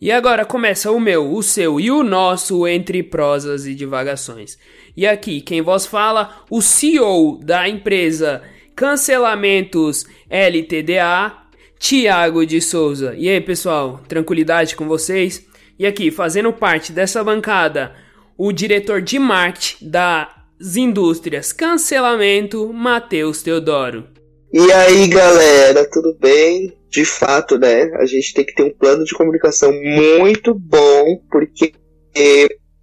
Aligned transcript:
E 0.00 0.12
agora 0.12 0.44
começa 0.44 0.92
o 0.92 1.00
meu, 1.00 1.32
o 1.32 1.42
seu 1.42 1.80
e 1.80 1.90
o 1.90 2.04
nosso 2.04 2.68
entre 2.68 3.02
prosas 3.02 3.66
e 3.66 3.74
divagações. 3.74 4.56
E 4.96 5.04
aqui, 5.04 5.40
quem 5.40 5.60
vos 5.60 5.86
fala, 5.86 6.44
o 6.48 6.62
CEO 6.62 7.40
da 7.42 7.68
empresa 7.68 8.42
Cancelamentos 8.76 10.06
LTDA, 10.30 11.36
Tiago 11.80 12.46
de 12.46 12.60
Souza. 12.60 13.12
E 13.16 13.28
aí, 13.28 13.40
pessoal, 13.40 14.00
tranquilidade 14.06 14.76
com 14.76 14.86
vocês? 14.86 15.44
E 15.76 15.84
aqui, 15.84 16.12
fazendo 16.12 16.52
parte 16.52 16.92
dessa 16.92 17.24
bancada, 17.24 17.92
o 18.36 18.52
diretor 18.52 19.02
de 19.02 19.18
marketing 19.18 19.90
das 19.90 20.76
indústrias 20.76 21.52
Cancelamento, 21.52 22.72
Matheus 22.72 23.42
Teodoro. 23.42 24.17
E 24.52 24.72
aí, 24.72 25.06
galera, 25.08 25.88
tudo 25.90 26.16
bem? 26.18 26.72
De 26.88 27.04
fato, 27.04 27.58
né? 27.58 27.90
A 27.96 28.06
gente 28.06 28.32
tem 28.32 28.46
que 28.46 28.54
ter 28.54 28.62
um 28.62 28.72
plano 28.72 29.04
de 29.04 29.14
comunicação 29.14 29.70
muito 29.72 30.54
bom, 30.54 31.20
porque 31.30 31.74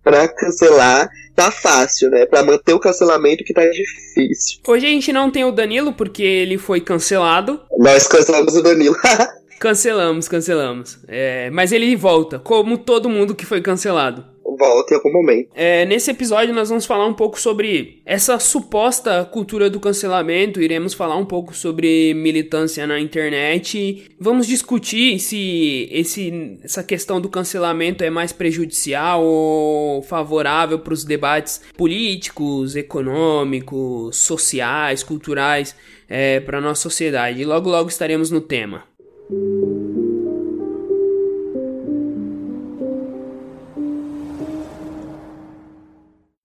para 0.04 0.28
cancelar 0.28 1.10
tá 1.36 1.50
fácil, 1.50 2.12
né? 2.12 2.26
Para 2.28 2.44
manter 2.44 2.74
o 2.74 2.80
cancelamento 2.80 3.44
que 3.44 3.54
tá 3.54 3.66
difícil. 3.66 4.60
Hoje 4.68 4.86
a 4.86 4.90
gente 4.90 5.12
não 5.12 5.32
tem 5.32 5.44
o 5.44 5.52
Danilo 5.52 5.92
porque 5.92 6.22
ele 6.22 6.58
foi 6.60 6.80
cancelado. 6.80 7.60
Nós 7.80 8.08
cancelamos 8.08 8.56
o 8.56 8.62
Danilo. 8.62 8.96
cancelamos, 9.60 10.28
cancelamos. 10.28 11.00
É, 11.08 11.50
mas 11.50 11.72
ele 11.72 11.96
volta, 11.96 12.38
como 12.38 12.78
todo 12.78 13.10
mundo 13.10 13.34
que 13.34 13.46
foi 13.46 13.60
cancelado 13.60 14.35
volta 14.56 14.94
em 14.94 14.98
algum 14.98 15.12
momento. 15.12 15.50
É, 15.56 15.86
nesse 15.86 16.12
episódio 16.12 16.54
nós 16.54 16.70
vamos 16.70 16.86
falar 16.86 17.06
um 17.06 17.14
pouco 17.14 17.40
sobre 17.40 18.02
essa 18.06 18.40
suposta 18.40 19.26
cultura 19.26 19.70
do 19.70 19.80
cancelamento, 19.80 20.62
iremos 20.62 20.94
falar 20.94 21.18
um 21.18 21.26
pouco 21.26 21.54
sobre 21.54 22.14
militância 22.14 22.86
na 22.86 23.00
internet, 23.00 24.12
vamos 24.20 24.48
discutir 24.48 25.20
se 25.20 25.88
esse, 25.92 26.60
essa 26.64 26.84
questão 26.84 27.20
do 27.20 27.30
cancelamento 27.30 28.04
é 28.04 28.10
mais 28.10 28.32
prejudicial 28.32 29.24
ou 29.24 30.02
favorável 30.02 30.80
para 30.80 30.94
os 30.94 31.04
debates 31.04 31.62
políticos, 31.78 32.76
econômicos, 32.76 34.18
sociais, 34.18 35.04
culturais 35.04 35.76
é, 36.10 36.40
para 36.40 36.62
nossa 36.62 36.82
sociedade. 36.82 37.42
E 37.42 37.46
logo 37.46 37.70
logo 37.70 37.90
estaremos 37.90 38.32
no 38.32 38.42
tema. 38.42 38.84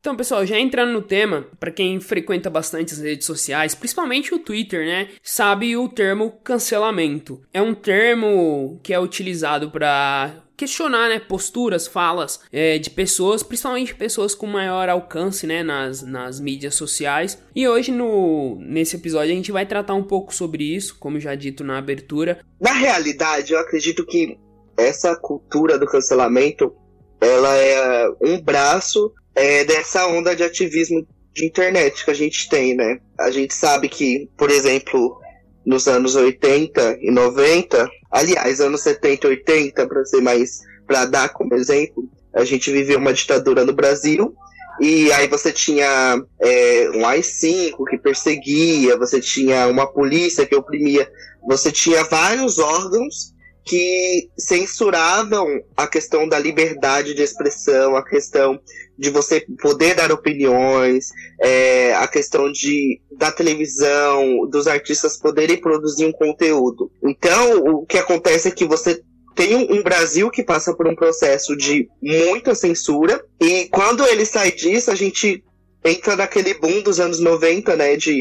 Então, 0.00 0.16
pessoal, 0.16 0.46
já 0.46 0.58
entrando 0.58 0.92
no 0.92 1.02
tema, 1.02 1.46
para 1.58 1.70
quem 1.70 2.00
frequenta 2.00 2.48
bastante 2.48 2.94
as 2.94 3.00
redes 3.00 3.26
sociais, 3.26 3.74
principalmente 3.74 4.34
o 4.34 4.38
Twitter, 4.38 4.86
né, 4.86 5.10
sabe 5.22 5.76
o 5.76 5.90
termo 5.90 6.32
cancelamento. 6.42 7.42
É 7.52 7.60
um 7.60 7.74
termo 7.74 8.80
que 8.82 8.94
é 8.94 8.98
utilizado 8.98 9.70
para 9.70 10.42
questionar, 10.56 11.10
né, 11.10 11.20
posturas, 11.20 11.86
falas 11.86 12.40
é, 12.50 12.78
de 12.78 12.88
pessoas, 12.88 13.42
principalmente 13.42 13.94
pessoas 13.94 14.34
com 14.34 14.46
maior 14.46 14.88
alcance, 14.88 15.46
né, 15.46 15.62
nas, 15.62 16.00
nas 16.00 16.40
mídias 16.40 16.76
sociais. 16.76 17.36
E 17.54 17.68
hoje 17.68 17.92
no 17.92 18.56
nesse 18.58 18.96
episódio 18.96 19.32
a 19.32 19.36
gente 19.36 19.52
vai 19.52 19.66
tratar 19.66 19.92
um 19.92 20.02
pouco 20.02 20.34
sobre 20.34 20.64
isso, 20.64 20.96
como 20.98 21.20
já 21.20 21.34
dito 21.34 21.62
na 21.62 21.76
abertura. 21.76 22.40
Na 22.58 22.72
realidade, 22.72 23.52
eu 23.52 23.58
acredito 23.58 24.06
que 24.06 24.38
essa 24.78 25.14
cultura 25.14 25.78
do 25.78 25.84
cancelamento, 25.84 26.74
ela 27.20 27.54
é 27.54 28.08
um 28.22 28.40
braço 28.40 29.12
é, 29.34 29.64
dessa 29.64 30.06
onda 30.06 30.34
de 30.34 30.42
ativismo 30.42 31.06
de 31.34 31.46
internet 31.46 32.04
que 32.04 32.10
a 32.10 32.14
gente 32.14 32.48
tem, 32.48 32.74
né? 32.74 33.00
A 33.18 33.30
gente 33.30 33.54
sabe 33.54 33.88
que, 33.88 34.28
por 34.36 34.50
exemplo, 34.50 35.20
nos 35.64 35.86
anos 35.86 36.16
80 36.16 36.98
e 37.00 37.10
90, 37.10 37.88
aliás, 38.10 38.60
anos 38.60 38.82
70 38.82 39.26
e 39.26 39.30
80, 39.30 39.86
para 39.86 40.04
ser 40.04 40.20
mais, 40.20 40.60
para 40.86 41.04
dar 41.04 41.28
como 41.30 41.54
exemplo, 41.54 42.08
a 42.34 42.44
gente 42.44 42.70
viveu 42.70 42.98
uma 42.98 43.12
ditadura 43.12 43.64
no 43.64 43.72
Brasil 43.72 44.34
e 44.80 45.12
aí 45.12 45.28
você 45.28 45.52
tinha 45.52 46.22
é, 46.40 46.90
um 46.94 47.04
AI-5 47.04 47.76
que 47.88 47.98
perseguia, 47.98 48.96
você 48.96 49.20
tinha 49.20 49.66
uma 49.66 49.86
polícia 49.86 50.46
que 50.46 50.56
oprimia, 50.56 51.10
você 51.46 51.70
tinha 51.70 52.02
vários 52.04 52.58
órgãos 52.58 53.34
que 53.62 54.30
censuravam 54.38 55.46
a 55.76 55.86
questão 55.86 56.26
da 56.26 56.38
liberdade 56.38 57.12
de 57.12 57.22
expressão, 57.22 57.94
a 57.94 58.02
questão 58.02 58.58
de 59.00 59.08
você 59.08 59.46
poder 59.62 59.94
dar 59.94 60.12
opiniões, 60.12 61.08
é, 61.40 61.94
a 61.94 62.06
questão 62.06 62.52
de 62.52 63.00
da 63.16 63.32
televisão, 63.32 64.46
dos 64.46 64.66
artistas 64.66 65.16
poderem 65.16 65.56
produzir 65.56 66.04
um 66.04 66.12
conteúdo. 66.12 66.92
Então, 67.02 67.64
o 67.64 67.86
que 67.86 67.96
acontece 67.96 68.48
é 68.48 68.50
que 68.50 68.66
você 68.66 69.02
tem 69.34 69.56
um, 69.56 69.82
Brasil 69.82 70.30
que 70.30 70.42
passa 70.42 70.74
por 70.74 70.86
um 70.86 70.94
processo 70.94 71.56
de 71.56 71.88
muita 72.02 72.54
censura, 72.54 73.24
e 73.40 73.68
quando 73.70 74.04
ele 74.04 74.26
sai 74.26 74.52
disso, 74.52 74.90
a 74.90 74.94
gente 74.94 75.42
entra 75.82 76.14
naquele 76.14 76.52
boom 76.52 76.82
dos 76.82 77.00
anos 77.00 77.20
90, 77.20 77.74
né, 77.76 77.96
de 77.96 78.20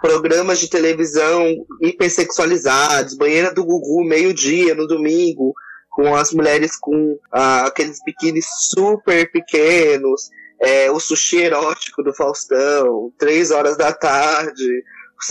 programas 0.00 0.58
de 0.58 0.70
televisão 0.70 1.54
hipersexualizados, 1.82 3.14
banheira 3.14 3.52
do 3.52 3.62
Gugu 3.62 4.02
meio-dia 4.04 4.74
no 4.74 4.86
domingo, 4.86 5.54
com 5.94 6.12
as 6.12 6.32
mulheres 6.32 6.76
com 6.76 7.16
ah, 7.32 7.66
aqueles 7.66 8.00
biquínis 8.04 8.46
super 8.68 9.30
pequenos, 9.30 10.28
é, 10.60 10.90
o 10.90 10.98
sushi 10.98 11.36
erótico 11.36 12.02
do 12.02 12.12
Faustão, 12.12 13.12
três 13.16 13.52
horas 13.52 13.76
da 13.76 13.92
tarde, 13.92 14.82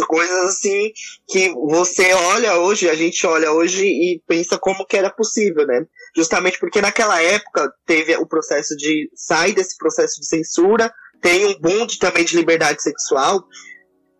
coisas 0.08 0.46
assim 0.46 0.92
que 1.28 1.50
você 1.50 2.14
olha 2.14 2.56
hoje, 2.56 2.90
a 2.90 2.96
gente 2.96 3.28
olha 3.28 3.52
hoje 3.52 3.86
e 3.86 4.22
pensa 4.26 4.58
como 4.58 4.86
que 4.86 4.96
era 4.96 5.10
possível, 5.10 5.68
né? 5.68 5.86
Justamente 6.16 6.58
porque 6.58 6.82
naquela 6.82 7.22
época 7.22 7.70
teve 7.86 8.16
o 8.16 8.26
processo 8.26 8.74
de 8.78 9.12
sair 9.14 9.54
desse 9.54 9.78
processo 9.78 10.22
de 10.22 10.28
censura, 10.28 10.94
tem 11.22 11.46
um 11.46 11.60
boom 11.60 11.86
de, 11.86 12.00
também 12.00 12.24
de 12.24 12.38
liberdade 12.38 12.82
sexual, 12.82 13.44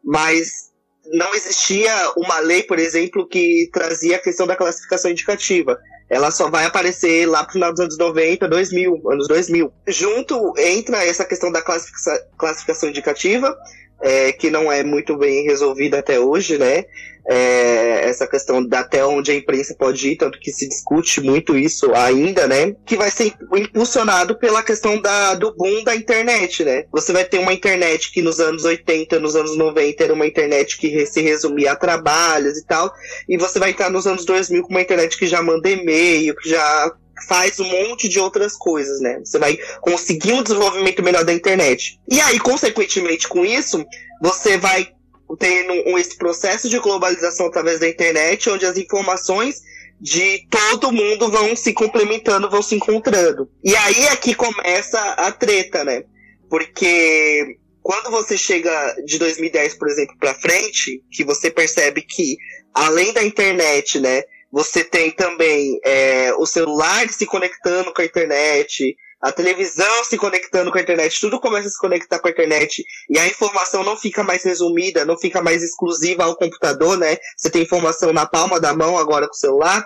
mas 0.04 0.73
não 1.12 1.34
existia 1.34 1.94
uma 2.16 2.40
lei, 2.40 2.64
por 2.64 2.80
exemplo, 2.80 3.28
que 3.28 3.70
trazia 3.72 4.16
a 4.16 4.20
questão 4.20 4.48
da 4.48 4.56
classificação 4.56 5.12
indicativa. 5.12 5.80
Ela 6.10 6.32
só 6.32 6.50
vai 6.50 6.66
aparecer 6.66 7.26
lá 7.26 7.44
pro 7.44 7.54
final 7.54 7.72
dos 7.72 7.80
anos 7.80 7.98
90, 7.98 8.48
2000, 8.48 9.12
anos 9.12 9.28
2000. 9.28 9.74
Junto 9.88 10.54
entra 10.58 11.04
essa 11.04 11.26
questão 11.26 11.52
da 11.52 11.62
classificação 11.62 12.90
indicativa, 12.90 13.56
é, 14.04 14.34
que 14.34 14.52
não 14.52 14.70
é 14.70 14.84
muito 14.84 15.18
bem 15.18 15.46
resolvida 15.46 16.00
até 16.00 16.20
hoje, 16.20 16.58
né? 16.58 16.84
É, 17.26 18.10
essa 18.10 18.28
questão 18.28 18.62
da 18.68 18.82
até 18.82 19.06
onde 19.06 19.32
a 19.32 19.34
imprensa 19.34 19.74
pode 19.80 20.10
ir, 20.10 20.18
tanto 20.18 20.38
que 20.38 20.52
se 20.52 20.68
discute 20.68 21.22
muito 21.22 21.58
isso 21.58 21.96
ainda, 21.96 22.46
né? 22.46 22.76
Que 22.86 22.98
vai 22.98 23.10
ser 23.10 23.34
impulsionado 23.56 24.38
pela 24.38 24.62
questão 24.62 25.02
da, 25.02 25.34
do 25.36 25.56
boom 25.56 25.86
da 25.86 25.96
internet, 25.96 26.66
né? 26.66 26.84
Você 26.92 27.14
vai 27.14 27.24
ter 27.24 27.40
uma 27.40 27.54
internet 27.54 28.12
que 28.12 28.22
nos 28.22 28.42
anos 28.42 28.66
80, 28.66 29.22
nos 29.22 29.38
anos 29.38 29.56
90 29.56 30.04
era 30.04 30.14
uma 30.14 30.28
internet 30.28 30.78
que 30.78 31.06
se 31.06 31.22
resumia 31.22 31.72
a 31.72 31.78
trabalhos 31.78 32.58
e 32.58 32.66
tal, 32.66 32.94
e 33.30 33.38
você 33.38 33.58
vai 33.58 33.72
estar 33.72 33.90
nos 33.90 34.06
anos 34.06 34.26
2000 34.26 34.62
com 34.64 34.70
uma 34.70 34.82
internet 34.82 35.18
que 35.18 35.26
já 35.26 35.42
manda 35.42 35.70
e-mail, 35.70 36.36
que 36.36 36.50
já 36.50 36.94
faz 37.28 37.60
um 37.60 37.66
monte 37.66 38.10
de 38.10 38.20
outras 38.20 38.56
coisas, 38.56 39.00
né? 39.00 39.20
Você 39.24 39.38
vai 39.38 39.58
conseguir 39.82 40.34
um 40.34 40.44
desenvolvimento 40.44 41.04
melhor 41.04 41.24
da 41.24 41.34
internet. 41.34 42.00
E 42.10 42.20
aí, 42.20 42.40
consequentemente, 42.40 43.28
com 43.28 43.46
isso, 43.46 43.86
você 44.22 44.58
vai 44.58 44.92
tendo 45.40 45.74
um, 45.90 45.98
esse 45.98 46.18
processo 46.18 46.70
de 46.70 46.80
globalização 46.80 47.48
através 47.48 47.80
da 47.80 47.88
internet, 47.88 48.50
onde 48.50 48.66
as 48.66 48.78
informações 48.78 49.62
de 50.00 50.46
todo 50.50 50.92
mundo 50.92 51.30
vão 51.30 51.56
se 51.56 51.74
complementando, 51.74 52.50
vão 52.50 52.62
se 52.62 52.76
encontrando. 52.76 53.50
E 53.64 53.76
aí 53.76 54.08
é 54.08 54.16
que 54.16 54.36
começa 54.36 55.00
a 55.00 55.32
treta, 55.32 55.84
né? 55.84 56.04
Porque 56.50 57.58
quando 57.82 58.12
você 58.12 58.38
chega 58.38 58.96
de 59.06 59.18
2010, 59.18 59.76
por 59.76 59.90
exemplo, 59.90 60.16
para 60.20 60.34
frente, 60.34 61.02
que 61.12 61.24
você 61.24 61.50
percebe 61.50 62.02
que 62.02 62.38
além 62.74 63.14
da 63.14 63.24
internet, 63.24 64.00
né, 64.00 64.24
você 64.54 64.84
tem 64.84 65.10
também 65.10 65.80
é, 65.84 66.32
o 66.36 66.46
celular 66.46 67.10
se 67.10 67.26
conectando 67.26 67.92
com 67.92 68.04
a 68.04 68.06
internet, 68.06 68.96
a 69.20 69.32
televisão 69.32 70.04
se 70.04 70.16
conectando 70.16 70.72
com 70.72 70.78
a 70.78 70.82
internet, 70.82 71.20
tudo 71.20 71.40
começa 71.40 71.68
a 71.68 71.72
se 71.72 71.80
conectar 71.80 72.20
com 72.20 72.28
a 72.28 72.32
internet 72.32 72.86
e 73.10 73.18
a 73.18 73.26
informação 73.26 73.84
não 73.84 73.98
fica 73.98 74.24
mais 74.24 74.44
resumida, 74.44 75.06
não 75.06 75.18
fica 75.18 75.42
mais 75.42 75.64
exclusiva 75.64 76.26
ao 76.26 76.36
computador, 76.36 77.00
né? 77.00 77.18
Você 77.36 77.50
tem 77.50 77.64
informação 77.64 78.14
na 78.14 78.28
palma 78.28 78.60
da 78.60 78.76
mão 78.76 78.96
agora 78.96 79.26
com 79.28 79.34
o 79.34 79.38
celular 79.38 79.84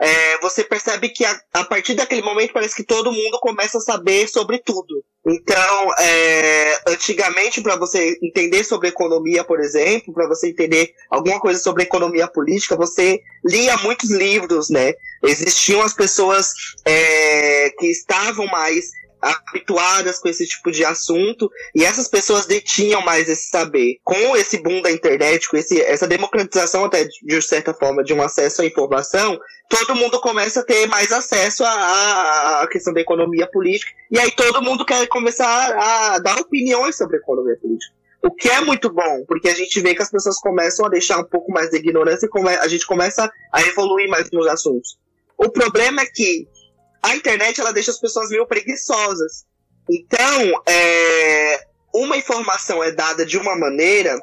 é, 0.00 0.38
você 0.38 0.64
percebe 0.64 1.10
que 1.10 1.24
a, 1.26 1.38
a, 1.52 1.64
partir 1.64 1.92
daquele 1.94 2.22
momento 2.22 2.54
parece 2.54 2.74
que 2.74 2.82
todo 2.82 3.12
mundo 3.12 3.38
começa 3.38 3.76
a 3.76 3.82
saber 3.82 4.26
sobre 4.28 4.58
tudo. 4.58 5.04
Então, 5.26 5.94
é, 5.98 6.80
antigamente, 6.88 7.60
para 7.60 7.76
você 7.76 8.18
entender 8.22 8.64
sobre 8.64 8.88
economia, 8.88 9.44
por 9.44 9.60
exemplo, 9.60 10.14
para 10.14 10.26
você 10.26 10.48
entender 10.48 10.94
alguma 11.10 11.38
coisa 11.38 11.60
sobre 11.60 11.82
economia 11.82 12.26
política, 12.26 12.74
você 12.74 13.20
lia 13.44 13.76
muitos 13.78 14.10
livros, 14.10 14.70
né? 14.70 14.94
Existiam 15.22 15.82
as 15.82 15.92
pessoas 15.92 16.52
é, 16.86 17.70
que 17.78 17.86
estavam 17.88 18.46
mais 18.46 18.90
habituadas 19.20 20.18
com 20.18 20.28
esse 20.28 20.46
tipo 20.46 20.70
de 20.70 20.84
assunto 20.84 21.50
e 21.74 21.84
essas 21.84 22.08
pessoas 22.08 22.46
detinham 22.46 23.02
mais 23.02 23.28
esse 23.28 23.48
saber. 23.48 23.98
Com 24.04 24.36
esse 24.36 24.58
boom 24.58 24.80
da 24.82 24.90
internet, 24.90 25.48
com 25.48 25.56
esse, 25.56 25.80
essa 25.80 26.06
democratização 26.06 26.84
até 26.84 27.04
de 27.04 27.42
certa 27.42 27.74
forma 27.74 28.02
de 28.02 28.12
um 28.12 28.22
acesso 28.22 28.62
à 28.62 28.66
informação, 28.66 29.38
todo 29.68 29.94
mundo 29.94 30.20
começa 30.20 30.60
a 30.60 30.64
ter 30.64 30.86
mais 30.86 31.12
acesso 31.12 31.64
à, 31.64 32.62
à 32.62 32.66
questão 32.68 32.92
da 32.92 33.00
economia 33.00 33.46
política 33.46 33.92
e 34.10 34.18
aí 34.18 34.30
todo 34.30 34.62
mundo 34.62 34.84
quer 34.84 35.06
começar 35.08 35.46
a 35.46 36.18
dar 36.18 36.38
opiniões 36.38 36.96
sobre 36.96 37.16
a 37.16 37.20
economia 37.20 37.56
política. 37.56 37.94
O 38.22 38.30
que 38.30 38.50
é 38.50 38.60
muito 38.60 38.92
bom, 38.92 39.24
porque 39.26 39.48
a 39.48 39.54
gente 39.54 39.80
vê 39.80 39.94
que 39.94 40.02
as 40.02 40.10
pessoas 40.10 40.38
começam 40.38 40.84
a 40.84 40.90
deixar 40.90 41.18
um 41.18 41.24
pouco 41.24 41.50
mais 41.50 41.70
de 41.70 41.78
ignorância 41.78 42.28
e 42.28 42.48
a 42.48 42.68
gente 42.68 42.86
começa 42.86 43.30
a 43.50 43.62
evoluir 43.62 44.08
mais 44.10 44.30
nos 44.30 44.46
assuntos. 44.46 44.98
O 45.38 45.48
problema 45.48 46.02
é 46.02 46.06
que 46.06 46.46
a 47.02 47.16
internet 47.16 47.60
ela 47.60 47.72
deixa 47.72 47.90
as 47.90 48.00
pessoas 48.00 48.30
meio 48.30 48.46
preguiçosas. 48.46 49.44
Então, 49.88 50.62
é, 50.68 51.66
uma 51.94 52.16
informação 52.16 52.82
é 52.82 52.92
dada 52.92 53.24
de 53.24 53.36
uma 53.36 53.56
maneira 53.58 54.18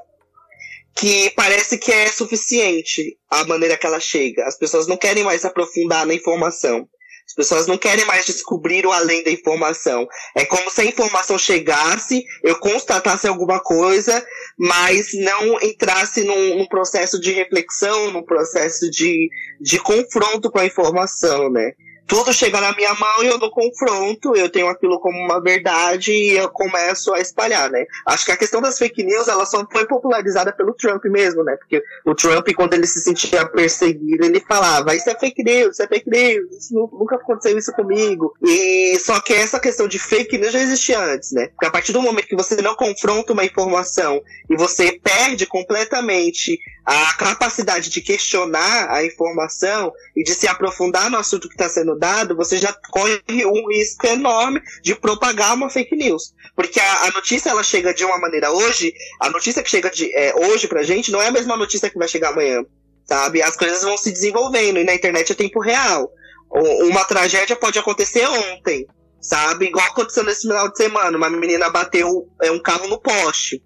que 0.95 1.29
parece 1.31 1.77
que 1.77 1.91
é 1.91 2.07
suficiente 2.07 3.17
a 3.29 3.43
maneira 3.45 3.77
que 3.77 3.85
ela 3.85 3.99
chega. 3.99 4.45
As 4.45 4.57
pessoas 4.57 4.87
não 4.87 4.97
querem 4.97 5.23
mais 5.23 5.45
aprofundar 5.45 6.05
na 6.05 6.13
informação. 6.13 6.87
As 7.27 7.33
pessoas 7.35 7.67
não 7.67 7.77
querem 7.77 8.05
mais 8.05 8.25
descobrir 8.25 8.85
o 8.85 8.91
além 8.91 9.21
da 9.21 9.29
informação. 9.29 10.07
É 10.33 10.45
como 10.45 10.71
se 10.71 10.81
a 10.81 10.85
informação 10.85 11.37
chegasse, 11.37 12.23
eu 12.41 12.57
constatasse 12.57 13.27
alguma 13.27 13.59
coisa, 13.59 14.25
mas 14.57 15.09
não 15.13 15.61
entrasse 15.61 16.23
num, 16.23 16.57
num 16.57 16.67
processo 16.67 17.19
de 17.19 17.33
reflexão, 17.33 18.11
num 18.11 18.23
processo 18.23 18.89
de, 18.89 19.29
de 19.59 19.77
confronto 19.77 20.49
com 20.49 20.59
a 20.59 20.65
informação, 20.65 21.51
né? 21.51 21.73
Tudo 22.07 22.33
chega 22.33 22.61
na 22.61 22.73
minha 22.73 22.93
mão 22.95 23.23
e 23.23 23.27
eu 23.27 23.37
não 23.37 23.49
confronto, 23.49 24.35
eu 24.35 24.49
tenho 24.49 24.67
aquilo 24.69 24.99
como 24.99 25.17
uma 25.17 25.41
verdade 25.41 26.11
e 26.11 26.37
eu 26.37 26.49
começo 26.49 27.13
a 27.13 27.19
espalhar, 27.19 27.69
né? 27.69 27.85
Acho 28.05 28.25
que 28.25 28.31
a 28.31 28.37
questão 28.37 28.61
das 28.61 28.77
fake 28.77 29.03
news, 29.03 29.27
ela 29.27 29.45
só 29.45 29.65
foi 29.69 29.85
popularizada 29.85 30.53
pelo 30.53 30.73
Trump 30.73 31.03
mesmo, 31.05 31.43
né? 31.43 31.55
Porque 31.57 31.83
o 32.05 32.15
Trump, 32.15 32.47
quando 32.55 32.73
ele 32.73 32.87
se 32.87 33.01
sentia 33.01 33.45
perseguido, 33.45 34.25
ele 34.25 34.39
falava, 34.39 34.95
isso 34.95 35.09
é 35.09 35.15
fake 35.15 35.43
news, 35.43 35.73
isso 35.73 35.83
é 35.83 35.87
fake 35.87 36.09
news, 36.09 36.51
isso 36.55 36.73
nunca 36.73 37.15
aconteceu 37.15 37.57
isso 37.57 37.73
comigo. 37.73 38.33
E 38.41 38.97
só 38.99 39.19
que 39.19 39.33
essa 39.33 39.59
questão 39.59 39.87
de 39.87 39.99
fake 39.99 40.37
news 40.37 40.53
já 40.53 40.59
existia 40.59 40.99
antes, 40.99 41.33
né? 41.33 41.47
Porque 41.47 41.65
a 41.65 41.71
partir 41.71 41.91
do 41.91 42.01
momento 42.01 42.27
que 42.27 42.35
você 42.35 42.61
não 42.61 42.75
confronta 42.75 43.33
uma 43.33 43.43
informação 43.43 44.21
e 44.49 44.55
você 44.55 44.99
perde 45.03 45.45
completamente 45.45 46.57
a 46.85 47.13
capacidade 47.15 47.89
de 47.89 47.99
questionar 47.99 48.89
a 48.89 49.03
informação 49.03 49.91
e 50.15 50.23
de 50.23 50.33
se 50.33 50.47
aprofundar 50.47 51.09
no 51.09 51.17
assunto 51.17 51.49
que 51.49 51.53
está 51.53 51.67
sendo 51.67 51.96
dado, 51.97 52.35
você 52.35 52.57
já 52.57 52.73
corre 52.91 53.21
um 53.45 53.69
risco 53.69 54.07
enorme 54.07 54.61
de 54.81 54.95
propagar 54.95 55.55
uma 55.55 55.69
fake 55.69 55.95
news. 55.95 56.33
Porque 56.55 56.79
a, 56.79 57.03
a 57.05 57.11
notícia 57.11 57.49
ela 57.49 57.63
chega 57.63 57.93
de 57.93 58.03
uma 58.05 58.19
maneira 58.19 58.51
hoje, 58.51 58.93
a 59.21 59.29
notícia 59.29 59.63
que 59.63 59.69
chega 59.69 59.89
de, 59.89 60.13
é, 60.13 60.33
hoje 60.35 60.67
pra 60.67 60.83
gente 60.83 61.11
não 61.11 61.21
é 61.21 61.27
a 61.27 61.31
mesma 61.31 61.57
notícia 61.57 61.89
que 61.89 61.97
vai 61.97 62.07
chegar 62.07 62.29
amanhã. 62.29 62.63
Sabe? 63.05 63.41
As 63.41 63.55
coisas 63.55 63.83
vão 63.83 63.97
se 63.97 64.11
desenvolvendo 64.11 64.79
e 64.79 64.83
na 64.83 64.93
internet 64.93 65.31
é 65.31 65.35
tempo 65.35 65.59
real. 65.59 66.11
Uma 66.49 67.05
tragédia 67.05 67.55
pode 67.55 67.77
acontecer 67.77 68.25
ontem, 68.27 68.87
sabe? 69.21 69.65
Igual 69.65 69.85
aconteceu 69.87 70.23
nesse 70.23 70.41
final 70.41 70.69
de 70.69 70.77
semana, 70.77 71.17
uma 71.17 71.29
menina 71.29 71.69
bateu 71.69 72.27
é, 72.41 72.51
um 72.51 72.61
carro 72.61 72.87
no 72.87 72.99
poste. 72.99 73.61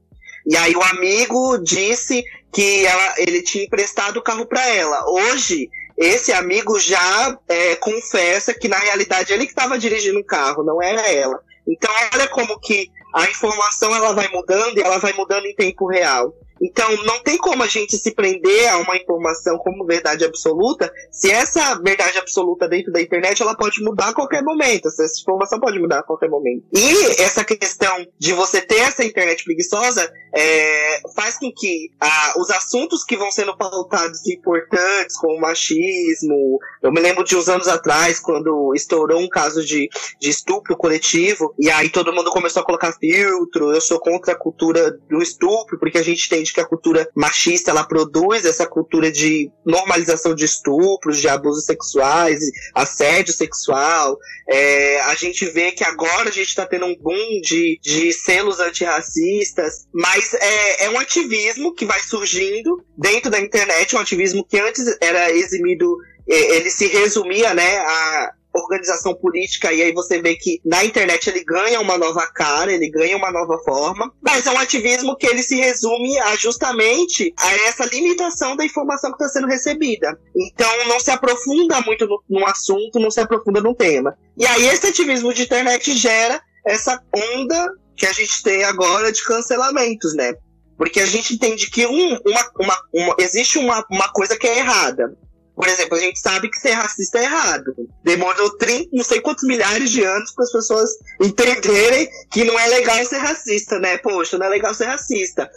E 0.46 0.58
aí 0.58 0.76
o 0.76 0.82
amigo 0.82 1.58
disse 1.60 2.24
que 2.52 2.86
ela, 2.86 3.16
ele 3.18 3.42
tinha 3.42 3.64
emprestado 3.64 4.18
o 4.18 4.22
carro 4.22 4.46
para 4.46 4.68
ela. 4.68 5.10
Hoje, 5.10 5.70
esse 6.02 6.34
amigo 6.34 6.80
já 6.80 7.38
é, 7.48 7.76
confessa 7.76 8.56
que 8.56 8.68
na 8.68 8.78
realidade 8.78 9.32
ele 9.32 9.46
que 9.46 9.52
estava 9.52 9.78
dirigindo 9.78 10.20
o 10.20 10.26
carro, 10.26 10.64
não 10.64 10.82
era 10.82 11.08
ela. 11.12 11.40
Então 11.68 11.92
olha 12.12 12.28
como 12.28 12.60
que 12.60 12.90
a 13.14 13.30
informação 13.30 13.96
ela 13.96 14.12
vai 14.12 14.28
mudando 14.30 14.78
e 14.78 14.82
ela 14.82 14.98
vai 14.98 15.14
mudando 15.14 15.46
em 15.46 15.56
tempo 15.56 15.86
real. 15.86 16.34
Então, 16.62 16.96
não 17.06 17.24
tem 17.24 17.38
como 17.38 17.64
a 17.64 17.68
gente 17.68 17.98
se 17.98 18.14
prender 18.14 18.70
a 18.70 18.78
uma 18.78 18.96
informação 18.96 19.58
como 19.58 19.86
verdade 19.86 20.24
absoluta, 20.24 20.92
se 21.12 21.32
essa 21.32 21.76
verdade 21.82 22.18
absoluta 22.20 22.68
dentro 22.68 22.92
da 22.92 23.02
internet 23.02 23.42
ela 23.42 23.56
pode 23.56 23.82
mudar 23.84 24.10
a 24.10 24.14
qualquer 24.14 24.44
momento, 24.44 24.88
essa 24.88 25.04
informação 25.22 25.60
pode 25.60 25.80
mudar 25.80 26.00
a 26.00 26.04
qualquer 26.04 26.30
momento. 26.30 26.64
E 26.74 27.22
essa 27.22 27.44
questão 27.44 28.06
de 28.20 28.34
você 28.34 28.62
ter 28.62 28.80
essa 28.80 29.04
internet 29.04 29.44
preguiçosa 29.44 30.12
é, 30.34 31.02
faz 31.16 31.40
com 31.40 31.52
que 31.52 31.90
ah, 32.00 32.34
os 32.38 32.50
assuntos 32.52 33.04
que 33.04 33.18
vão 33.18 33.32
sendo 33.32 33.58
pautados 33.58 34.26
importantes, 34.28 35.18
como 35.18 35.40
machismo, 35.40 36.60
eu 36.84 36.92
me 36.92 37.02
lembro 37.02 37.24
de 37.24 37.36
uns 37.36 37.50
anos 37.50 37.68
atrás, 37.68 38.20
quando 38.20 38.74
estourou 38.76 39.20
um 39.20 39.30
caso 39.30 39.66
de, 39.66 39.90
de 40.20 40.30
estupro 40.30 40.78
coletivo, 40.78 41.54
e 41.58 41.70
aí 41.70 41.90
todo 41.90 42.14
mundo 42.14 42.32
começou 42.32 42.62
a 42.62 42.66
colocar 42.66 42.94
filtro, 42.94 43.72
eu 43.72 43.82
sou 43.82 44.00
contra 44.00 44.34
a 44.34 44.38
cultura 44.38 44.92
do 45.10 45.22
estupro, 45.22 45.80
porque 45.80 45.98
a 45.98 46.04
gente 46.04 46.30
tem 46.30 46.44
que 46.54 46.62
a 46.62 46.66
cultura 46.66 47.10
machista 47.16 47.72
ela 47.72 47.84
produz 47.84 48.46
essa 48.46 48.66
cultura 48.66 49.12
de 49.12 49.52
normalização 49.66 50.34
de 50.36 50.46
estupros, 50.46 51.20
de 51.20 51.28
abusos 51.28 51.66
sexuais, 51.66 52.40
assédio 52.74 53.34
sexual. 53.34 54.18
É, 54.50 55.02
a 55.02 55.16
gente 55.16 55.46
vê 55.46 55.72
que 55.72 55.84
agora 55.84 56.30
a 56.30 56.32
gente 56.32 56.48
está 56.48 56.66
tendo 56.66 56.86
um 56.86 56.96
boom 56.96 57.42
de, 57.42 57.80
de 57.82 58.12
selos 58.14 58.60
antirracistas, 58.60 59.88
mas 59.94 60.34
é, 60.34 60.86
é 60.86 60.90
um 60.90 61.00
ativismo 61.00 61.74
que 61.74 61.86
vai 61.86 62.00
surgindo 62.00 62.84
dentro 62.98 63.30
da 63.30 63.40
internet, 63.40 63.96
um 63.96 64.00
ativismo 64.00 64.46
que 64.46 64.60
antes 64.60 64.86
era 65.02 65.32
eximido 65.32 65.98
ele 66.28 66.70
se 66.70 66.88
resumia, 66.88 67.54
né, 67.54 67.78
a 67.80 68.32
organização 68.54 69.14
política, 69.14 69.72
e 69.72 69.82
aí 69.82 69.94
você 69.94 70.22
vê 70.22 70.36
que 70.36 70.60
na 70.66 70.84
internet 70.84 71.30
ele 71.30 71.44
ganha 71.44 71.80
uma 71.80 71.98
nova 71.98 72.26
cara, 72.28 72.72
ele 72.72 72.90
ganha 72.90 73.18
uma 73.18 73.32
nova 73.32 73.58
forma, 73.64 74.12
mas 74.22 74.46
é 74.46 74.52
um 74.52 74.58
ativismo 74.58 75.16
que 75.16 75.28
ele 75.28 75.42
se 75.42 75.56
resume 75.56 76.20
a 76.20 76.36
justamente 76.36 77.34
a 77.38 77.54
essa 77.68 77.86
limitação 77.86 78.56
da 78.56 78.66
informação 78.66 79.12
que 79.12 79.24
está 79.24 79.30
sendo 79.30 79.48
recebida. 79.48 80.18
Então 80.36 80.88
não 80.88 81.00
se 81.00 81.12
aprofunda 81.12 81.82
muito 81.82 82.06
no, 82.06 82.22
no 82.30 82.48
assunto, 82.48 83.00
não 83.00 83.12
se 83.12 83.20
aprofunda 83.20 83.62
no 83.62 83.76
tema. 83.76 84.18
E 84.38 84.46
aí 84.46 84.68
esse 84.68 84.88
ativismo 84.88 85.34
de 85.34 85.44
internet 85.44 85.94
gera 85.96 86.42
essa 86.66 87.02
onda 87.14 87.74
que 87.96 88.06
a 88.06 88.14
gente 88.14 88.42
tem 88.44 88.64
agora 88.64 89.12
de 89.12 89.24
cancelamentos, 89.24 90.16
né? 90.16 90.34
Porque 90.78 91.00
a 91.00 91.06
gente 91.06 91.36
entende 91.36 91.70
que 91.70 91.86
um, 91.86 92.20
uma, 92.26 92.52
uma, 92.60 92.78
uma, 92.92 93.16
existe 93.20 93.60
uma, 93.60 93.86
uma 93.92 94.12
coisa 94.12 94.36
que 94.36 94.48
é 94.48 94.58
errada. 94.58 95.16
Por 95.56 95.68
exemplo, 95.68 95.98
a 95.98 96.00
gente 96.00 96.20
sabe 96.20 96.50
que 96.50 96.58
ser 96.58 96.72
racista 96.72 97.20
é 97.20 97.24
errado. 97.24 97.74
Demorou 98.04 98.58
30, 98.58 98.90
não 98.94 99.04
sei 99.04 99.22
quantos 99.22 99.44
milhares 99.44 99.92
de 99.92 100.04
anos 100.04 100.32
para 100.32 100.46
as 100.46 100.52
pessoas 100.52 100.90
entenderem 101.22 102.10
que 102.32 102.44
não 102.44 102.58
é 102.58 102.68
legal 102.68 103.04
ser 103.06 103.18
racista, 103.18 103.78
né? 103.80 103.98
Poxa, 103.98 104.38
não 104.38 104.46
é 104.46 104.50
legal 104.50 104.74
ser 104.74 104.86
racista. 104.86 105.50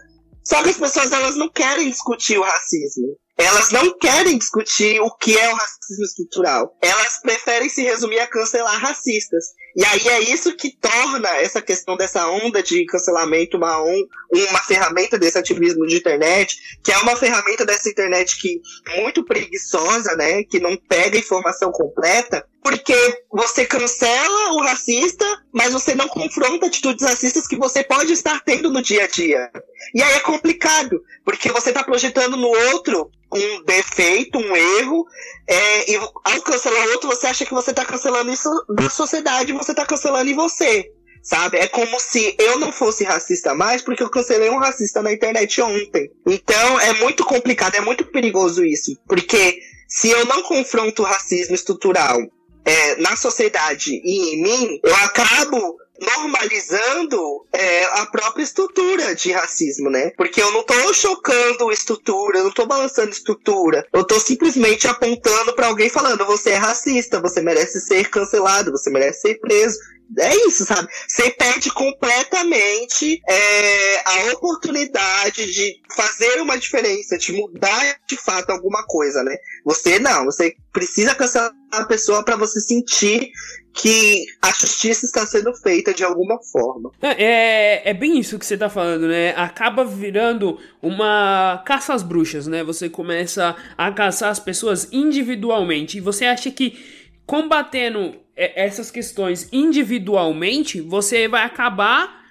Só 0.43 0.63
que 0.63 0.71
as 0.71 0.77
pessoas 0.77 1.13
elas 1.13 1.37
não 1.37 1.49
querem 1.49 1.89
discutir 1.89 2.39
o 2.39 2.43
racismo. 2.43 3.17
Elas 3.37 3.71
não 3.71 3.97
querem 3.99 4.39
discutir 4.39 5.01
o 5.01 5.11
que 5.17 5.37
é 5.37 5.53
o 5.53 5.57
racismo 5.57 6.05
estrutural. 6.05 6.77
Elas 6.81 7.21
preferem 7.21 7.69
se 7.69 7.83
resumir 7.83 8.21
a 8.21 8.29
cancelar 8.29 8.81
racistas. 8.81 9.47
E 9.77 9.85
aí 9.85 10.09
é 10.09 10.21
isso 10.21 10.55
que 10.57 10.71
torna 10.71 11.29
essa 11.39 11.61
questão 11.61 11.97
dessa 11.97 12.29
onda 12.29 12.63
de 12.63 12.85
cancelamento 12.87 13.57
uma, 13.57 13.83
um, 13.83 14.07
uma 14.33 14.61
ferramenta 14.61 15.19
desse 15.19 15.37
ativismo 15.37 15.85
de 15.85 15.97
internet, 15.97 16.57
que 16.83 16.93
é 16.93 16.99
uma 16.99 17.17
ferramenta 17.17 17.67
dessa 17.67 17.89
internet 17.89 18.39
que 18.41 18.61
muito 18.99 19.25
preguiçosa, 19.25 20.15
né? 20.15 20.45
Que 20.45 20.61
não 20.61 20.77
pega 20.77 21.19
informação 21.19 21.73
completa, 21.73 22.47
porque 22.63 22.95
você 23.33 23.67
cancela 23.67 24.53
o 24.53 24.63
racista, 24.63 25.27
mas 25.53 25.73
você 25.73 25.97
não 25.97 26.07
confronta 26.07 26.67
atitudes 26.67 27.05
racistas 27.05 27.49
que 27.49 27.57
você 27.57 27.83
pode 27.83 28.13
estar 28.13 28.41
tendo 28.45 28.71
no 28.71 28.81
dia 28.81 29.05
a 29.05 29.07
dia. 29.09 29.51
E 29.93 30.01
aí 30.01 30.13
é 30.15 30.21
complicado, 30.21 31.03
porque 31.25 31.51
você 31.51 31.71
está 31.71 31.83
projetando 31.83 32.37
no 32.37 32.49
outro 32.73 33.11
um 33.35 33.65
defeito, 33.65 34.39
um 34.39 34.57
erro, 34.57 35.07
é, 35.47 35.91
e 35.91 35.97
ao 35.97 36.43
cancelar 36.43 36.89
outro, 36.89 37.09
você 37.09 37.27
acha 37.27 37.45
que 37.45 37.53
você 37.53 37.71
está 37.71 37.85
cancelando 37.85 38.31
isso 38.31 38.49
da 38.69 38.89
sociedade, 38.89 39.53
você 39.53 39.73
está 39.73 39.85
cancelando 39.85 40.31
em 40.31 40.35
você. 40.35 40.91
Sabe? 41.23 41.57
É 41.57 41.67
como 41.67 41.99
se 41.99 42.37
eu 42.39 42.59
não 42.59 42.71
fosse 42.71 43.03
racista 43.03 43.55
mais 43.55 43.81
porque 43.81 44.03
eu 44.03 44.11
cancelei 44.11 44.51
um 44.51 44.59
racista 44.59 45.01
na 45.01 45.11
internet 45.11 45.59
ontem. 45.63 46.11
Então 46.27 46.81
é 46.81 46.93
muito 46.95 47.25
complicado, 47.25 47.77
é 47.77 47.81
muito 47.81 48.05
perigoso 48.05 48.63
isso. 48.63 48.95
Porque 49.09 49.59
se 49.89 50.11
eu 50.11 50.27
não 50.27 50.43
confronto 50.43 51.03
o 51.03 51.07
racismo 51.07 51.55
estrutural 51.55 52.19
é, 52.63 52.97
na 52.97 53.17
sociedade 53.17 54.03
e 54.05 54.35
em 54.35 54.43
mim, 54.43 54.81
eu 54.85 54.95
acabo 54.97 55.79
normalizando 56.01 57.47
é, 57.53 57.85
a 58.01 58.07
própria 58.07 58.43
estrutura 58.43 59.15
de 59.15 59.31
racismo, 59.33 59.91
né? 59.91 60.11
Porque 60.17 60.43
eu 60.43 60.51
não 60.53 60.65
tô 60.65 60.93
chocando 60.93 61.73
estrutura, 61.73 62.39
eu 62.39 62.45
não 62.45 62.53
tô 62.53 62.67
balançando 62.67 63.11
estrutura, 63.11 63.87
eu 63.93 64.05
tô 64.05 64.19
simplesmente 64.19 64.89
apontando 64.89 65.55
para 65.55 65.69
alguém 65.69 65.89
falando: 65.89 66.25
você 66.27 66.51
é 66.51 66.57
racista, 66.57 67.21
você 67.21 67.41
merece 67.41 67.81
ser 67.81 68.09
cancelado, 68.11 68.73
você 68.73 68.91
merece 68.91 69.21
ser 69.21 69.41
preso. 69.41 69.79
É 70.19 70.37
isso, 70.47 70.67
sabe? 70.67 70.87
Você 71.09 71.31
perde 71.31 71.71
completamente 71.73 73.21
é, 73.27 74.03
a 74.05 74.33
oportunidade 74.35 75.51
de 75.51 75.81
fazer 75.97 76.43
uma 76.43 76.59
diferença, 76.59 77.17
de 77.17 77.33
mudar 77.33 77.97
de 78.07 78.17
fato 78.17 78.51
alguma 78.51 78.85
coisa, 78.85 79.25
né? 79.25 79.35
Você 79.65 79.99
não, 79.99 80.27
você 80.27 80.55
precisa 80.73 81.15
cancelar 81.15 81.51
a 81.73 81.85
pessoa 81.87 82.23
para 82.23 82.37
você 82.37 82.61
sentir 82.61 83.31
que 83.75 84.25
a 84.41 84.53
justiça 84.53 85.05
está 85.05 85.27
sendo 85.27 85.53
feita 85.53 85.93
de 85.93 86.05
alguma 86.05 86.39
forma. 86.41 86.93
É, 87.03 87.25
é, 87.25 87.91
é 87.91 87.93
bem 87.93 88.19
isso 88.21 88.39
que 88.39 88.47
você 88.47 88.55
está 88.55 88.71
falando, 88.71 89.09
né? 89.09 89.35
Acaba 89.37 89.85
virando 89.85 90.61
uma 90.81 91.61
caça 91.67 91.93
às 91.93 92.03
bruxas, 92.03 92.47
né? 92.47 92.63
Você 92.63 92.89
começa 92.89 93.57
a 93.77 93.91
caçar 93.91 94.31
as 94.31 94.39
pessoas 94.39 94.89
individualmente. 94.93 95.99
E 95.99 96.01
você 96.01 96.25
acha 96.25 96.53
que 96.53 96.79
combatendo 97.27 98.15
essas 98.37 98.93
questões 98.93 99.49
individualmente, 99.53 100.81
você 100.81 101.27
vai 101.27 101.43
acabar 101.43 102.23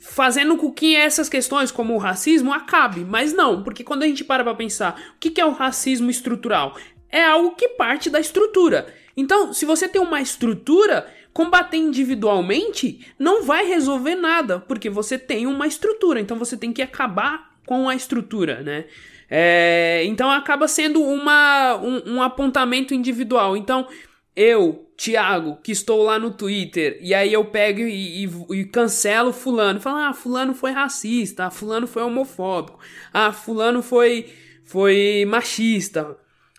fazendo 0.00 0.56
com 0.56 0.72
que 0.72 0.96
essas 0.96 1.28
questões, 1.28 1.70
como 1.70 1.94
o 1.94 1.98
racismo, 1.98 2.52
acabe. 2.52 3.04
Mas 3.04 3.32
não, 3.32 3.62
porque 3.62 3.84
quando 3.84 4.02
a 4.02 4.06
gente 4.06 4.24
para 4.24 4.42
pra 4.42 4.54
pensar, 4.54 5.00
o 5.14 5.18
que 5.18 5.40
é 5.40 5.46
o 5.46 5.52
racismo 5.52 6.10
estrutural? 6.10 6.76
É 7.08 7.24
algo 7.24 7.54
que 7.54 7.68
parte 7.68 8.10
da 8.10 8.18
estrutura. 8.18 8.92
Então, 9.18 9.52
se 9.52 9.66
você 9.66 9.88
tem 9.88 10.00
uma 10.00 10.20
estrutura, 10.20 11.12
combater 11.32 11.76
individualmente 11.76 13.04
não 13.18 13.42
vai 13.42 13.66
resolver 13.66 14.14
nada, 14.14 14.60
porque 14.60 14.88
você 14.88 15.18
tem 15.18 15.44
uma 15.44 15.66
estrutura. 15.66 16.20
Então, 16.20 16.38
você 16.38 16.56
tem 16.56 16.72
que 16.72 16.80
acabar 16.80 17.58
com 17.66 17.88
a 17.88 17.96
estrutura, 17.96 18.62
né? 18.62 18.84
É, 19.28 20.04
então, 20.04 20.30
acaba 20.30 20.68
sendo 20.68 21.02
uma, 21.02 21.74
um, 21.82 22.14
um 22.14 22.22
apontamento 22.22 22.94
individual. 22.94 23.56
Então, 23.56 23.88
eu, 24.36 24.88
Thiago, 24.96 25.58
que 25.64 25.72
estou 25.72 26.04
lá 26.04 26.16
no 26.16 26.30
Twitter, 26.30 26.96
e 27.02 27.12
aí 27.12 27.32
eu 27.32 27.44
pego 27.44 27.80
e, 27.80 28.24
e, 28.24 28.30
e, 28.52 28.64
cancelo 28.66 29.32
fulano, 29.32 29.80
falo, 29.80 29.96
ah, 29.96 30.14
fulano 30.14 30.54
foi 30.54 30.70
racista, 30.70 31.50
fulano 31.50 31.88
foi 31.88 32.04
homofóbico, 32.04 32.78
ah, 33.12 33.32
fulano 33.32 33.82
foi, 33.82 34.26
foi 34.62 35.24
machista, 35.26 36.16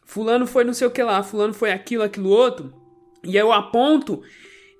fulano 0.09 0.47
foi 0.47 0.63
não 0.63 0.73
sei 0.73 0.87
o 0.87 0.91
que 0.91 1.03
lá, 1.03 1.21
fulano 1.21 1.53
foi 1.53 1.71
aquilo, 1.71 2.01
aquilo 2.01 2.29
outro, 2.29 2.73
e 3.23 3.37
eu 3.37 3.53
aponto 3.53 4.23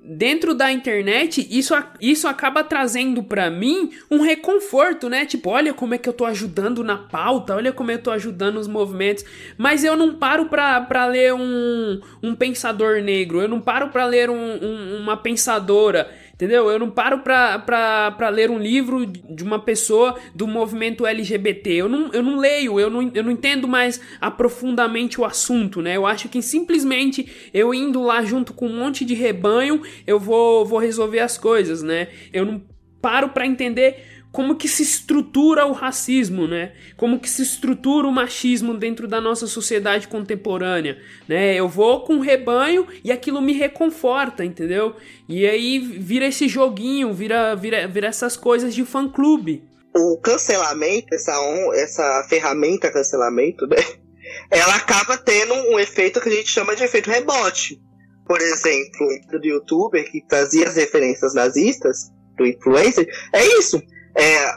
dentro 0.01 0.55
da 0.55 0.71
internet, 0.71 1.45
isso, 1.51 1.75
isso 2.01 2.27
acaba 2.27 2.63
trazendo 2.63 3.21
para 3.21 3.50
mim 3.51 3.91
um 4.09 4.21
reconforto, 4.21 5.07
né? 5.07 5.25
Tipo, 5.25 5.50
olha 5.51 5.74
como 5.74 5.93
é 5.93 5.98
que 5.98 6.09
eu 6.09 6.13
tô 6.13 6.25
ajudando 6.25 6.83
na 6.83 6.98
pauta, 6.98 7.55
olha 7.55 7.71
como 7.71 7.91
eu 7.91 8.01
tô 8.01 8.09
ajudando 8.09 8.57
os 8.57 8.67
movimentos. 8.67 9.25
Mas 9.57 9.83
eu 9.83 9.95
não 9.95 10.15
paro 10.15 10.45
pra, 10.45 10.81
pra 10.81 11.05
ler 11.05 11.33
um, 11.33 12.00
um 12.24 12.33
pensador 12.33 13.01
negro, 13.01 13.41
eu 13.41 13.48
não 13.48 13.59
paro 13.59 13.89
pra 13.89 14.05
ler 14.05 14.29
um, 14.29 14.36
um, 14.36 14.98
uma 15.00 15.17
pensadora. 15.17 16.09
Entendeu? 16.39 16.72
Eu 16.72 16.79
não 16.79 16.89
paro 16.89 17.19
pra, 17.19 17.60
pra, 17.60 18.12
pra 18.12 18.29
ler 18.29 18.50
um 18.50 18.58
livro 18.58 19.05
de 19.05 19.43
uma 19.43 19.60
pessoa 19.60 20.17
do 20.34 20.48
movimento 20.48 21.05
LGBT. 21.05 21.69
Eu 21.74 21.89
não, 21.89 22.13
eu 22.13 22.24
não 22.24 22.38
leio, 22.38 22.79
eu 22.79 22.89
não, 22.89 23.12
eu 23.13 23.24
não 23.25 23.31
entendo 23.31 23.67
mais 23.67 24.00
aprofundamente 24.22 25.19
o 25.19 25.25
assunto, 25.25 25.81
né? 25.81 25.98
Eu 25.98 26.05
acho 26.05 26.29
que 26.29 26.41
simplesmente 26.41 27.50
eu 27.53 27.74
indo 27.74 28.01
lá 28.01 28.24
junto 28.24 28.53
com 28.53 28.67
um 28.67 28.77
monte 28.77 29.03
de 29.03 29.13
rebanho, 29.13 29.81
eu 30.08 30.17
vou, 30.17 30.65
vou 30.65 30.79
resolver 30.79 31.19
as 31.19 31.38
coisas, 31.38 31.84
né? 31.84 32.08
Eu 32.31 32.46
não 32.46 32.63
paro 33.01 33.29
pra 33.29 33.46
entender 33.46 34.18
como 34.31 34.55
que 34.55 34.67
se 34.67 34.83
estrutura 34.83 35.65
o 35.65 35.71
racismo, 35.71 36.48
né? 36.48 36.74
Como 36.95 37.19
que 37.19 37.29
se 37.29 37.41
estrutura 37.41 38.07
o 38.07 38.12
machismo 38.12 38.77
dentro 38.77 39.07
da 39.07 39.19
nossa 39.19 39.48
sociedade 39.48 40.07
contemporânea, 40.07 41.00
né? 41.27 41.55
Eu 41.55 41.67
vou 41.67 42.03
com 42.03 42.17
o 42.17 42.21
rebanho 42.21 42.88
e 43.03 43.12
aquilo 43.12 43.41
me 43.41 43.53
reconforta, 43.53 44.45
entendeu? 44.45 44.95
E 45.27 45.48
aí 45.48 45.79
vira 45.79 46.27
esse 46.27 46.48
joguinho, 46.48 47.12
vira, 47.12 47.55
vira, 47.55 47.88
vira 47.88 48.07
essas 48.07 48.38
coisas 48.38 48.74
de 48.74 48.86
fã-clube. 48.86 49.63
O 49.95 50.19
cancelamento, 50.21 51.13
essa, 51.13 51.33
essa 51.74 52.25
ferramenta 52.29 52.91
cancelamento, 52.91 53.65
né? 53.65 53.77
Ela 54.51 54.75
acaba 54.75 55.17
tendo 55.17 55.55
um 55.55 55.79
efeito 55.79 56.21
que 56.21 56.29
a 56.29 56.31
gente 56.31 56.50
chama 56.50 56.75
de 56.75 56.83
efeito 56.83 57.09
rebote. 57.09 57.81
Por 58.27 58.39
exemplo, 58.39 59.07
do 59.31 59.48
youtuber 59.48 60.09
que 60.12 60.21
trazia 60.27 60.67
as 60.67 60.75
referências 60.75 61.33
nazistas, 61.33 62.12
do 62.38 62.45
influencer, 62.45 63.07
é 63.33 63.43
isso 63.57 63.81
é, 64.15 64.53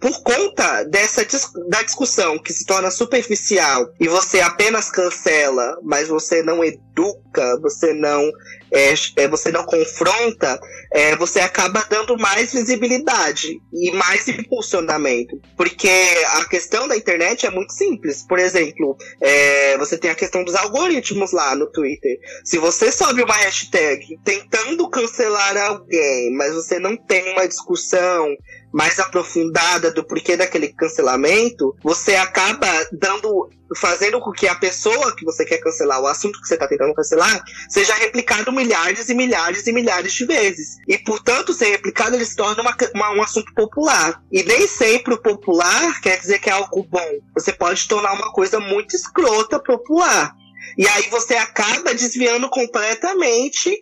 por 0.00 0.22
conta 0.22 0.84
dessa 0.84 1.26
da 1.68 1.82
discussão 1.82 2.38
que 2.38 2.52
se 2.52 2.66
torna 2.66 2.90
superficial 2.90 3.88
e 3.98 4.06
você 4.06 4.40
apenas 4.40 4.90
cancela, 4.90 5.78
mas 5.82 6.08
você 6.08 6.42
não 6.42 6.62
educa, 6.62 7.58
você 7.60 7.94
não 7.94 8.30
é, 8.70 8.94
é, 9.16 9.28
você 9.28 9.50
não 9.50 9.64
confronta, 9.64 10.58
é, 10.92 11.16
você 11.16 11.40
acaba 11.40 11.84
dando 11.88 12.18
mais 12.18 12.52
visibilidade 12.52 13.58
e 13.72 13.90
mais 13.92 14.28
impulsionamento. 14.28 15.40
Porque 15.56 15.88
a 16.34 16.44
questão 16.44 16.86
da 16.86 16.96
internet 16.96 17.46
é 17.46 17.50
muito 17.50 17.72
simples. 17.72 18.24
Por 18.26 18.38
exemplo, 18.38 18.96
é, 19.20 19.78
você 19.78 19.96
tem 19.96 20.10
a 20.10 20.14
questão 20.14 20.44
dos 20.44 20.54
algoritmos 20.54 21.32
lá 21.32 21.54
no 21.54 21.70
Twitter. 21.70 22.18
Se 22.44 22.58
você 22.58 22.92
sobe 22.92 23.22
uma 23.22 23.34
hashtag 23.34 24.18
tentando 24.24 24.88
cancelar 24.90 25.56
alguém, 25.56 26.32
mas 26.34 26.54
você 26.54 26.78
não 26.78 26.96
tem 26.96 27.32
uma 27.32 27.46
discussão 27.46 28.36
mais 28.76 28.98
aprofundada 29.00 29.90
do 29.90 30.04
porquê 30.04 30.36
daquele 30.36 30.68
cancelamento, 30.68 31.74
você 31.82 32.14
acaba 32.14 32.68
dando 32.92 33.48
fazendo 33.74 34.20
com 34.20 34.30
que 34.32 34.46
a 34.46 34.54
pessoa 34.54 35.16
que 35.16 35.24
você 35.24 35.46
quer 35.46 35.56
cancelar, 35.56 35.98
o 35.98 36.06
assunto 36.06 36.38
que 36.38 36.46
você 36.46 36.54
está 36.54 36.68
tentando 36.68 36.92
cancelar, 36.92 37.42
seja 37.70 37.94
replicado 37.94 38.52
milhares 38.52 39.08
e 39.08 39.14
milhares 39.14 39.66
e 39.66 39.72
milhares 39.72 40.12
de 40.12 40.26
vezes. 40.26 40.76
E, 40.86 40.98
portanto, 40.98 41.54
ser 41.54 41.70
replicado, 41.70 42.16
ele 42.16 42.26
se 42.26 42.36
torna 42.36 42.60
uma, 42.60 42.76
uma, 42.94 43.12
um 43.12 43.22
assunto 43.22 43.50
popular. 43.54 44.22
E 44.30 44.42
nem 44.42 44.68
sempre 44.68 45.14
o 45.14 45.22
popular 45.22 45.98
quer 46.02 46.20
dizer 46.20 46.38
que 46.38 46.50
é 46.50 46.52
algo 46.52 46.86
bom. 46.86 47.10
Você 47.32 47.54
pode 47.54 47.88
tornar 47.88 48.12
uma 48.12 48.30
coisa 48.30 48.60
muito 48.60 48.94
escrota 48.94 49.58
popular. 49.58 50.34
E 50.76 50.86
aí 50.86 51.08
você 51.08 51.34
acaba 51.34 51.94
desviando 51.94 52.50
completamente 52.50 53.80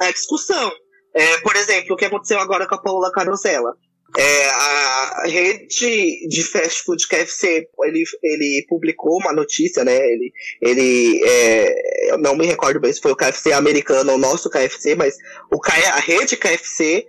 a 0.00 0.12
discussão. 0.12 0.70
É, 1.16 1.38
por 1.38 1.56
exemplo, 1.56 1.94
o 1.94 1.96
que 1.96 2.04
aconteceu 2.04 2.38
agora 2.38 2.68
com 2.68 2.76
a 2.76 2.80
Paula 2.80 3.10
Carosella. 3.10 3.74
É, 4.18 4.48
a 4.48 5.22
rede 5.26 6.26
de 6.28 6.42
fast 6.42 6.82
food 6.84 7.06
KFC, 7.06 7.68
ele, 7.84 8.04
ele 8.22 8.66
publicou 8.68 9.18
uma 9.18 9.32
notícia, 9.32 9.84
né? 9.84 9.94
Ele, 9.94 10.32
ele 10.62 11.22
é, 11.24 12.12
eu 12.12 12.18
não 12.18 12.34
me 12.34 12.46
recordo 12.46 12.80
bem 12.80 12.92
se 12.92 13.00
foi 13.00 13.12
o 13.12 13.16
KFC 13.16 13.52
americano 13.52 14.12
ou 14.12 14.16
o 14.16 14.20
nosso 14.20 14.48
KFC, 14.48 14.94
mas 14.94 15.16
o, 15.52 15.60
a 15.66 16.00
rede 16.00 16.36
KFC 16.36 17.06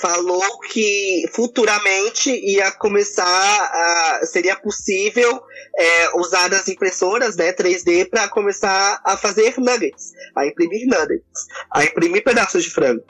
falou 0.00 0.60
que 0.60 1.24
futuramente 1.32 2.30
ia 2.30 2.70
começar 2.70 3.24
a, 3.24 4.20
seria 4.24 4.56
possível 4.56 5.42
é, 5.76 6.18
usar 6.18 6.52
as 6.52 6.68
impressoras 6.68 7.36
né, 7.36 7.52
3D 7.52 8.08
para 8.08 8.28
começar 8.28 9.00
a 9.04 9.16
fazer 9.16 9.54
nuggets, 9.58 10.12
a 10.36 10.46
imprimir 10.46 10.86
nuggets, 10.86 11.46
a 11.70 11.84
imprimir 11.84 12.22
pedaços 12.22 12.62
de 12.62 12.70
frango. 12.70 13.02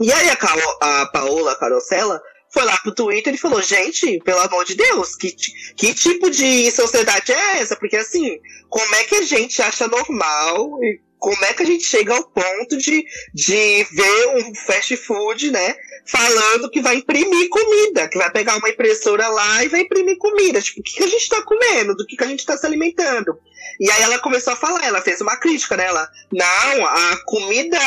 E 0.00 0.10
aí 0.12 0.30
a, 0.30 1.02
a 1.02 1.06
Paola 1.06 1.54
Carosella 1.56 2.20
foi 2.52 2.64
lá 2.64 2.76
pro 2.78 2.94
Twitter 2.94 3.34
e 3.34 3.38
falou: 3.38 3.62
gente, 3.62 4.20
pelo 4.24 4.40
amor 4.40 4.64
de 4.64 4.74
Deus, 4.74 5.14
que, 5.14 5.34
que 5.76 5.94
tipo 5.94 6.30
de 6.30 6.70
sociedade 6.70 7.32
é 7.32 7.58
essa? 7.58 7.76
Porque 7.76 7.96
assim, 7.96 8.40
como 8.68 8.94
é 8.94 9.04
que 9.04 9.16
a 9.16 9.22
gente 9.22 9.62
acha 9.62 9.86
normal 9.86 10.82
e 10.82 11.00
como 11.20 11.44
é 11.44 11.52
que 11.52 11.62
a 11.62 11.66
gente 11.66 11.84
chega 11.84 12.14
ao 12.14 12.24
ponto 12.24 12.78
de, 12.78 13.04
de 13.34 13.86
ver 13.92 14.26
um 14.36 14.54
fast 14.54 14.96
food, 14.96 15.50
né? 15.50 15.76
Falando 16.06 16.70
que 16.70 16.80
vai 16.80 16.96
imprimir 16.96 17.48
comida, 17.50 18.08
que 18.08 18.16
vai 18.16 18.30
pegar 18.32 18.56
uma 18.56 18.70
impressora 18.70 19.28
lá 19.28 19.62
e 19.62 19.68
vai 19.68 19.80
imprimir 19.80 20.16
comida. 20.16 20.62
Tipo, 20.62 20.80
o 20.80 20.82
que, 20.82 20.96
que 20.96 21.04
a 21.04 21.08
gente 21.08 21.28
tá 21.28 21.42
comendo? 21.42 21.94
Do 21.94 22.06
que, 22.06 22.16
que 22.16 22.24
a 22.24 22.26
gente 22.26 22.44
tá 22.44 22.56
se 22.56 22.64
alimentando? 22.64 23.38
E 23.78 23.90
aí 23.90 24.02
ela 24.02 24.18
começou 24.18 24.54
a 24.54 24.56
falar, 24.56 24.82
ela 24.84 25.02
fez 25.02 25.20
uma 25.20 25.36
crítica, 25.36 25.76
né? 25.76 25.86
Ela, 25.86 26.10
não, 26.32 26.86
a 26.86 27.24
comida 27.26 27.78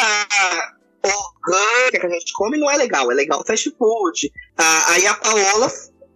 orgânica 1.04 2.00
que 2.00 2.06
a 2.06 2.10
gente 2.10 2.34
come 2.34 2.58
não 2.58 2.70
é 2.70 2.78
legal, 2.78 3.12
é 3.12 3.16
legal 3.16 3.44
fast 3.46 3.70
food. 3.78 4.32
Ah, 4.58 4.94
aí 4.94 5.06
a 5.06 5.14
Paola, 5.14 5.72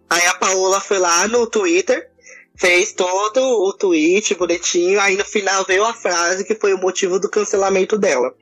aí 0.08 0.26
a 0.26 0.34
Paola 0.34 0.80
foi 0.80 0.98
lá 0.98 1.28
no 1.28 1.46
Twitter, 1.46 2.10
fez 2.56 2.92
todo 2.92 3.40
o 3.40 3.72
tweet 3.72 4.34
bonitinho, 4.34 5.00
aí 5.00 5.16
no 5.16 5.24
final 5.24 5.64
veio 5.64 5.84
a 5.84 5.94
frase 5.94 6.44
que 6.44 6.54
foi 6.54 6.74
o 6.74 6.78
motivo 6.78 7.20
do 7.20 7.30
cancelamento 7.30 7.96
dela. 7.98 8.34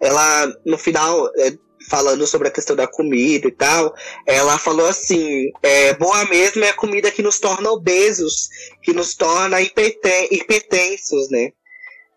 Ela, 0.00 0.54
no 0.64 0.78
final, 0.78 1.28
é, 1.36 1.56
falando 1.88 2.26
sobre 2.26 2.48
a 2.48 2.50
questão 2.50 2.76
da 2.76 2.86
comida 2.86 3.48
e 3.48 3.52
tal, 3.52 3.94
ela 4.26 4.58
falou 4.58 4.86
assim: 4.86 5.50
é, 5.62 5.94
boa 5.94 6.24
mesmo 6.26 6.64
é 6.64 6.70
a 6.70 6.74
comida 6.74 7.10
que 7.10 7.22
nos 7.22 7.38
torna 7.38 7.70
obesos, 7.70 8.48
que 8.82 8.92
nos 8.92 9.14
torna 9.14 9.60
hipertensos, 9.60 11.30
né? 11.30 11.50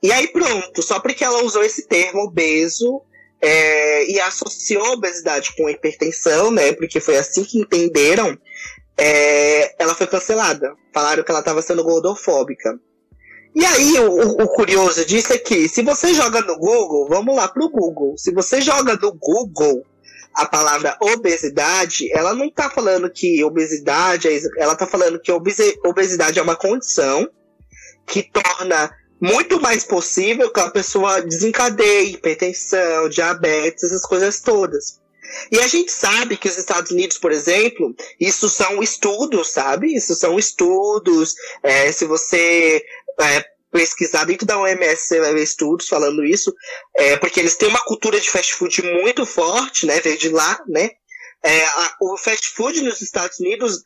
E 0.02 0.12
aí 0.12 0.28
pronto, 0.28 0.84
só 0.84 1.00
porque 1.00 1.24
ela 1.24 1.44
usou 1.44 1.64
esse 1.64 1.88
termo 1.88 2.22
obeso, 2.22 3.02
é, 3.42 4.10
e 4.10 4.20
associou 4.20 4.84
a 4.86 4.92
obesidade 4.92 5.56
com 5.56 5.70
hipertensão, 5.70 6.52
né? 6.52 6.74
Porque 6.74 7.00
foi 7.00 7.18
assim 7.18 7.44
que 7.44 7.60
entenderam. 7.60 8.38
É, 8.98 9.76
ela 9.82 9.94
foi 9.94 10.08
cancelada. 10.08 10.76
Falaram 10.94 11.24
que 11.24 11.32
ela 11.32 11.40
estava 11.40 11.62
sendo 11.62 11.84
gordofóbica. 11.84 12.80
E 13.56 13.66
aí, 13.66 14.00
o, 14.00 14.44
o, 14.44 14.48
curioso 14.50 15.04
disso 15.06 15.34
é 15.34 15.38
que, 15.38 15.68
se 15.68 15.82
você 15.82 16.14
joga 16.14 16.42
no 16.42 16.58
Google, 16.58 17.08
vamos 17.08 17.36
lá 17.36 17.48
pro 17.48 17.70
Google. 17.70 18.16
Se 18.18 18.32
você 18.32 18.62
joga 18.62 18.96
no 18.96 19.12
Google 19.14 19.84
a 20.34 20.46
palavra 20.46 20.96
obesidade, 21.02 22.12
ela 22.12 22.36
não 22.36 22.46
está 22.46 22.70
falando 22.70 23.10
que 23.10 23.44
obesidade, 23.44 24.28
é 24.28 24.40
ela 24.60 24.74
está 24.74 24.86
falando 24.86 25.20
que 25.20 25.32
obesidade 25.32 26.38
é 26.38 26.42
uma 26.42 26.56
condição 26.56 27.28
que 28.06 28.22
torna 28.22 28.92
muito 29.20 29.60
mais 29.60 29.84
possível 29.84 30.52
que 30.52 30.60
a 30.60 30.70
pessoa 30.70 31.22
desencadeie 31.22 32.14
hipertensão, 32.14 33.10
diabetes, 33.10 33.84
essas 33.84 34.06
coisas 34.06 34.40
todas. 34.40 35.00
E 35.52 35.60
a 35.60 35.68
gente 35.68 35.92
sabe 35.92 36.38
que 36.38 36.48
os 36.48 36.58
Estados 36.58 36.92
Unidos, 36.92 37.18
por 37.18 37.32
exemplo, 37.32 37.94
isso 38.20 38.50
são 38.50 38.82
estudos, 38.82 39.50
sabe? 39.50 39.94
Isso 39.94 40.16
são 40.16 40.40
estudos. 40.40 41.36
É, 41.64 41.92
se 41.92 42.06
você 42.06 42.82
é, 43.20 43.46
pesquisar 43.72 44.26
dentro 44.26 44.46
da 44.46 44.58
OMS, 44.58 45.02
você 45.02 45.20
vai 45.20 45.34
ver 45.34 45.44
estudos 45.44 45.88
falando 45.88 46.24
isso, 46.24 46.54
é, 46.96 47.18
porque 47.18 47.40
eles 47.40 47.56
têm 47.56 47.68
uma 47.70 47.84
cultura 47.84 48.20
de 48.20 48.30
fast 48.30 48.54
food 48.54 48.82
muito 48.84 49.26
forte, 49.26 49.86
né? 49.86 50.00
Veio 50.00 50.18
de 50.18 50.30
lá, 50.30 50.62
né? 50.68 50.92
É, 51.44 51.66
a, 51.66 51.96
o 52.02 52.18
fast 52.18 52.50
food 52.50 52.82
nos 52.82 53.02
Estados 53.02 53.40
Unidos 53.40 53.84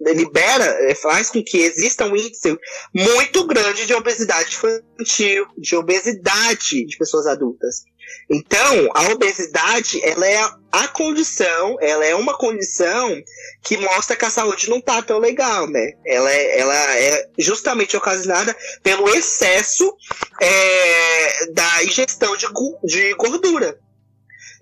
libera, 0.00 0.94
faz 0.96 1.30
com 1.30 1.42
que 1.42 1.58
exista 1.58 2.04
um 2.04 2.16
índice 2.16 2.56
muito 2.94 3.46
grande 3.46 3.86
de 3.86 3.94
obesidade 3.94 4.56
infantil, 4.56 5.46
de 5.56 5.76
obesidade 5.76 6.84
de 6.84 6.96
pessoas 6.96 7.26
adultas. 7.26 7.84
Então, 8.28 8.88
a 8.94 9.12
obesidade, 9.12 10.02
ela 10.02 10.26
é 10.26 10.38
a 10.70 10.88
condição, 10.88 11.76
ela 11.80 12.04
é 12.04 12.14
uma 12.14 12.36
condição 12.36 13.22
que 13.62 13.76
mostra 13.76 14.16
que 14.16 14.24
a 14.24 14.30
saúde 14.30 14.68
não 14.68 14.80
tá 14.80 15.02
tão 15.02 15.18
legal, 15.18 15.68
né? 15.68 15.92
Ela 16.04 16.32
é, 16.32 16.58
ela 16.58 16.96
é 16.98 17.30
justamente 17.38 17.96
ocasionada 17.96 18.56
pelo 18.82 19.08
excesso 19.10 19.94
é, 20.40 21.52
da 21.52 21.84
ingestão 21.84 22.36
de, 22.36 22.46
de 22.84 23.14
gordura. 23.14 23.78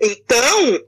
Então, 0.00 0.80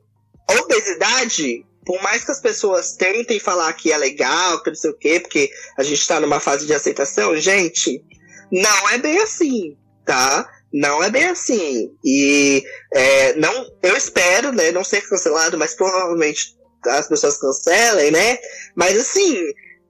obesidade, 0.60 1.64
por 1.84 2.00
mais 2.02 2.24
que 2.24 2.30
as 2.30 2.40
pessoas 2.40 2.92
tentem 2.92 3.40
falar 3.40 3.72
que 3.72 3.92
é 3.92 3.96
legal, 3.96 4.62
que 4.62 4.70
não 4.70 4.76
sei 4.76 4.90
o 4.90 4.98
quê, 4.98 5.20
porque 5.20 5.50
a 5.76 5.82
gente 5.82 6.06
tá 6.06 6.20
numa 6.20 6.40
fase 6.40 6.66
de 6.66 6.74
aceitação, 6.74 7.36
gente, 7.36 8.04
não 8.50 8.90
é 8.90 8.98
bem 8.98 9.18
assim, 9.18 9.76
tá? 10.04 10.48
Não 10.72 11.02
é 11.02 11.10
bem 11.10 11.24
assim. 11.24 11.90
E 12.04 12.64
é, 12.94 13.34
não, 13.34 13.66
eu 13.82 13.96
espero, 13.96 14.52
né, 14.52 14.70
não 14.70 14.84
ser 14.84 15.06
cancelado, 15.06 15.58
mas 15.58 15.74
provavelmente 15.74 16.56
as 16.86 17.08
pessoas 17.08 17.38
cancelem, 17.38 18.10
né? 18.10 18.38
Mas 18.74 18.98
assim, 18.98 19.36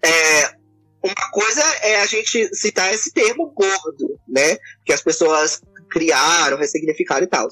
é, 0.04 0.50
uma 1.02 1.30
coisa 1.32 1.62
é 1.82 2.00
a 2.00 2.06
gente 2.06 2.48
citar 2.54 2.92
esse 2.92 3.12
termo 3.12 3.52
gordo, 3.52 4.18
né? 4.28 4.56
Que 4.84 4.92
as 4.92 5.02
pessoas 5.02 5.60
criaram, 5.90 6.56
ressignificaram 6.56 7.24
e 7.24 7.28
tal. 7.28 7.48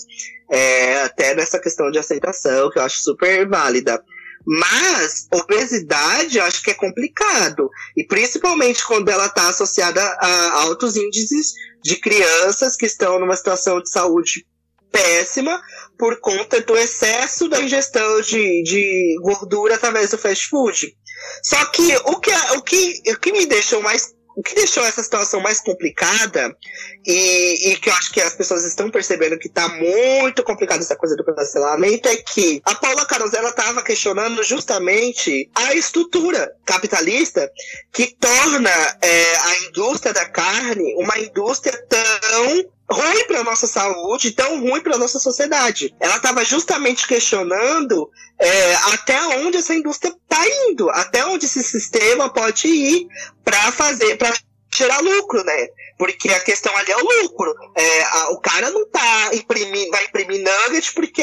É, 0.50 1.02
até 1.02 1.34
nessa 1.34 1.60
questão 1.60 1.90
de 1.90 1.98
aceitação, 1.98 2.70
que 2.70 2.78
eu 2.78 2.82
acho 2.82 3.00
super 3.00 3.48
válida. 3.48 4.02
Mas 4.46 5.26
obesidade 5.32 6.38
eu 6.38 6.44
acho 6.44 6.62
que 6.62 6.70
é 6.70 6.74
complicado. 6.74 7.70
E 7.96 8.04
principalmente 8.04 8.84
quando 8.84 9.08
ela 9.08 9.26
está 9.26 9.48
associada 9.48 10.02
a 10.02 10.62
altos 10.62 10.96
índices 10.96 11.52
de 11.82 11.96
crianças 11.96 12.76
que 12.76 12.86
estão 12.86 13.18
numa 13.18 13.36
situação 13.36 13.80
de 13.80 13.90
saúde 13.90 14.46
péssima 14.90 15.62
por 15.98 16.18
conta 16.20 16.60
do 16.60 16.76
excesso 16.76 17.48
da 17.48 17.60
ingestão 17.60 18.20
de, 18.22 18.62
de 18.62 19.16
gordura 19.22 19.76
através 19.76 20.10
do 20.10 20.18
fast 20.18 20.48
food. 20.48 20.96
Só 21.42 21.64
que 21.66 21.96
o 22.06 22.18
que, 22.18 22.30
o 22.56 22.62
que, 22.62 23.02
o 23.08 23.18
que 23.18 23.32
me 23.32 23.46
deixou 23.46 23.82
mais 23.82 24.14
o 24.36 24.42
que 24.42 24.54
deixou 24.54 24.84
essa 24.84 25.02
situação 25.02 25.40
mais 25.40 25.60
complicada 25.60 26.56
e, 27.06 27.72
e, 27.72 27.76
que 27.76 27.88
eu 27.88 27.94
acho 27.94 28.12
que 28.12 28.20
as 28.20 28.34
pessoas 28.34 28.64
estão 28.64 28.90
percebendo 28.90 29.38
que 29.38 29.48
está 29.48 29.68
muito 29.68 30.42
complicada 30.42 30.82
essa 30.82 30.96
coisa 30.96 31.16
do 31.16 31.24
cancelamento 31.24 32.08
é 32.08 32.16
que 32.16 32.62
a 32.64 32.74
Paula 32.74 33.04
Carosella 33.06 33.50
estava 33.50 33.82
questionando 33.82 34.42
justamente 34.42 35.50
a 35.54 35.74
estrutura 35.74 36.52
capitalista 36.64 37.50
que 37.92 38.14
torna 38.18 38.70
é, 39.02 39.36
a 39.36 39.56
indústria 39.68 40.12
da 40.12 40.28
carne 40.28 40.94
uma 40.96 41.18
indústria 41.18 41.76
tão 41.88 42.64
ruim 42.90 43.24
para 43.26 43.44
nossa 43.44 43.66
saúde, 43.66 44.32
tão 44.32 44.60
ruim 44.60 44.80
para 44.80 44.98
nossa 44.98 45.18
sociedade. 45.18 45.94
Ela 46.00 46.16
estava 46.16 46.44
justamente 46.44 47.06
questionando 47.06 48.10
é, 48.38 48.74
até 48.92 49.22
onde 49.38 49.58
essa 49.58 49.74
indústria 49.74 50.10
está 50.10 50.44
indo, 50.68 50.90
até 50.90 51.24
onde 51.24 51.46
esse 51.46 51.62
sistema 51.62 52.32
pode 52.32 52.66
ir 52.66 53.06
para 53.44 53.70
fazer, 53.72 54.16
para 54.16 54.34
gerar 54.74 55.00
lucro, 55.00 55.44
né? 55.44 55.68
Porque 55.98 56.28
a 56.30 56.40
questão 56.40 56.74
ali 56.76 56.90
é 56.90 56.96
o 56.96 57.22
lucro. 57.22 57.54
É, 57.76 58.02
a, 58.02 58.30
o 58.30 58.40
cara 58.40 58.70
não 58.70 58.88
tá 58.88 59.30
imprimindo, 59.34 59.90
vai 59.90 60.04
imprimir 60.04 60.42
nugget 60.42 60.92
porque 60.92 61.22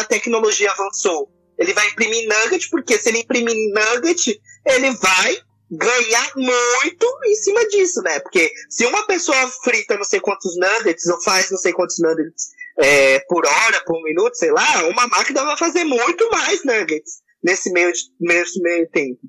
a 0.00 0.04
tecnologia 0.04 0.70
avançou. 0.70 1.30
Ele 1.58 1.72
vai 1.72 1.86
imprimir 1.88 2.28
nugget 2.28 2.68
porque 2.70 2.98
se 2.98 3.08
ele 3.08 3.20
imprimir 3.20 3.54
nugget, 3.72 4.40
ele 4.66 4.90
vai 4.90 5.38
ganhar 5.70 6.32
muito 6.36 7.18
em 7.24 7.34
cima 7.36 7.66
disso, 7.68 8.00
né? 8.02 8.20
Porque 8.20 8.50
se 8.68 8.84
uma 8.86 9.06
pessoa 9.06 9.48
frita 9.62 9.96
não 9.96 10.04
sei 10.04 10.20
quantos 10.20 10.56
nuggets 10.56 11.06
ou 11.06 11.20
faz 11.22 11.50
não 11.50 11.58
sei 11.58 11.72
quantos 11.72 11.98
nuggets 11.98 12.50
é, 12.78 13.20
por 13.20 13.46
hora, 13.46 13.82
por 13.84 14.02
minuto, 14.02 14.34
sei 14.34 14.50
lá, 14.50 14.86
uma 14.88 15.06
máquina 15.06 15.44
vai 15.44 15.56
fazer 15.56 15.84
muito 15.84 16.28
mais 16.30 16.64
nuggets 16.64 17.22
nesse 17.42 17.70
meio, 17.72 17.92
de, 17.92 18.00
nesse 18.20 18.60
meio 18.60 18.88
tempo. 18.90 19.20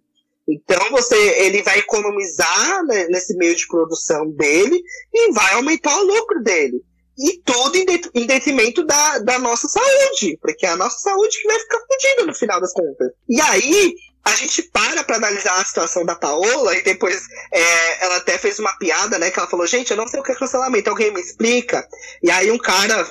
Então 0.48 0.92
você, 0.92 1.16
ele 1.40 1.64
vai 1.64 1.80
economizar 1.80 2.86
né, 2.86 3.08
nesse 3.08 3.36
meio 3.36 3.56
de 3.56 3.68
produção 3.68 4.30
dele 4.32 4.82
e 5.14 5.32
vai 5.32 5.54
aumentar 5.54 5.98
o 6.00 6.06
lucro 6.06 6.42
dele. 6.44 6.84
E 7.18 7.42
tudo 7.46 7.78
em, 7.78 7.86
det 7.86 8.10
em 8.14 8.26
detrimento 8.26 8.86
da, 8.86 9.20
da 9.20 9.40
nossa 9.40 9.68
saúde, 9.70 10.38
porque 10.42 10.66
é 10.66 10.70
a 10.70 10.76
nossa 10.76 10.98
saúde 11.00 11.40
que 11.42 11.48
vai 11.48 11.58
ficar 11.60 11.80
fodida 11.80 12.26
no 12.26 12.34
final 12.34 12.60
das 12.60 12.74
contas. 12.74 13.10
E 13.30 13.40
aí, 13.40 13.96
a 14.26 14.36
gente 14.36 14.64
para 14.64 15.04
para 15.04 15.18
analisar 15.18 15.62
a 15.62 15.64
situação 15.64 16.04
da 16.04 16.16
Paola 16.16 16.76
e 16.76 16.82
depois 16.82 17.28
é, 17.54 18.06
ela 18.06 18.18
até 18.18 18.40
fez 18.40 18.58
uma 18.58 18.76
piada, 18.78 19.20
né? 19.20 19.30
Que 19.30 19.38
ela 19.38 19.48
falou, 19.48 19.68
gente, 19.68 19.92
eu 19.92 19.98
não 19.98 20.08
sei 20.08 20.20
o 20.20 20.24
que 20.24 20.32
é 20.32 20.36
cancelamento, 20.36 20.90
alguém 20.90 21.14
me 21.14 21.22
explica. 21.22 21.88
E 22.24 22.32
aí 22.32 22.50
um 22.50 22.58
cara 22.58 23.08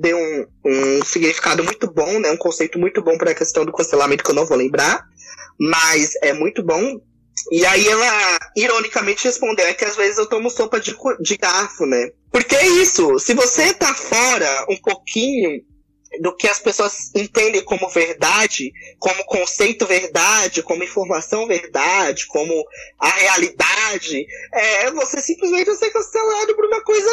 deu 0.00 0.18
um, 0.18 0.46
um 0.64 1.04
significado 1.04 1.62
muito 1.62 1.88
bom, 1.92 2.18
né? 2.18 2.32
Um 2.32 2.36
conceito 2.36 2.76
muito 2.76 3.00
bom 3.00 3.16
para 3.16 3.30
a 3.30 3.34
questão 3.34 3.64
do 3.64 3.72
cancelamento 3.72 4.24
que 4.24 4.30
eu 4.30 4.34
não 4.34 4.46
vou 4.46 4.56
lembrar, 4.56 5.04
mas 5.60 6.14
é 6.22 6.32
muito 6.32 6.60
bom. 6.62 7.00
E 7.52 7.64
aí 7.64 7.86
ela, 7.86 8.38
ironicamente, 8.56 9.24
respondeu, 9.24 9.64
é 9.64 9.72
que 9.72 9.84
às 9.84 9.94
vezes 9.94 10.18
eu 10.18 10.26
tomo 10.26 10.50
sopa 10.50 10.80
de, 10.80 10.96
de 11.20 11.36
garfo, 11.36 11.86
né? 11.86 12.10
Porque 12.32 12.56
é 12.56 12.66
isso, 12.66 13.16
se 13.20 13.32
você 13.32 13.72
tá 13.72 13.94
fora 13.94 14.66
um 14.68 14.76
pouquinho 14.76 15.62
do 16.20 16.34
que 16.34 16.48
as 16.48 16.58
pessoas 16.58 17.14
entendem 17.14 17.64
como 17.64 17.88
verdade, 17.88 18.72
como 18.98 19.24
conceito 19.24 19.86
verdade, 19.86 20.62
como 20.62 20.84
informação 20.84 21.46
verdade, 21.46 22.26
como 22.26 22.64
a 22.98 23.08
realidade, 23.08 24.26
é 24.52 24.90
você 24.90 25.20
simplesmente 25.20 25.74
ser 25.76 25.90
cancelado 25.90 26.54
por 26.56 26.64
uma 26.64 26.82
coisa 26.82 27.10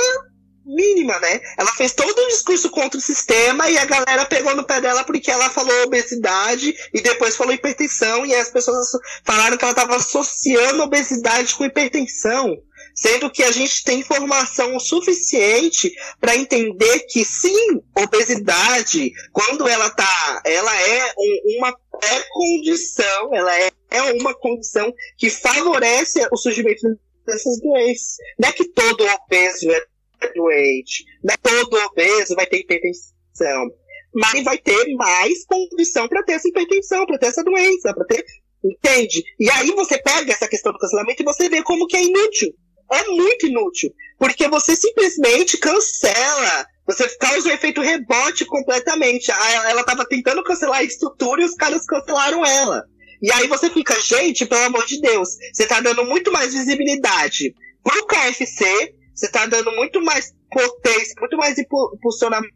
mínima, 0.66 1.20
né? 1.20 1.40
Ela 1.58 1.72
fez 1.74 1.94
todo 1.94 2.20
um 2.20 2.28
discurso 2.28 2.70
contra 2.72 2.98
o 2.98 3.02
sistema 3.02 3.70
e 3.70 3.78
a 3.78 3.86
galera 3.86 4.26
pegou 4.26 4.56
no 4.56 4.66
pé 4.66 4.82
dela 4.82 5.04
porque 5.04 5.30
ela 5.30 5.50
falou 5.50 5.84
obesidade 5.84 6.76
e 6.94 7.02
depois 7.02 7.36
falou 7.36 7.54
hipertensão 7.54 8.26
e 8.26 8.34
as 8.34 8.50
pessoas 8.50 8.88
falaram 9.24 9.58
que 9.58 9.64
ela 9.64 9.74
estava 9.74 9.96
associando 9.96 10.82
obesidade 10.82 11.54
com 11.54 11.66
hipertensão 11.66 12.58
sendo 12.96 13.30
que 13.30 13.44
a 13.44 13.52
gente 13.52 13.84
tem 13.84 14.00
informação 14.00 14.80
suficiente 14.80 15.94
para 16.20 16.36
entender 16.36 17.02
que 17.10 17.26
sim, 17.26 17.82
obesidade, 17.96 19.12
quando 19.34 19.68
ela 19.68 19.90
tá, 19.90 20.42
ela 20.46 20.74
é 20.82 21.14
um, 21.18 21.58
uma 21.58 21.78
pré-condição, 22.00 23.36
ela 23.36 23.54
é, 23.60 23.70
é 23.92 24.02
uma 24.14 24.34
condição 24.34 24.94
que 25.18 25.30
favorece 25.30 26.26
o 26.32 26.38
surgimento 26.38 26.82
dessas 27.28 27.60
doenças. 27.60 28.16
Não 28.40 28.50
é 28.50 28.54
que 28.54 28.70
todo 28.70 29.06
obeso 29.06 29.70
é 29.70 30.34
doente, 30.34 31.04
não 31.22 31.34
é 31.34 31.38
todo 31.38 31.76
obeso 31.88 32.34
vai 32.36 32.48
ter 32.48 32.60
hipertensão, 32.60 33.70
mas 34.14 34.42
vai 34.44 34.58
ter 34.58 34.96
mais 34.96 35.46
condição 35.46 36.08
para 36.08 36.24
ter 36.24 36.34
essa 36.34 36.48
hipertensão, 36.48 37.06
para 37.06 37.18
ter 37.18 37.28
essa 37.28 37.44
doença, 37.44 37.94
para 37.94 38.06
ter 38.06 38.26
Entende? 38.68 39.24
E 39.40 39.48
aí 39.52 39.70
você 39.76 39.96
pega 40.02 40.34
essa 40.34 40.48
questão 40.48 40.72
do 40.72 40.80
cancelamento 40.80 41.22
e 41.22 41.26
você 41.26 41.48
vê 41.48 41.62
como 41.62 41.86
que 41.86 41.96
é 41.96 42.04
inútil 42.04 42.52
é 42.92 43.04
muito 43.08 43.48
inútil. 43.48 43.92
Porque 44.18 44.48
você 44.48 44.76
simplesmente 44.76 45.58
cancela. 45.58 46.66
Você 46.88 47.08
causa 47.18 47.50
um 47.50 47.52
efeito 47.52 47.82
rebote 47.82 48.46
completamente. 48.46 49.32
Ela 49.32 49.82
estava 49.82 50.06
tentando 50.06 50.44
cancelar 50.44 50.80
a 50.80 50.84
estrutura 50.84 51.42
e 51.42 51.46
os 51.46 51.56
caras 51.56 51.86
cancelaram 51.86 52.46
ela. 52.46 52.86
E 53.22 53.32
aí 53.32 53.48
você 53.48 53.70
fica, 53.70 54.00
gente, 54.02 54.46
pelo 54.46 54.66
amor 54.66 54.86
de 54.86 55.02
Deus, 55.02 55.30
você 55.52 55.64
está 55.64 55.80
dando 55.80 56.06
muito 56.06 56.32
mais 56.32 56.54
visibilidade 56.54 57.56
pro 57.84 58.06
KFC, 58.06 58.94
você 59.14 59.26
está 59.26 59.46
dando 59.46 59.72
muito 59.72 60.02
mais 60.02 60.34
potência, 60.52 61.16
muito 61.20 61.38
mais 61.38 61.58
impulsionamento 61.58 62.54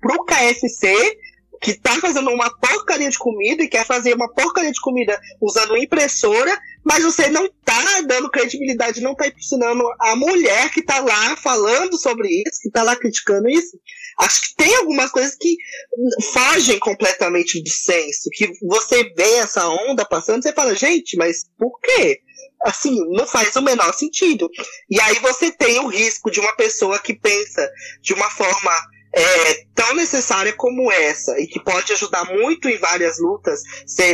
pro 0.00 0.24
KFC, 0.24 1.18
que 1.60 1.74
tá 1.74 1.92
fazendo 2.00 2.30
uma 2.30 2.50
porcaria 2.58 3.10
de 3.10 3.18
comida 3.18 3.62
e 3.62 3.68
quer 3.68 3.84
fazer 3.84 4.14
uma 4.14 4.32
porcaria 4.32 4.72
de 4.72 4.80
comida 4.80 5.20
usando 5.40 5.76
impressora, 5.76 6.58
mas 6.82 7.04
você 7.04 7.28
não 7.28 7.48
tá 7.64 8.00
dando 8.06 8.30
credibilidade, 8.30 9.02
não 9.02 9.14
tá 9.14 9.26
impulsionando 9.26 9.82
a 10.00 10.16
mulher 10.16 10.70
que 10.70 10.82
tá 10.82 11.00
lá 11.00 11.36
falando 11.36 11.98
sobre 11.98 12.28
isso, 12.28 12.62
que 12.62 12.70
tá 12.70 12.82
lá 12.82 12.96
criticando 12.96 13.48
isso. 13.48 13.78
Acho 14.18 14.40
que 14.42 14.54
tem 14.56 14.74
algumas 14.76 15.10
coisas 15.10 15.36
que 15.38 15.56
fogem 16.32 16.78
completamente 16.78 17.62
do 17.62 17.70
senso, 17.70 18.30
que 18.32 18.50
você 18.62 19.04
vê 19.14 19.34
essa 19.34 19.68
onda 19.68 20.04
passando 20.04 20.42
você 20.42 20.52
fala, 20.54 20.74
gente, 20.74 21.16
mas 21.16 21.44
por 21.58 21.78
quê? 21.80 22.20
assim, 22.62 23.00
não 23.08 23.26
faz 23.26 23.56
o 23.56 23.62
menor 23.62 23.92
sentido. 23.94 24.50
E 24.88 25.00
aí 25.00 25.14
você 25.20 25.50
tem 25.50 25.78
o 25.80 25.86
risco 25.86 26.30
de 26.30 26.40
uma 26.40 26.54
pessoa 26.56 26.98
que 26.98 27.14
pensa 27.14 27.66
de 28.02 28.12
uma 28.12 28.28
forma 28.30 28.70
é, 29.12 29.64
tão 29.74 29.94
necessária 29.94 30.52
como 30.52 30.90
essa 30.90 31.38
e 31.40 31.46
que 31.46 31.62
pode 31.62 31.92
ajudar 31.92 32.24
muito 32.32 32.68
em 32.68 32.78
várias 32.78 33.18
lutas, 33.18 33.60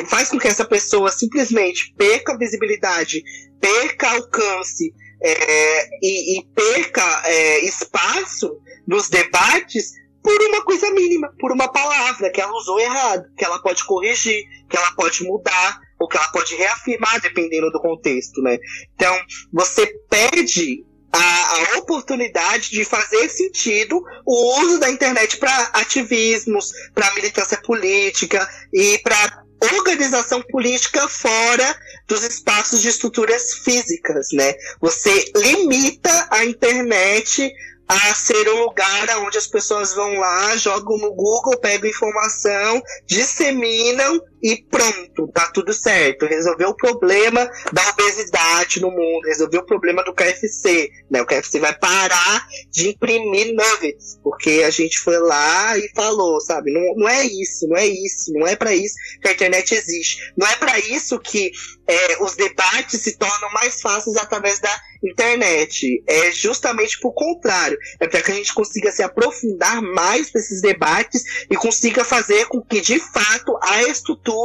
faz 0.06 0.30
com 0.30 0.38
que 0.38 0.48
essa 0.48 0.64
pessoa 0.64 1.10
simplesmente 1.10 1.94
perca 1.96 2.38
visibilidade, 2.38 3.22
perca 3.60 4.10
alcance 4.10 4.94
é, 5.22 5.88
e, 6.02 6.38
e, 6.38 6.46
perca 6.54 7.22
é, 7.24 7.64
espaço 7.64 8.58
nos 8.86 9.08
debates 9.08 9.92
por 10.22 10.42
uma 10.42 10.64
coisa 10.64 10.90
mínima, 10.90 11.32
por 11.38 11.52
uma 11.52 11.70
palavra 11.70 12.30
que 12.30 12.40
ela 12.40 12.52
usou 12.52 12.80
errado, 12.80 13.24
que 13.36 13.44
ela 13.44 13.60
pode 13.60 13.84
corrigir, 13.84 14.44
que 14.68 14.76
ela 14.76 14.90
pode 14.92 15.22
mudar, 15.22 15.80
ou 16.00 16.08
que 16.08 16.16
ela 16.16 16.28
pode 16.28 16.54
reafirmar 16.56 17.20
dependendo 17.20 17.70
do 17.70 17.80
contexto, 17.80 18.42
né? 18.42 18.58
Então, 18.94 19.16
você 19.52 19.86
perde 20.10 20.84
a, 21.16 21.74
a 21.74 21.78
oportunidade 21.78 22.70
de 22.70 22.84
fazer 22.84 23.28
sentido 23.28 24.02
o 24.24 24.60
uso 24.60 24.78
da 24.78 24.90
internet 24.90 25.38
para 25.38 25.70
ativismos, 25.72 26.70
para 26.94 27.14
militância 27.14 27.60
política 27.62 28.46
e 28.72 28.98
para 28.98 29.44
organização 29.78 30.42
política 30.42 31.08
fora 31.08 31.76
dos 32.06 32.22
espaços 32.22 32.82
de 32.82 32.88
estruturas 32.88 33.54
físicas, 33.64 34.28
né? 34.32 34.54
Você 34.80 35.32
limita 35.34 36.28
a 36.30 36.44
internet 36.44 37.50
a 37.88 38.14
ser 38.14 38.48
um 38.48 38.64
lugar 38.64 39.08
onde 39.18 39.38
as 39.38 39.46
pessoas 39.46 39.94
vão 39.94 40.18
lá, 40.18 40.56
jogam 40.56 40.98
no 40.98 41.14
Google, 41.14 41.58
pegam 41.58 41.88
informação, 41.88 42.82
disseminam 43.06 44.20
e 44.46 44.62
pronto, 44.70 45.26
tá 45.32 45.50
tudo 45.52 45.72
certo. 45.72 46.24
Resolveu 46.24 46.68
o 46.68 46.76
problema 46.76 47.50
da 47.72 47.90
obesidade 47.90 48.80
no 48.80 48.92
mundo, 48.92 49.26
resolveu 49.26 49.62
o 49.62 49.66
problema 49.66 50.04
do 50.04 50.14
KFC. 50.14 50.88
Né? 51.10 51.20
O 51.20 51.26
KFC 51.26 51.58
vai 51.58 51.76
parar 51.76 52.46
de 52.70 52.90
imprimir 52.90 53.52
nuggets, 53.52 54.20
porque 54.22 54.62
a 54.64 54.70
gente 54.70 55.00
foi 55.00 55.18
lá 55.18 55.76
e 55.76 55.90
falou, 55.96 56.40
sabe? 56.40 56.72
Não, 56.72 56.94
não 56.94 57.08
é 57.08 57.24
isso, 57.24 57.66
não 57.66 57.76
é 57.76 57.86
isso, 57.86 58.32
não 58.34 58.46
é 58.46 58.54
para 58.54 58.72
isso 58.72 58.94
que 59.20 59.26
a 59.26 59.32
internet 59.32 59.74
existe. 59.74 60.32
Não 60.36 60.46
é 60.46 60.54
para 60.54 60.78
isso 60.78 61.18
que 61.18 61.50
é, 61.88 62.22
os 62.22 62.36
debates 62.36 63.00
se 63.00 63.16
tornam 63.16 63.52
mais 63.52 63.80
fáceis 63.80 64.16
através 64.16 64.60
da 64.60 64.70
internet. 65.02 66.02
É 66.06 66.30
justamente 66.30 66.98
por 67.00 67.12
contrário. 67.12 67.78
É 67.98 68.06
para 68.06 68.22
que 68.22 68.30
a 68.30 68.34
gente 68.34 68.54
consiga 68.54 68.90
se 68.92 69.02
aprofundar 69.02 69.82
mais 69.82 70.32
nesses 70.32 70.60
debates 70.60 71.46
e 71.50 71.56
consiga 71.56 72.04
fazer 72.04 72.46
com 72.46 72.60
que, 72.62 72.80
de 72.80 72.98
fato, 72.98 73.58
a 73.62 73.82
estrutura 73.84 74.35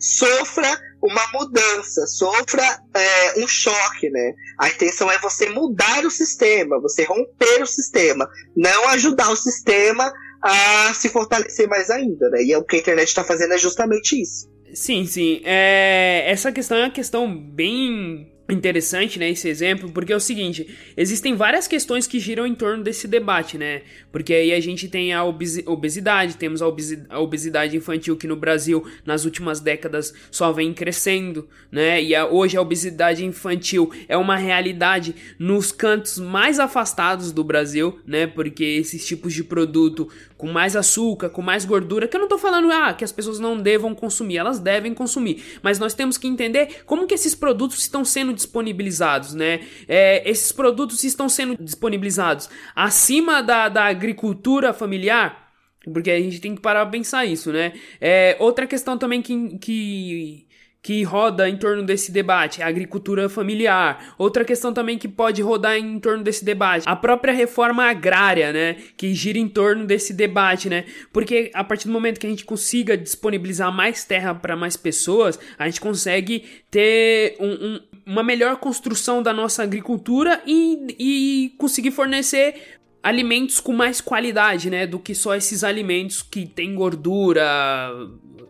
sofra 0.00 0.68
uma 1.02 1.26
mudança, 1.32 2.06
sofra 2.06 2.62
é, 2.94 3.40
um 3.40 3.46
choque, 3.46 4.10
né? 4.10 4.34
A 4.58 4.68
intenção 4.68 5.10
é 5.10 5.18
você 5.18 5.48
mudar 5.50 6.04
o 6.04 6.10
sistema, 6.10 6.80
você 6.80 7.04
romper 7.04 7.62
o 7.62 7.66
sistema, 7.66 8.28
não 8.56 8.88
ajudar 8.88 9.30
o 9.30 9.36
sistema 9.36 10.12
a 10.42 10.92
se 10.94 11.08
fortalecer 11.08 11.68
mais 11.68 11.90
ainda, 11.90 12.28
né? 12.30 12.42
E 12.42 12.52
é 12.52 12.58
o 12.58 12.64
que 12.64 12.76
a 12.76 12.78
internet 12.78 13.08
está 13.08 13.24
fazendo 13.24 13.54
é 13.54 13.58
justamente 13.58 14.20
isso. 14.20 14.48
Sim, 14.74 15.06
sim. 15.06 15.40
É, 15.44 16.24
essa 16.26 16.52
questão 16.52 16.76
é 16.76 16.82
uma 16.82 16.90
questão 16.90 17.32
bem 17.34 18.32
interessante, 18.52 19.18
né, 19.18 19.30
esse 19.30 19.48
exemplo, 19.48 19.90
porque 19.90 20.12
é 20.12 20.16
o 20.16 20.20
seguinte, 20.20 20.68
existem 20.96 21.34
várias 21.34 21.66
questões 21.66 22.06
que 22.06 22.20
giram 22.20 22.46
em 22.46 22.54
torno 22.54 22.82
desse 22.82 23.08
debate, 23.08 23.58
né, 23.58 23.82
porque 24.12 24.32
aí 24.32 24.52
a 24.52 24.60
gente 24.60 24.88
tem 24.88 25.12
a 25.12 25.24
obesidade, 25.24 26.36
temos 26.36 26.62
a 26.62 27.18
obesidade 27.18 27.76
infantil 27.76 28.16
que 28.16 28.26
no 28.26 28.36
Brasil, 28.36 28.86
nas 29.04 29.24
últimas 29.24 29.60
décadas, 29.60 30.14
só 30.30 30.52
vem 30.52 30.72
crescendo, 30.72 31.48
né, 31.70 32.02
e 32.02 32.14
a, 32.14 32.26
hoje 32.26 32.56
a 32.56 32.62
obesidade 32.62 33.24
infantil 33.24 33.90
é 34.08 34.16
uma 34.16 34.36
realidade 34.36 35.14
nos 35.38 35.72
cantos 35.72 36.18
mais 36.18 36.60
afastados 36.60 37.32
do 37.32 37.42
Brasil, 37.42 37.98
né, 38.06 38.26
porque 38.26 38.64
esses 38.64 39.04
tipos 39.04 39.34
de 39.34 39.42
produto 39.42 40.08
com 40.36 40.52
mais 40.52 40.76
açúcar, 40.76 41.30
com 41.30 41.42
mais 41.42 41.64
gordura, 41.64 42.06
que 42.06 42.16
eu 42.16 42.20
não 42.20 42.28
tô 42.28 42.38
falando, 42.38 42.70
ah, 42.70 42.92
que 42.92 43.04
as 43.04 43.12
pessoas 43.12 43.38
não 43.38 43.60
devam 43.60 43.94
consumir, 43.94 44.36
elas 44.36 44.58
devem 44.58 44.92
consumir, 44.92 45.58
mas 45.62 45.78
nós 45.78 45.94
temos 45.94 46.18
que 46.18 46.28
entender 46.28 46.82
como 46.84 47.06
que 47.06 47.14
esses 47.14 47.34
produtos 47.34 47.78
estão 47.78 48.04
sendo 48.04 48.32
disponibilizados, 48.32 49.34
né? 49.34 49.60
É, 49.88 50.28
esses 50.28 50.52
produtos 50.52 51.02
estão 51.04 51.28
sendo 51.28 51.56
disponibilizados 51.62 52.50
acima 52.74 53.42
da, 53.42 53.68
da 53.68 53.86
agricultura 53.86 54.72
familiar, 54.72 55.52
porque 55.92 56.10
a 56.10 56.20
gente 56.20 56.40
tem 56.40 56.54
que 56.54 56.60
parar 56.60 56.82
pra 56.82 56.92
pensar 56.92 57.24
isso, 57.24 57.52
né? 57.52 57.72
É, 58.00 58.36
outra 58.38 58.66
questão 58.66 58.98
também 58.98 59.22
que, 59.22 59.56
que 59.58 60.45
que 60.86 61.02
roda 61.02 61.48
em 61.48 61.56
torno 61.56 61.82
desse 61.82 62.12
debate, 62.12 62.62
a 62.62 62.68
agricultura 62.68 63.28
familiar. 63.28 64.14
Outra 64.16 64.44
questão 64.44 64.72
também 64.72 64.96
que 64.96 65.08
pode 65.08 65.42
rodar 65.42 65.76
em 65.76 65.98
torno 65.98 66.22
desse 66.22 66.44
debate, 66.44 66.84
a 66.86 66.94
própria 66.94 67.34
reforma 67.34 67.82
agrária, 67.90 68.52
né, 68.52 68.76
que 68.96 69.12
gira 69.12 69.36
em 69.36 69.48
torno 69.48 69.84
desse 69.84 70.14
debate, 70.14 70.68
né? 70.68 70.84
Porque 71.12 71.50
a 71.52 71.64
partir 71.64 71.88
do 71.88 71.92
momento 71.92 72.20
que 72.20 72.26
a 72.28 72.30
gente 72.30 72.44
consiga 72.44 72.96
disponibilizar 72.96 73.72
mais 73.72 74.04
terra 74.04 74.32
para 74.32 74.54
mais 74.54 74.76
pessoas, 74.76 75.40
a 75.58 75.66
gente 75.66 75.80
consegue 75.80 76.44
ter 76.70 77.34
um, 77.40 77.50
um, 77.50 77.80
uma 78.06 78.22
melhor 78.22 78.56
construção 78.58 79.20
da 79.20 79.32
nossa 79.32 79.64
agricultura 79.64 80.40
e, 80.46 80.86
e 81.00 81.54
conseguir 81.58 81.90
fornecer 81.90 82.76
alimentos 83.06 83.60
com 83.60 83.72
mais 83.72 84.00
qualidade, 84.00 84.68
né? 84.68 84.84
Do 84.84 84.98
que 84.98 85.14
só 85.14 85.36
esses 85.36 85.62
alimentos 85.62 86.22
que 86.22 86.44
tem 86.44 86.74
gordura, 86.74 87.44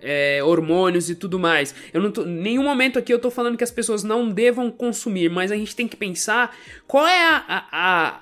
é, 0.01 0.43
hormônios 0.43 1.11
e 1.11 1.15
tudo 1.15 1.39
mais. 1.39 1.75
Eu 1.93 2.01
não 2.01 2.11
tô, 2.11 2.25
nenhum 2.25 2.63
momento 2.63 2.99
aqui 2.99 3.13
eu 3.13 3.19
tô 3.19 3.31
falando 3.31 3.59
que 3.59 3.65
as 3.65 3.71
pessoas 3.71 4.03
não 4.03 4.31
devam 4.31 4.71
consumir, 4.71 5.29
mas 5.29 5.53
a 5.53 5.57
gente 5.57 5.77
tem 5.77 5.87
que 5.87 5.95
pensar 5.95 6.57
qual 6.87 7.07
é 7.07 7.23
a, 7.23 7.45
a, 7.47 7.67
a, 7.71 8.21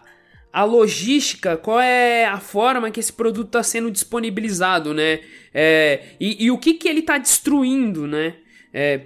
a 0.53 0.65
logística, 0.65 1.57
qual 1.57 1.81
é 1.81 2.25
a 2.25 2.41
forma 2.41 2.91
que 2.91 2.99
esse 2.99 3.13
produto 3.13 3.47
está 3.47 3.63
sendo 3.63 3.89
disponibilizado, 3.89 4.93
né? 4.93 5.21
É, 5.55 6.17
e, 6.19 6.47
e, 6.47 6.51
o 6.51 6.59
que, 6.59 6.75
que 6.75 6.89
ele 6.89 6.99
está 6.99 7.17
destruindo, 7.17 8.09
né? 8.09 8.35
É, 8.73 9.03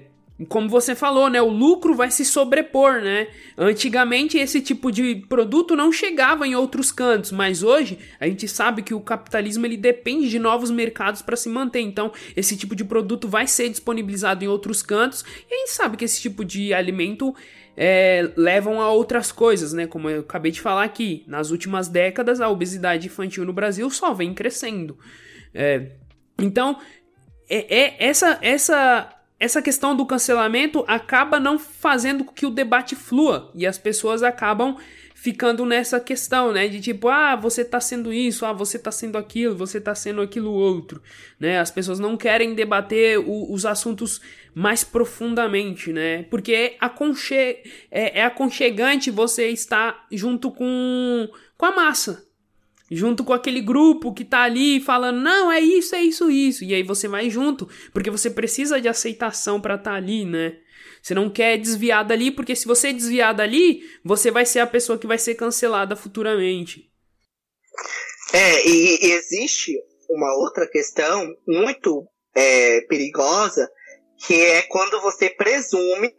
como 0.46 0.68
você 0.68 0.94
falou, 0.94 1.28
né, 1.28 1.42
o 1.42 1.48
lucro 1.48 1.94
vai 1.94 2.10
se 2.12 2.24
sobrepor, 2.24 3.00
né? 3.00 3.26
Antigamente 3.56 4.38
esse 4.38 4.60
tipo 4.60 4.92
de 4.92 5.16
produto 5.28 5.74
não 5.74 5.90
chegava 5.90 6.46
em 6.46 6.54
outros 6.54 6.92
cantos, 6.92 7.32
mas 7.32 7.64
hoje 7.64 7.98
a 8.20 8.26
gente 8.26 8.46
sabe 8.46 8.82
que 8.82 8.94
o 8.94 9.00
capitalismo 9.00 9.66
ele 9.66 9.76
depende 9.76 10.28
de 10.30 10.38
novos 10.38 10.70
mercados 10.70 11.22
para 11.22 11.36
se 11.36 11.48
manter. 11.48 11.80
Então, 11.80 12.12
esse 12.36 12.56
tipo 12.56 12.76
de 12.76 12.84
produto 12.84 13.26
vai 13.26 13.48
ser 13.48 13.68
disponibilizado 13.68 14.44
em 14.44 14.48
outros 14.48 14.80
cantos 14.80 15.24
e 15.50 15.54
a 15.54 15.58
gente 15.58 15.72
sabe 15.72 15.96
que 15.96 16.04
esse 16.04 16.20
tipo 16.20 16.44
de 16.44 16.72
alimento 16.72 17.34
é, 17.76 18.32
levam 18.36 18.80
a 18.80 18.90
outras 18.90 19.32
coisas, 19.32 19.72
né? 19.72 19.88
Como 19.88 20.08
eu 20.08 20.20
acabei 20.20 20.52
de 20.52 20.60
falar 20.60 20.84
aqui, 20.84 21.24
nas 21.26 21.50
últimas 21.50 21.88
décadas 21.88 22.40
a 22.40 22.48
obesidade 22.48 23.06
infantil 23.06 23.44
no 23.44 23.52
Brasil 23.52 23.90
só 23.90 24.14
vem 24.14 24.32
crescendo. 24.32 24.96
É, 25.52 25.92
então, 26.38 26.78
é, 27.50 27.80
é 27.80 27.96
essa 27.98 28.38
essa 28.40 29.17
essa 29.40 29.62
questão 29.62 29.94
do 29.94 30.04
cancelamento 30.04 30.84
acaba 30.88 31.38
não 31.38 31.58
fazendo 31.58 32.24
com 32.24 32.32
que 32.32 32.46
o 32.46 32.50
debate 32.50 32.96
flua 32.96 33.50
e 33.54 33.66
as 33.66 33.78
pessoas 33.78 34.22
acabam 34.22 34.76
ficando 35.14 35.66
nessa 35.66 35.98
questão, 35.98 36.52
né, 36.52 36.68
de 36.68 36.80
tipo, 36.80 37.08
ah, 37.08 37.34
você 37.34 37.64
tá 37.64 37.80
sendo 37.80 38.12
isso, 38.12 38.46
ah, 38.46 38.52
você 38.52 38.78
tá 38.78 38.92
sendo 38.92 39.18
aquilo, 39.18 39.56
você 39.56 39.80
tá 39.80 39.92
sendo 39.92 40.20
aquilo 40.20 40.52
outro, 40.52 41.02
né? 41.40 41.58
As 41.58 41.72
pessoas 41.72 41.98
não 41.98 42.16
querem 42.16 42.54
debater 42.54 43.18
o, 43.18 43.52
os 43.52 43.66
assuntos 43.66 44.20
mais 44.54 44.84
profundamente, 44.84 45.92
né? 45.92 46.22
Porque 46.30 46.52
é, 46.52 46.76
aconche 46.78 47.34
é, 47.34 48.20
é 48.20 48.24
aconchegante 48.24 49.10
você 49.10 49.48
estar 49.48 50.06
junto 50.12 50.52
com, 50.52 51.28
com 51.56 51.66
a 51.66 51.74
massa, 51.74 52.27
junto 52.90 53.24
com 53.24 53.32
aquele 53.32 53.60
grupo 53.60 54.12
que 54.12 54.24
tá 54.24 54.42
ali 54.42 54.80
falando, 54.80 55.20
não, 55.20 55.50
é 55.52 55.60
isso, 55.60 55.94
é 55.94 56.02
isso, 56.02 56.30
isso. 56.30 56.64
E 56.64 56.74
aí 56.74 56.82
você 56.82 57.06
vai 57.06 57.28
junto, 57.28 57.68
porque 57.92 58.10
você 58.10 58.30
precisa 58.30 58.80
de 58.80 58.88
aceitação 58.88 59.60
para 59.60 59.74
estar 59.74 59.90
tá 59.92 59.96
ali, 59.96 60.24
né? 60.24 60.56
Você 61.02 61.14
não 61.14 61.30
quer 61.30 61.58
desviar 61.58 62.04
dali, 62.04 62.30
porque 62.30 62.56
se 62.56 62.66
você 62.66 62.92
desviar 62.92 63.34
dali, 63.34 63.82
você 64.04 64.30
vai 64.30 64.44
ser 64.44 64.60
a 64.60 64.66
pessoa 64.66 64.98
que 64.98 65.06
vai 65.06 65.18
ser 65.18 65.34
cancelada 65.34 65.94
futuramente. 65.94 66.90
É, 68.32 68.68
e, 68.68 69.06
e 69.06 69.12
existe 69.12 69.72
uma 70.10 70.34
outra 70.34 70.66
questão 70.66 71.34
muito 71.46 72.06
é, 72.34 72.80
perigosa, 72.82 73.70
que 74.26 74.34
é 74.34 74.62
quando 74.62 75.00
você 75.00 75.30
presume 75.30 76.12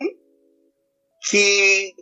que 1.29 1.93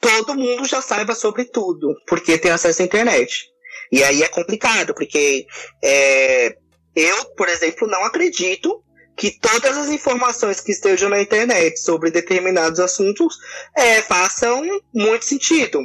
todo 0.00 0.34
mundo 0.34 0.64
já 0.64 0.80
saiba 0.80 1.14
sobre 1.14 1.44
tudo, 1.44 1.94
porque 2.06 2.38
tem 2.38 2.50
acesso 2.50 2.82
à 2.82 2.84
internet. 2.84 3.51
E 3.92 4.02
aí 4.02 4.22
é 4.22 4.28
complicado, 4.28 4.94
porque 4.94 5.46
é, 5.84 6.56
eu, 6.96 7.24
por 7.36 7.46
exemplo, 7.48 7.86
não 7.86 8.02
acredito 8.04 8.82
que 9.14 9.38
todas 9.38 9.76
as 9.76 9.90
informações 9.90 10.62
que 10.62 10.72
estejam 10.72 11.10
na 11.10 11.20
internet 11.20 11.78
sobre 11.78 12.10
determinados 12.10 12.80
assuntos 12.80 13.36
é, 13.76 14.00
façam 14.00 14.62
muito 14.94 15.26
sentido. 15.26 15.80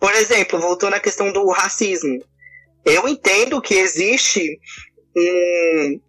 Por 0.00 0.12
exemplo, 0.14 0.58
voltando 0.58 0.94
à 0.94 1.00
questão 1.00 1.30
do 1.32 1.46
racismo, 1.50 2.24
eu 2.84 3.06
entendo 3.06 3.60
que 3.60 3.74
existe 3.74 4.58
um, 5.14 6.00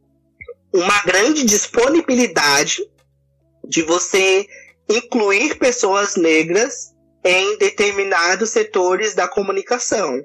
uma 0.74 1.02
grande 1.04 1.44
disponibilidade 1.44 2.82
de 3.68 3.82
você 3.82 4.48
incluir 4.90 5.58
pessoas 5.58 6.16
negras 6.16 6.94
em 7.24 7.58
determinados 7.58 8.52
setores 8.52 9.14
da 9.14 9.28
comunicação. 9.28 10.24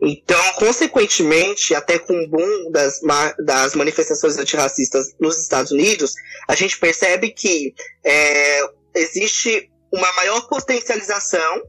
Então, 0.00 0.42
consequentemente, 0.54 1.74
até 1.74 1.98
com 1.98 2.12
o 2.12 2.28
boom 2.28 2.70
das, 2.72 3.00
das 3.38 3.74
manifestações 3.74 4.36
antirracistas 4.36 5.14
nos 5.20 5.38
Estados 5.38 5.70
Unidos, 5.70 6.14
a 6.48 6.56
gente 6.56 6.78
percebe 6.78 7.30
que 7.30 7.72
é, 8.04 8.62
existe 8.96 9.70
uma 9.92 10.12
maior 10.14 10.48
potencialização 10.48 11.62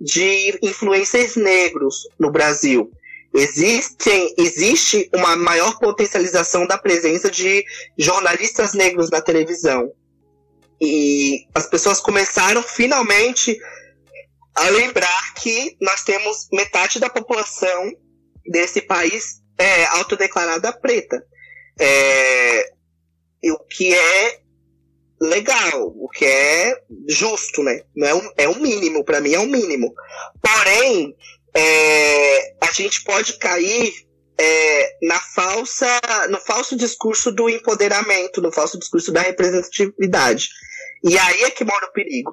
de 0.00 0.58
influencers 0.62 1.36
negros 1.36 2.08
no 2.18 2.30
Brasil. 2.30 2.90
Existem, 3.32 4.34
existe 4.38 5.10
uma 5.14 5.36
maior 5.36 5.78
potencialização 5.78 6.66
da 6.66 6.78
presença 6.78 7.30
de 7.30 7.64
jornalistas 7.96 8.72
negros 8.72 9.10
na 9.10 9.20
televisão. 9.20 9.92
E 10.80 11.46
as 11.54 11.66
pessoas 11.66 12.00
começaram 12.00 12.62
finalmente 12.62 13.58
a 14.56 14.68
lembrar 14.70 15.34
que 15.34 15.76
nós 15.80 16.02
temos 16.02 16.48
metade 16.52 16.98
da 16.98 17.10
população 17.10 17.92
desse 18.46 18.80
país 18.80 19.42
é, 19.58 19.84
autodeclarada 19.86 20.72
preta. 20.72 21.22
É, 21.78 22.70
o 23.44 23.58
que 23.68 23.94
é 23.94 24.40
legal, 25.20 25.92
o 25.96 26.08
que 26.08 26.24
é 26.24 26.74
justo, 27.08 27.62
né? 27.62 27.82
Não 27.94 28.06
é, 28.08 28.14
um, 28.14 28.32
é 28.36 28.48
o 28.48 28.58
mínimo, 28.58 29.04
para 29.04 29.20
mim 29.20 29.34
é 29.34 29.38
o 29.38 29.46
mínimo. 29.46 29.92
Porém, 30.40 31.14
é, 31.54 32.54
a 32.60 32.72
gente 32.72 33.02
pode 33.04 33.38
cair 33.38 33.92
é, 34.38 34.96
na 35.02 35.18
falsa, 35.18 36.00
no 36.30 36.38
falso 36.40 36.76
discurso 36.76 37.32
do 37.32 37.48
empoderamento, 37.48 38.42
no 38.42 38.52
falso 38.52 38.78
discurso 38.78 39.12
da 39.12 39.22
representatividade. 39.22 40.48
E 41.04 41.18
aí 41.18 41.44
é 41.44 41.50
que 41.50 41.64
mora 41.64 41.86
o 41.86 41.92
perigo. 41.92 42.32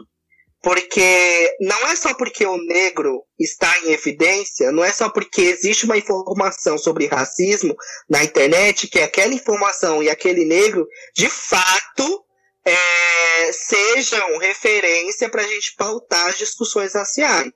Porque 0.64 1.58
não 1.60 1.88
é 1.88 1.96
só 1.96 2.14
porque 2.14 2.46
o 2.46 2.58
negro 2.58 3.22
está 3.38 3.78
em 3.82 3.92
evidência, 3.92 4.72
não 4.72 4.82
é 4.82 4.94
só 4.94 5.10
porque 5.10 5.42
existe 5.42 5.84
uma 5.84 5.98
informação 5.98 6.78
sobre 6.78 7.06
racismo 7.06 7.76
na 8.10 8.24
internet 8.24 8.88
que 8.88 9.00
aquela 9.00 9.34
informação 9.34 10.02
e 10.02 10.10
aquele 10.10 10.46
negro, 10.46 10.88
de 11.14 11.28
fato, 11.28 12.24
é, 12.66 13.52
sejam 13.52 14.38
referência 14.38 15.30
para 15.30 15.42
a 15.42 15.48
gente 15.48 15.76
pautar 15.76 16.28
as 16.28 16.38
discussões 16.38 16.94
raciais. 16.94 17.52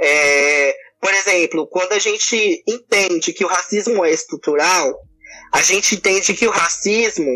É, 0.00 0.74
por 1.02 1.12
exemplo, 1.12 1.68
quando 1.68 1.92
a 1.92 1.98
gente 1.98 2.64
entende 2.66 3.34
que 3.34 3.44
o 3.44 3.48
racismo 3.48 4.02
é 4.06 4.10
estrutural, 4.10 4.98
a 5.52 5.60
gente 5.60 5.96
entende 5.96 6.32
que 6.32 6.46
o 6.46 6.50
racismo 6.50 7.30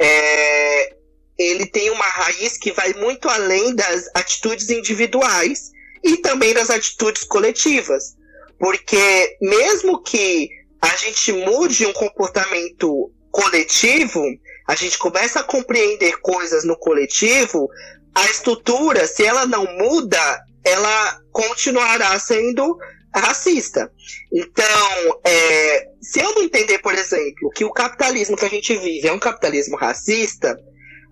é, 0.00 0.96
ele 1.38 1.66
tem 1.66 1.90
uma 1.90 2.04
raiz 2.04 2.58
que 2.58 2.72
vai 2.72 2.92
muito 2.94 3.28
além 3.28 3.74
das 3.74 4.10
atitudes 4.14 4.68
individuais 4.70 5.70
e 6.02 6.16
também 6.16 6.52
das 6.52 6.68
atitudes 6.68 7.24
coletivas. 7.24 8.16
Porque 8.58 9.36
mesmo 9.40 10.02
que 10.02 10.50
a 10.82 10.96
gente 10.96 11.32
mude 11.32 11.86
um 11.86 11.92
comportamento 11.92 13.12
coletivo, 13.30 14.22
a 14.66 14.74
gente 14.74 14.98
começa 14.98 15.40
a 15.40 15.44
compreender 15.44 16.20
coisas 16.20 16.64
no 16.64 16.76
coletivo, 16.76 17.68
a 18.14 18.24
estrutura, 18.26 19.06
se 19.06 19.24
ela 19.24 19.46
não 19.46 19.64
muda, 19.76 20.40
ela 20.64 21.20
continuará 21.30 22.18
sendo 22.18 22.76
racista. 23.14 23.90
Então, 24.32 25.20
é, 25.24 25.88
se 26.02 26.20
eu 26.20 26.34
não 26.34 26.42
entender, 26.42 26.78
por 26.78 26.94
exemplo, 26.94 27.50
que 27.54 27.64
o 27.64 27.72
capitalismo 27.72 28.36
que 28.36 28.44
a 28.44 28.50
gente 28.50 28.76
vive 28.76 29.06
é 29.08 29.12
um 29.12 29.18
capitalismo 29.18 29.76
racista, 29.76 30.58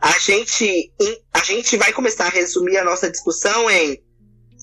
a 0.01 0.19
gente, 0.19 0.93
a 1.33 1.41
gente 1.41 1.77
vai 1.77 1.93
começar 1.93 2.27
a 2.27 2.31
resumir 2.31 2.77
a 2.77 2.85
nossa 2.85 3.11
discussão 3.11 3.71
em 3.71 4.03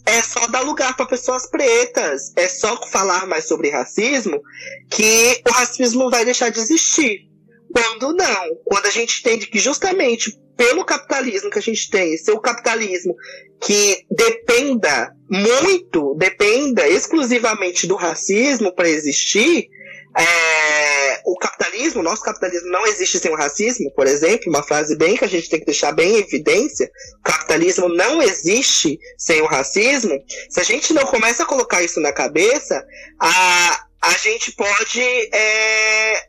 é 0.05 0.21
só 0.21 0.47
dar 0.47 0.61
lugar 0.61 0.95
para 0.97 1.05
pessoas 1.05 1.49
pretas, 1.49 2.33
é 2.35 2.47
só 2.49 2.75
falar 2.87 3.25
mais 3.25 3.47
sobre 3.47 3.69
racismo 3.69 4.41
que 4.89 5.41
o 5.47 5.51
racismo 5.51 6.09
vai 6.09 6.25
deixar 6.25 6.49
de 6.49 6.59
existir. 6.59 7.29
Quando 7.73 8.13
não, 8.13 8.55
quando 8.65 8.85
a 8.85 8.91
gente 8.91 9.19
entende 9.19 9.47
que 9.47 9.59
justamente 9.59 10.37
pelo 10.55 10.85
capitalismo 10.85 11.49
que 11.49 11.59
a 11.59 11.61
gente 11.61 11.89
tem, 11.89 12.17
ser 12.17 12.31
o 12.31 12.39
capitalismo 12.39 13.15
que 13.61 14.05
dependa 14.09 15.15
muito, 15.29 16.15
dependa 16.15 16.87
exclusivamente 16.87 17.87
do 17.87 17.95
racismo 17.95 18.73
para 18.73 18.89
existir, 18.89 19.67
é, 20.15 21.21
o 21.25 21.35
capitalismo, 21.37 22.01
o 22.01 22.03
nosso 22.03 22.21
capitalismo 22.21 22.69
não 22.69 22.85
existe 22.85 23.17
sem 23.17 23.31
o 23.31 23.35
racismo, 23.35 23.91
por 23.95 24.05
exemplo, 24.05 24.47
uma 24.47 24.61
frase 24.61 24.95
bem 24.95 25.17
que 25.17 25.25
a 25.25 25.27
gente 25.27 25.49
tem 25.49 25.59
que 25.59 25.65
deixar 25.65 25.91
bem 25.91 26.15
em 26.15 26.19
evidência, 26.19 26.89
o 27.19 27.23
capitalismo 27.23 27.89
não 27.89 28.21
existe 28.21 28.99
sem 29.17 29.41
o 29.41 29.47
racismo, 29.47 30.15
se 30.49 30.59
a 30.59 30.63
gente 30.63 30.93
não 30.93 31.05
começa 31.05 31.43
a 31.43 31.47
colocar 31.47 31.81
isso 31.81 31.99
na 31.99 32.13
cabeça, 32.13 32.85
a, 33.19 33.85
a 34.03 34.17
gente 34.17 34.51
pode 34.51 35.01
é, 35.01 36.21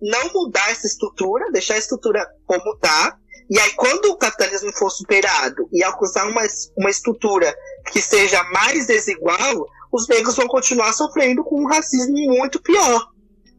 não 0.00 0.32
mudar 0.32 0.70
essa 0.70 0.86
estrutura, 0.86 1.50
deixar 1.50 1.74
a 1.74 1.78
estrutura 1.78 2.24
como 2.46 2.74
está, 2.74 3.16
e 3.50 3.58
aí 3.58 3.70
quando 3.74 4.06
o 4.06 4.16
capitalismo 4.16 4.72
for 4.72 4.90
superado 4.90 5.68
e 5.72 5.82
alcançar 5.82 6.26
uma, 6.28 6.42
uma 6.76 6.90
estrutura 6.90 7.54
que 7.90 8.00
seja 8.00 8.42
mais 8.44 8.86
desigual, 8.86 9.66
os 9.92 10.06
negros 10.08 10.36
vão 10.36 10.46
continuar 10.46 10.92
sofrendo 10.92 11.42
com 11.42 11.62
um 11.62 11.66
racismo 11.66 12.14
muito 12.14 12.60
pior. 12.60 13.08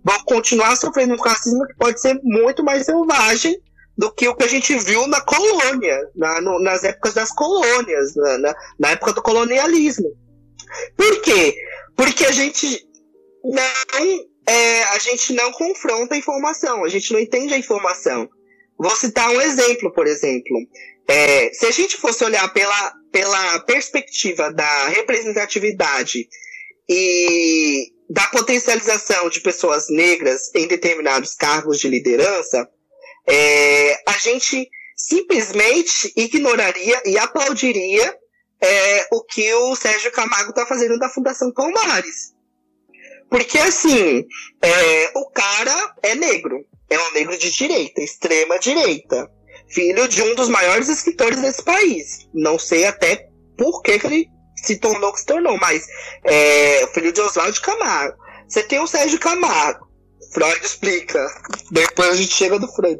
Vão 0.04 0.24
continuar 0.24 0.76
sofrendo 0.76 1.16
um 1.16 1.22
racismo 1.22 1.66
que 1.66 1.76
pode 1.76 2.00
ser 2.00 2.20
muito 2.24 2.64
mais 2.64 2.86
selvagem 2.86 3.60
do 3.98 4.12
que 4.14 4.28
o 4.28 4.36
que 4.36 4.46
a 4.46 4.48
gente 4.48 4.78
viu 4.78 5.08
na 5.08 5.20
colônia, 5.20 6.00
na, 6.16 6.40
no, 6.40 6.60
nas 6.62 6.84
épocas 6.84 7.14
das 7.14 7.34
colônias, 7.34 8.16
na, 8.16 8.38
na, 8.38 8.56
na, 8.80 8.92
época 8.92 9.12
do 9.12 9.22
colonialismo. 9.22 10.10
Por 10.96 11.22
quê? 11.22 11.54
Porque 11.98 12.26
a 12.26 12.32
gente 12.32 12.88
não, 13.44 13.62
é, 14.48 14.84
a 14.84 15.00
gente 15.00 15.34
não 15.34 15.52
confronta 15.52 16.16
a 16.16 16.18
informação, 16.18 16.86
a 16.86 16.88
gente 16.88 17.12
não 17.12 17.20
entende 17.20 17.54
a 17.54 17.58
informação. 17.58 18.30
Vou 18.80 18.96
citar 18.96 19.30
um 19.30 19.42
exemplo, 19.42 19.92
por 19.92 20.08
exemplo. 20.08 20.58
É, 21.06 21.52
se 21.54 21.66
a 21.66 21.72
gente 21.72 21.98
fosse 21.98 22.24
olhar 22.24 22.48
pela, 22.54 22.94
pela 23.12 23.60
perspectiva 23.62 24.54
da 24.54 24.88
representatividade 24.88 26.30
e 26.88 27.92
da 28.10 28.26
potencialização 28.28 29.30
de 29.30 29.42
pessoas 29.42 29.88
negras 29.90 30.54
em 30.56 30.66
determinados 30.66 31.36
cargos 31.36 31.78
de 31.80 31.90
liderança, 31.90 32.70
é, 33.28 34.02
a 34.08 34.18
gente 34.18 34.70
simplesmente 34.96 36.14
ignoraria 36.16 37.02
e 37.06 37.18
aplaudiria 37.18 38.18
é, 38.62 39.08
o 39.12 39.24
que 39.24 39.54
o 39.54 39.76
Sérgio 39.76 40.12
Camargo 40.12 40.52
está 40.52 40.66
fazendo 40.66 40.98
da 40.98 41.10
Fundação 41.10 41.52
Palmares. 41.52 42.34
Porque, 43.30 43.58
assim, 43.58 44.26
é, 44.62 45.12
o 45.16 45.30
cara 45.30 45.96
é 46.02 46.16
negro. 46.16 46.66
É 46.90 47.00
um 47.00 47.12
negro 47.14 47.38
de 47.38 47.52
direita, 47.52 48.02
extrema 48.02 48.58
direita 48.58 49.30
filho 49.70 50.08
de 50.08 50.22
um 50.22 50.36
dos 50.36 50.50
maiores 50.50 50.90
escritores 50.90 51.40
desse 51.42 51.64
país. 51.64 52.28
Não 52.34 52.58
sei 52.58 52.86
até 52.86 53.28
por 53.58 53.82
que, 53.82 54.00
que 54.00 54.08
ele 54.08 54.30
se 54.56 54.78
tornou 54.78 55.10
o 55.10 55.14
que 55.14 55.20
se 55.20 55.26
tornou, 55.26 55.58
mas 55.58 55.86
é 56.26 56.88
filho 56.94 57.12
de 57.12 57.22
Oswaldo 57.22 57.62
Camargo. 57.62 58.18
Você 58.48 58.64
tem 58.64 58.80
o 58.80 58.88
Sérgio 58.88 59.20
Camargo. 59.20 59.88
Freud 60.34 60.60
explica. 60.64 61.26
Depois 61.72 62.10
a 62.10 62.16
gente 62.16 62.34
chega 62.34 62.60
do 62.60 62.68
Freud. 62.68 63.00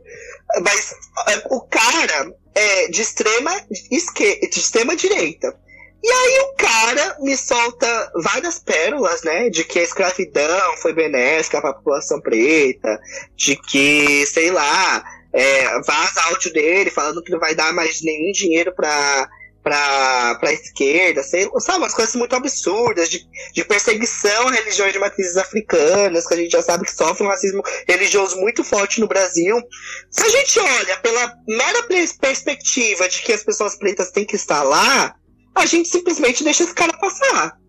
Mas 0.62 0.94
é, 1.28 1.44
o 1.50 1.62
cara 1.62 2.32
é 2.56 2.88
de 2.88 3.02
extrema 3.02 3.52
esquerda, 3.92 4.48
de 4.48 4.60
extrema 4.60 4.96
direita. 4.96 5.56
E 6.02 6.10
aí 6.10 6.40
o 6.40 6.56
cara 6.56 7.18
me 7.20 7.36
solta 7.36 8.12
várias 8.24 8.60
pérolas, 8.60 9.22
né? 9.24 9.50
De 9.50 9.64
que 9.64 9.80
a 9.80 9.84
escravidão 9.84 10.78
foi 10.78 10.94
benéfica 10.94 11.60
para 11.60 11.72
a 11.72 11.74
população 11.74 12.22
preta, 12.22 13.00
de 13.36 13.56
que, 13.56 14.26
sei 14.26 14.50
lá, 14.50 15.04
é, 15.34 15.82
vaza 15.82 16.22
áudio 16.30 16.54
dele 16.54 16.90
falando 16.90 17.22
que 17.22 17.32
não 17.32 17.40
vai 17.40 17.54
dar 17.54 17.74
mais 17.74 18.02
nenhum 18.02 18.32
dinheiro 18.32 18.74
para 18.74 19.30
pra, 19.64 20.36
pra 20.36 20.54
esquerda, 20.54 21.22
sei, 21.22 21.48
sabe, 21.60 21.80
umas 21.80 21.94
coisas 21.94 22.16
muito 22.16 22.36
absurdas, 22.36 23.10
de, 23.10 23.28
de 23.54 23.66
perseguição 23.66 24.48
a 24.48 24.52
religiões 24.52 24.94
de 24.94 25.00
matrizes 25.00 25.38
africanas, 25.38 26.26
que 26.26 26.34
a 26.34 26.38
gente 26.38 26.52
já 26.52 26.62
sabe 26.62 26.86
que 26.86 26.96
sofre 26.96 27.26
um 27.26 27.30
racismo 27.30 27.62
religioso 27.88 28.38
muito 28.38 28.64
forte 28.64 29.00
no 29.00 29.08
Brasil. 29.08 29.62
Se 30.10 30.24
a 30.24 30.30
gente 30.30 30.60
olha 30.60 30.98
pela 30.98 31.34
mera 31.48 31.84
perspectiva 32.20 33.08
de 33.10 33.22
que 33.22 33.34
as 33.34 33.44
pessoas 33.44 33.76
pretas 33.76 34.12
têm 34.12 34.26
que 34.26 34.36
estar 34.36 34.64
lá, 34.64 35.14
a 35.60 35.66
gente 35.66 35.90
simplesmente 35.90 36.44
deixa 36.44 36.64
esse 36.64 36.74
cara 36.74 36.98
passar. 36.98 37.60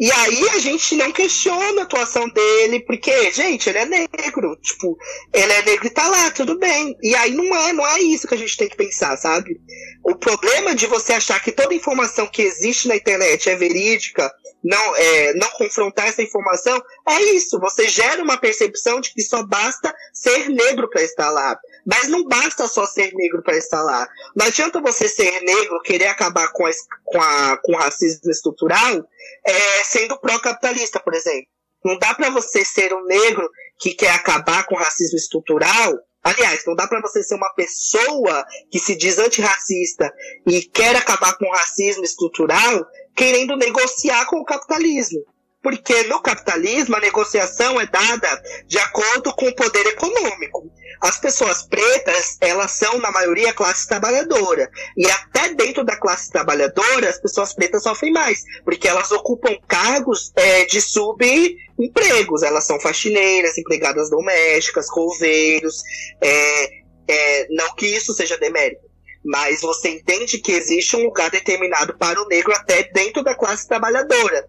E 0.00 0.12
aí 0.12 0.48
a 0.50 0.58
gente 0.60 0.94
não 0.94 1.10
questiona 1.10 1.80
a 1.80 1.84
atuação 1.84 2.28
dele, 2.28 2.78
porque, 2.86 3.32
gente, 3.32 3.68
ele 3.68 3.78
é 3.78 3.84
negro. 3.84 4.56
Tipo, 4.62 4.96
ele 5.34 5.52
é 5.52 5.62
negro 5.62 5.88
e 5.88 5.90
tá 5.90 6.06
lá, 6.06 6.30
tudo 6.30 6.56
bem. 6.56 6.96
E 7.02 7.16
aí 7.16 7.32
não 7.34 7.52
é, 7.56 7.72
não 7.72 7.84
é 7.84 7.98
isso 8.00 8.28
que 8.28 8.34
a 8.34 8.38
gente 8.38 8.56
tem 8.56 8.68
que 8.68 8.76
pensar, 8.76 9.16
sabe? 9.16 9.60
O 10.04 10.14
problema 10.14 10.72
de 10.72 10.86
você 10.86 11.14
achar 11.14 11.42
que 11.42 11.50
toda 11.50 11.74
informação 11.74 12.28
que 12.28 12.42
existe 12.42 12.86
na 12.86 12.94
internet 12.94 13.50
é 13.50 13.56
verídica, 13.56 14.32
não, 14.62 14.96
é, 14.96 15.34
não 15.34 15.50
confrontar 15.50 16.06
essa 16.06 16.22
informação, 16.22 16.80
é 17.08 17.20
isso. 17.34 17.58
Você 17.58 17.88
gera 17.88 18.22
uma 18.22 18.36
percepção 18.36 19.00
de 19.00 19.12
que 19.12 19.22
só 19.22 19.42
basta 19.42 19.92
ser 20.12 20.48
negro 20.48 20.88
para 20.88 21.02
estar 21.02 21.30
lá. 21.30 21.58
Mas 21.88 22.06
não 22.06 22.22
basta 22.24 22.68
só 22.68 22.84
ser 22.84 23.14
negro 23.14 23.42
para 23.42 23.56
estar 23.56 23.82
lá. 23.82 24.06
Não 24.36 24.44
adianta 24.44 24.78
você 24.78 25.08
ser 25.08 25.40
negro, 25.40 25.80
querer 25.80 26.08
acabar 26.08 26.52
com, 26.52 26.66
a, 26.66 26.70
com, 27.02 27.18
a, 27.18 27.56
com 27.56 27.72
o 27.72 27.78
racismo 27.78 28.30
estrutural, 28.30 29.08
é, 29.42 29.84
sendo 29.84 30.20
pró-capitalista, 30.20 31.00
por 31.00 31.14
exemplo. 31.14 31.48
Não 31.82 31.98
dá 31.98 32.12
para 32.12 32.28
você 32.28 32.62
ser 32.62 32.92
um 32.92 33.06
negro 33.06 33.48
que 33.80 33.94
quer 33.94 34.10
acabar 34.10 34.66
com 34.66 34.74
o 34.74 34.78
racismo 34.78 35.16
estrutural. 35.16 35.98
Aliás, 36.22 36.62
não 36.66 36.74
dá 36.74 36.86
para 36.86 37.00
você 37.00 37.22
ser 37.22 37.36
uma 37.36 37.54
pessoa 37.54 38.44
que 38.70 38.78
se 38.78 38.94
diz 38.94 39.18
antirracista 39.18 40.12
e 40.46 40.60
quer 40.60 40.94
acabar 40.94 41.38
com 41.38 41.46
o 41.46 41.52
racismo 41.52 42.04
estrutural 42.04 42.86
querendo 43.16 43.56
negociar 43.56 44.26
com 44.26 44.36
o 44.36 44.44
capitalismo. 44.44 45.24
Porque 45.62 46.04
no 46.04 46.20
capitalismo 46.20 46.94
a 46.96 47.00
negociação 47.00 47.80
é 47.80 47.86
dada 47.86 48.42
de 48.66 48.78
acordo 48.78 49.34
com 49.34 49.48
o 49.48 49.54
poder 49.54 49.86
econômico. 49.86 50.70
As 51.00 51.18
pessoas 51.18 51.62
pretas, 51.62 52.36
elas 52.40 52.72
são, 52.72 52.98
na 52.98 53.10
maioria, 53.10 53.52
classe 53.52 53.86
trabalhadora. 53.86 54.68
E 54.96 55.06
até 55.10 55.54
dentro 55.54 55.84
da 55.84 55.96
classe 55.96 56.30
trabalhadora, 56.30 57.08
as 57.08 57.20
pessoas 57.20 57.54
pretas 57.54 57.82
sofrem 57.82 58.12
mais. 58.12 58.42
Porque 58.64 58.88
elas 58.88 59.10
ocupam 59.12 59.56
cargos 59.66 60.32
é, 60.36 60.64
de 60.64 60.80
subempregos. 60.80 62.42
Elas 62.42 62.64
são 62.64 62.80
faxineiras, 62.80 63.58
empregadas 63.58 64.10
domésticas, 64.10 64.88
coveiros. 64.88 65.82
É, 66.20 66.70
é, 67.08 67.46
não 67.50 67.74
que 67.74 67.86
isso 67.86 68.12
seja 68.12 68.36
demérito. 68.36 68.86
Mas 69.24 69.60
você 69.60 69.90
entende 69.90 70.38
que 70.38 70.52
existe 70.52 70.96
um 70.96 71.04
lugar 71.04 71.30
determinado 71.30 71.96
para 71.96 72.20
o 72.20 72.26
negro 72.26 72.52
até 72.54 72.84
dentro 72.92 73.22
da 73.22 73.34
classe 73.34 73.66
trabalhadora. 73.66 74.48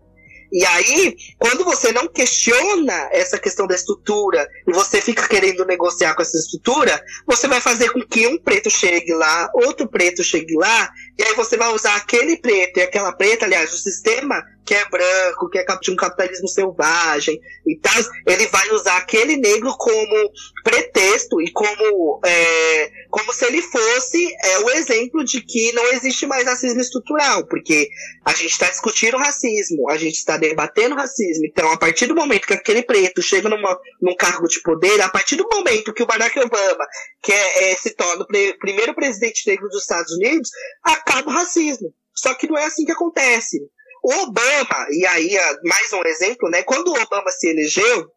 E 0.52 0.66
aí, 0.66 1.16
quando 1.38 1.64
você 1.64 1.92
não 1.92 2.08
questiona 2.08 3.10
essa 3.12 3.38
questão 3.38 3.68
da 3.68 3.76
estrutura 3.76 4.48
e 4.68 4.72
você 4.72 5.00
fica 5.02 5.28
querendo 5.28 5.66
negociar 5.66 6.16
com 6.16 6.22
essa 6.22 6.38
estrutura, 6.38 7.02
você 7.26 7.48
vai 7.48 7.62
fazer 7.62 7.92
com 7.92 8.02
que 8.02 8.26
um 8.28 8.38
preto 8.38 8.70
chegue 8.70 9.14
lá, 9.14 9.50
outro 9.54 9.88
preto 9.88 10.24
chegue 10.24 10.56
lá, 10.56 10.90
e 11.18 11.24
aí 11.24 11.34
você 11.36 11.56
vai 11.56 11.70
usar 11.74 11.96
aquele 11.96 12.38
preto 12.38 12.78
e 12.78 12.82
aquela 12.82 13.12
preta, 13.12 13.46
aliás, 13.46 13.74
o 13.74 13.78
sistema 13.78 14.44
que 14.70 14.76
é 14.76 14.86
branco, 14.88 15.50
que 15.50 15.58
é 15.58 15.66
de 15.82 15.92
um 15.92 15.96
capitalismo 15.96 16.48
selvagem 16.48 17.42
e 17.66 17.76
tal, 17.80 18.04
ele 18.28 18.46
vai 18.50 18.70
usar 18.70 18.98
aquele 18.98 19.36
negro 19.36 19.76
como 19.76 20.32
pretexto 20.64 21.42
e 21.42 21.52
como, 21.52 22.22
é, 22.24 22.92
como 23.10 23.34
se 23.34 23.46
ele 23.46 23.64
fosse 23.64 24.32
é, 24.32 24.60
o 24.60 24.70
exemplo 24.70 25.26
de 25.26 25.42
que 25.42 25.72
não 25.72 25.92
existe 25.92 26.28
mais 26.28 26.46
racismo 26.46 26.80
estrutural, 26.80 27.48
porque 27.48 27.90
a 28.24 28.32
gente 28.34 28.52
está 28.52 28.70
discutindo 28.70 29.18
racismo, 29.18 29.90
a 29.90 29.98
gente 29.98 30.18
está 30.18 30.38
debatendo 30.38 30.94
racismo. 30.94 31.48
Então, 31.48 31.72
a 31.72 31.78
partir 31.78 32.06
do 32.06 32.14
momento 32.14 32.46
que 32.46 32.54
aquele 32.54 32.84
preto 32.84 33.24
chega 33.24 33.50
numa, 33.50 33.76
num 34.00 34.16
cargo 34.16 34.48
de 34.48 34.62
poder, 34.62 35.02
a 35.02 35.10
partir 35.10 35.36
do 35.36 35.50
momento 35.52 35.96
que 35.96 36.04
o 36.04 36.06
Barack 36.06 36.38
Obama, 36.40 36.86
que 37.24 37.34
é, 37.34 37.72
é 37.72 37.76
se 37.76 37.96
torna 37.96 38.22
o 38.22 38.28
pre 38.28 38.54
primeiro 38.60 38.94
presidente 38.94 39.50
negro 39.50 39.68
dos 39.68 39.82
Estados 39.82 40.14
Unidos, 40.14 40.52
acaba 40.84 41.28
o 41.28 41.34
racismo. 41.34 41.92
Só 42.14 42.36
que 42.36 42.48
não 42.48 42.58
é 42.58 42.66
assim 42.66 42.86
que 42.86 42.92
acontece. 42.92 43.58
O 44.04 44.14
Obama, 44.24 44.88
e 44.92 45.06
aí 45.06 45.38
mais 45.64 45.92
um 45.94 46.04
exemplo, 46.06 46.50
né? 46.50 46.64
Quando 46.64 46.90
o 46.90 47.02
Obama 47.02 47.32
se 47.32 47.48
elegeu, 47.50 48.08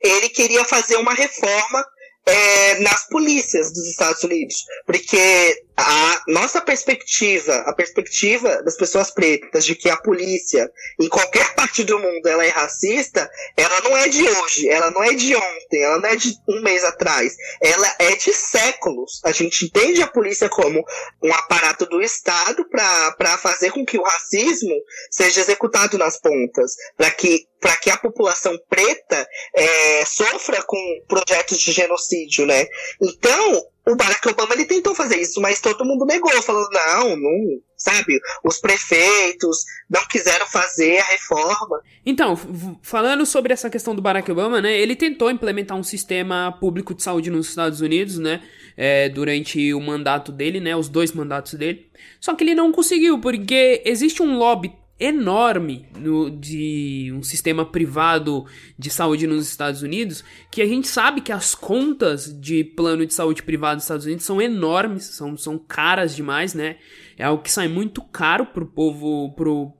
ele 0.00 0.28
queria 0.28 0.64
fazer 0.64 0.96
uma 0.96 1.14
reforma 1.14 1.84
é, 2.26 2.80
nas 2.80 3.08
polícias 3.08 3.72
dos 3.72 3.86
Estados 3.86 4.22
Unidos, 4.22 4.64
porque 4.86 5.64
a 5.82 6.22
nossa 6.28 6.60
perspectiva, 6.60 7.54
a 7.66 7.72
perspectiva 7.72 8.62
das 8.62 8.76
pessoas 8.76 9.10
pretas 9.10 9.64
de 9.64 9.74
que 9.74 9.88
a 9.88 9.96
polícia 9.96 10.70
em 11.00 11.08
qualquer 11.08 11.54
parte 11.54 11.82
do 11.84 11.98
mundo 11.98 12.26
ela 12.26 12.44
é 12.44 12.50
racista, 12.50 13.30
ela 13.56 13.80
não 13.80 13.96
é 13.96 14.08
de 14.08 14.28
hoje, 14.28 14.68
ela 14.68 14.90
não 14.90 15.02
é 15.02 15.14
de 15.14 15.34
ontem, 15.34 15.82
ela 15.82 15.98
não 15.98 16.08
é 16.08 16.16
de 16.16 16.34
um 16.46 16.60
mês 16.60 16.84
atrás, 16.84 17.34
ela 17.62 17.96
é 17.98 18.14
de 18.14 18.32
séculos. 18.32 19.20
A 19.24 19.32
gente 19.32 19.64
entende 19.64 20.02
a 20.02 20.06
polícia 20.06 20.50
como 20.50 20.84
um 21.22 21.32
aparato 21.32 21.86
do 21.86 22.02
Estado 22.02 22.68
para 22.68 23.38
fazer 23.38 23.70
com 23.72 23.84
que 23.84 23.98
o 23.98 24.02
racismo 24.02 24.74
seja 25.10 25.40
executado 25.40 25.96
nas 25.96 26.20
pontas, 26.20 26.74
para 26.96 27.10
que 27.10 27.48
para 27.60 27.76
que 27.76 27.90
a 27.90 27.96
população 27.98 28.58
preta 28.70 29.28
é, 29.54 30.04
sofra 30.06 30.62
com 30.62 31.02
projetos 31.06 31.58
de 31.58 31.72
genocídio, 31.72 32.46
né? 32.46 32.66
Então, 33.02 33.66
o 33.90 33.96
Barack 33.96 34.28
Obama 34.28 34.54
ele 34.54 34.64
tentou 34.64 34.94
fazer 34.94 35.20
isso, 35.20 35.40
mas 35.40 35.60
todo 35.60 35.84
mundo 35.84 36.06
negou, 36.06 36.30
falando, 36.42 36.68
não, 36.70 37.16
não, 37.16 37.60
sabe? 37.76 38.20
Os 38.44 38.58
prefeitos 38.58 39.64
não 39.88 40.06
quiseram 40.08 40.46
fazer 40.46 40.98
a 40.98 41.04
reforma. 41.04 41.80
Então, 42.06 42.38
falando 42.82 43.26
sobre 43.26 43.52
essa 43.52 43.68
questão 43.68 43.94
do 43.94 44.02
Barack 44.02 44.30
Obama, 44.30 44.60
né? 44.60 44.78
Ele 44.78 44.94
tentou 44.94 45.30
implementar 45.30 45.76
um 45.76 45.82
sistema 45.82 46.56
público 46.60 46.94
de 46.94 47.02
saúde 47.02 47.30
nos 47.30 47.48
Estados 47.48 47.80
Unidos, 47.80 48.18
né? 48.18 48.42
É, 48.76 49.08
durante 49.08 49.74
o 49.74 49.80
mandato 49.80 50.30
dele, 50.30 50.60
né? 50.60 50.76
Os 50.76 50.88
dois 50.88 51.12
mandatos 51.12 51.54
dele. 51.54 51.90
Só 52.20 52.34
que 52.34 52.44
ele 52.44 52.54
não 52.54 52.70
conseguiu, 52.70 53.18
porque 53.18 53.82
existe 53.84 54.22
um 54.22 54.36
lobby 54.36 54.72
enorme 55.00 55.86
no, 55.98 56.30
de 56.30 57.10
um 57.16 57.22
sistema 57.22 57.64
privado 57.64 58.44
de 58.78 58.90
saúde 58.90 59.26
nos 59.26 59.48
Estados 59.48 59.80
Unidos, 59.80 60.22
que 60.50 60.60
a 60.60 60.66
gente 60.66 60.86
sabe 60.86 61.22
que 61.22 61.32
as 61.32 61.54
contas 61.54 62.38
de 62.38 62.62
plano 62.62 63.06
de 63.06 63.14
saúde 63.14 63.42
privado 63.42 63.76
nos 63.76 63.84
Estados 63.84 64.04
Unidos 64.04 64.26
são 64.26 64.40
enormes, 64.42 65.04
são, 65.04 65.36
são 65.38 65.58
caras 65.58 66.14
demais, 66.14 66.52
né? 66.52 66.76
É 67.16 67.24
algo 67.24 67.42
que 67.42 67.50
sai 67.50 67.66
muito 67.66 68.02
caro 68.02 68.44
pro 68.44 68.66
povo, 68.66 69.32
pro, 69.34 69.72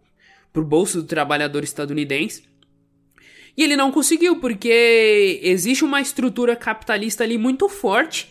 pro 0.53 0.65
bolso 0.65 1.03
do 1.03 1.07
trabalhador 1.07 1.63
estadunidense. 1.63 2.45
E 3.57 3.63
ele 3.63 3.77
não 3.77 3.93
conseguiu, 3.93 4.41
porque 4.41 5.39
existe 5.43 5.85
uma 5.85 6.01
estrutura 6.01 6.57
capitalista 6.57 7.25
ali 7.25 7.37
muito 7.37 7.69
forte 7.69 8.31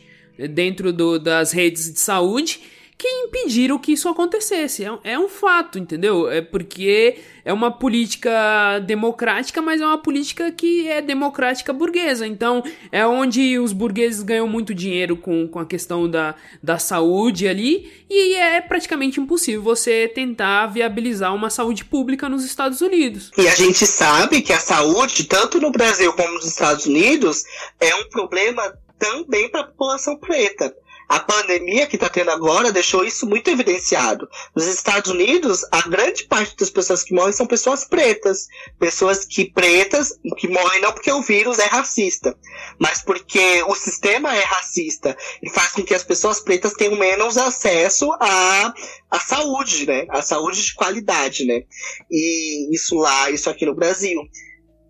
dentro 0.49 0.91
do, 0.91 1.19
das 1.19 1.51
redes 1.51 1.93
de 1.93 1.99
saúde 1.99 2.61
que 2.99 3.07
impediram 3.07 3.79
que 3.79 3.93
isso 3.93 4.09
acontecesse. 4.09 4.83
É, 4.83 5.13
é, 5.13 5.17
um 5.17 5.29
fato, 5.29 5.79
entendeu? 5.79 6.29
É 6.29 6.41
porque 6.41 7.17
é 7.45 7.53
uma 7.53 7.71
política 7.71 8.77
democrática, 8.79 9.61
mas 9.61 9.79
é 9.79 9.85
uma 9.85 9.97
política 9.97 10.51
que 10.51 10.85
é 10.85 11.01
democrática 11.01 11.71
burguesa. 11.71 12.27
Então, 12.27 12.61
é 12.91 13.07
onde 13.07 13.57
os 13.57 13.71
burgueses 13.71 14.21
ganham 14.21 14.49
muito 14.49 14.75
dinheiro 14.75 15.15
com, 15.15 15.47
com 15.47 15.59
a 15.59 15.65
questão 15.65 16.09
da, 16.09 16.35
da 16.61 16.77
saúde 16.77 17.47
ali, 17.47 17.89
e 18.09 18.35
é 18.35 18.59
praticamente 18.59 19.21
impossível 19.21 19.61
você 19.61 20.05
tentar 20.13 20.67
viabilizar 20.67 21.33
uma 21.33 21.49
saúde 21.49 21.85
pública 21.85 22.27
nos 22.27 22.43
Estados 22.43 22.81
Unidos. 22.81 23.31
E 23.37 23.47
a 23.47 23.55
gente 23.55 23.85
sabe 23.85 24.41
que 24.41 24.51
a 24.51 24.59
saúde, 24.59 25.23
tanto 25.23 25.61
no 25.61 25.71
Brasil 25.71 26.11
como 26.11 26.33
nos 26.33 26.45
Estados 26.45 26.85
Unidos, 26.85 27.45
é 27.79 27.95
um 27.95 28.09
problema 28.09 28.61
também 28.97 29.49
para 29.49 29.61
a 29.61 29.67
população 29.67 30.17
preta. 30.17 30.75
A 31.09 31.19
pandemia 31.19 31.87
que 31.87 31.95
está 31.95 32.07
tendo 32.07 32.29
agora 32.29 32.71
deixou 32.71 33.03
isso 33.03 33.25
muito 33.25 33.49
evidenciado. 33.49 34.29
Nos 34.55 34.67
Estados 34.67 35.09
Unidos, 35.09 35.65
a 35.71 35.81
grande 35.89 36.25
parte 36.25 36.55
das 36.55 36.69
pessoas 36.69 37.01
que 37.01 37.15
morrem 37.15 37.33
são 37.33 37.47
pessoas 37.47 37.83
pretas. 37.83 38.47
Pessoas 38.77 39.25
que 39.25 39.51
pretas, 39.51 40.13
que 40.37 40.47
morrem 40.47 40.81
não 40.81 40.91
porque 40.91 41.11
o 41.11 41.23
vírus 41.23 41.57
é 41.57 41.65
racista, 41.65 42.37
mas 42.77 43.01
porque 43.01 43.63
o 43.63 43.73
sistema 43.73 44.35
é 44.35 44.43
racista 44.43 45.17
e 45.41 45.49
faz 45.49 45.71
com 45.71 45.83
que 45.83 45.95
as 45.95 46.03
pessoas 46.03 46.39
pretas 46.41 46.73
tenham 46.73 46.95
menos 46.95 47.39
acesso 47.39 48.11
à, 48.19 48.71
à 49.09 49.19
saúde, 49.19 49.87
né? 49.87 50.05
A 50.09 50.21
saúde 50.21 50.63
de 50.63 50.75
qualidade, 50.75 51.43
né? 51.43 51.63
E 52.11 52.69
isso 52.71 52.95
lá, 52.95 53.31
isso 53.31 53.49
aqui 53.49 53.65
no 53.65 53.73
Brasil. 53.73 54.21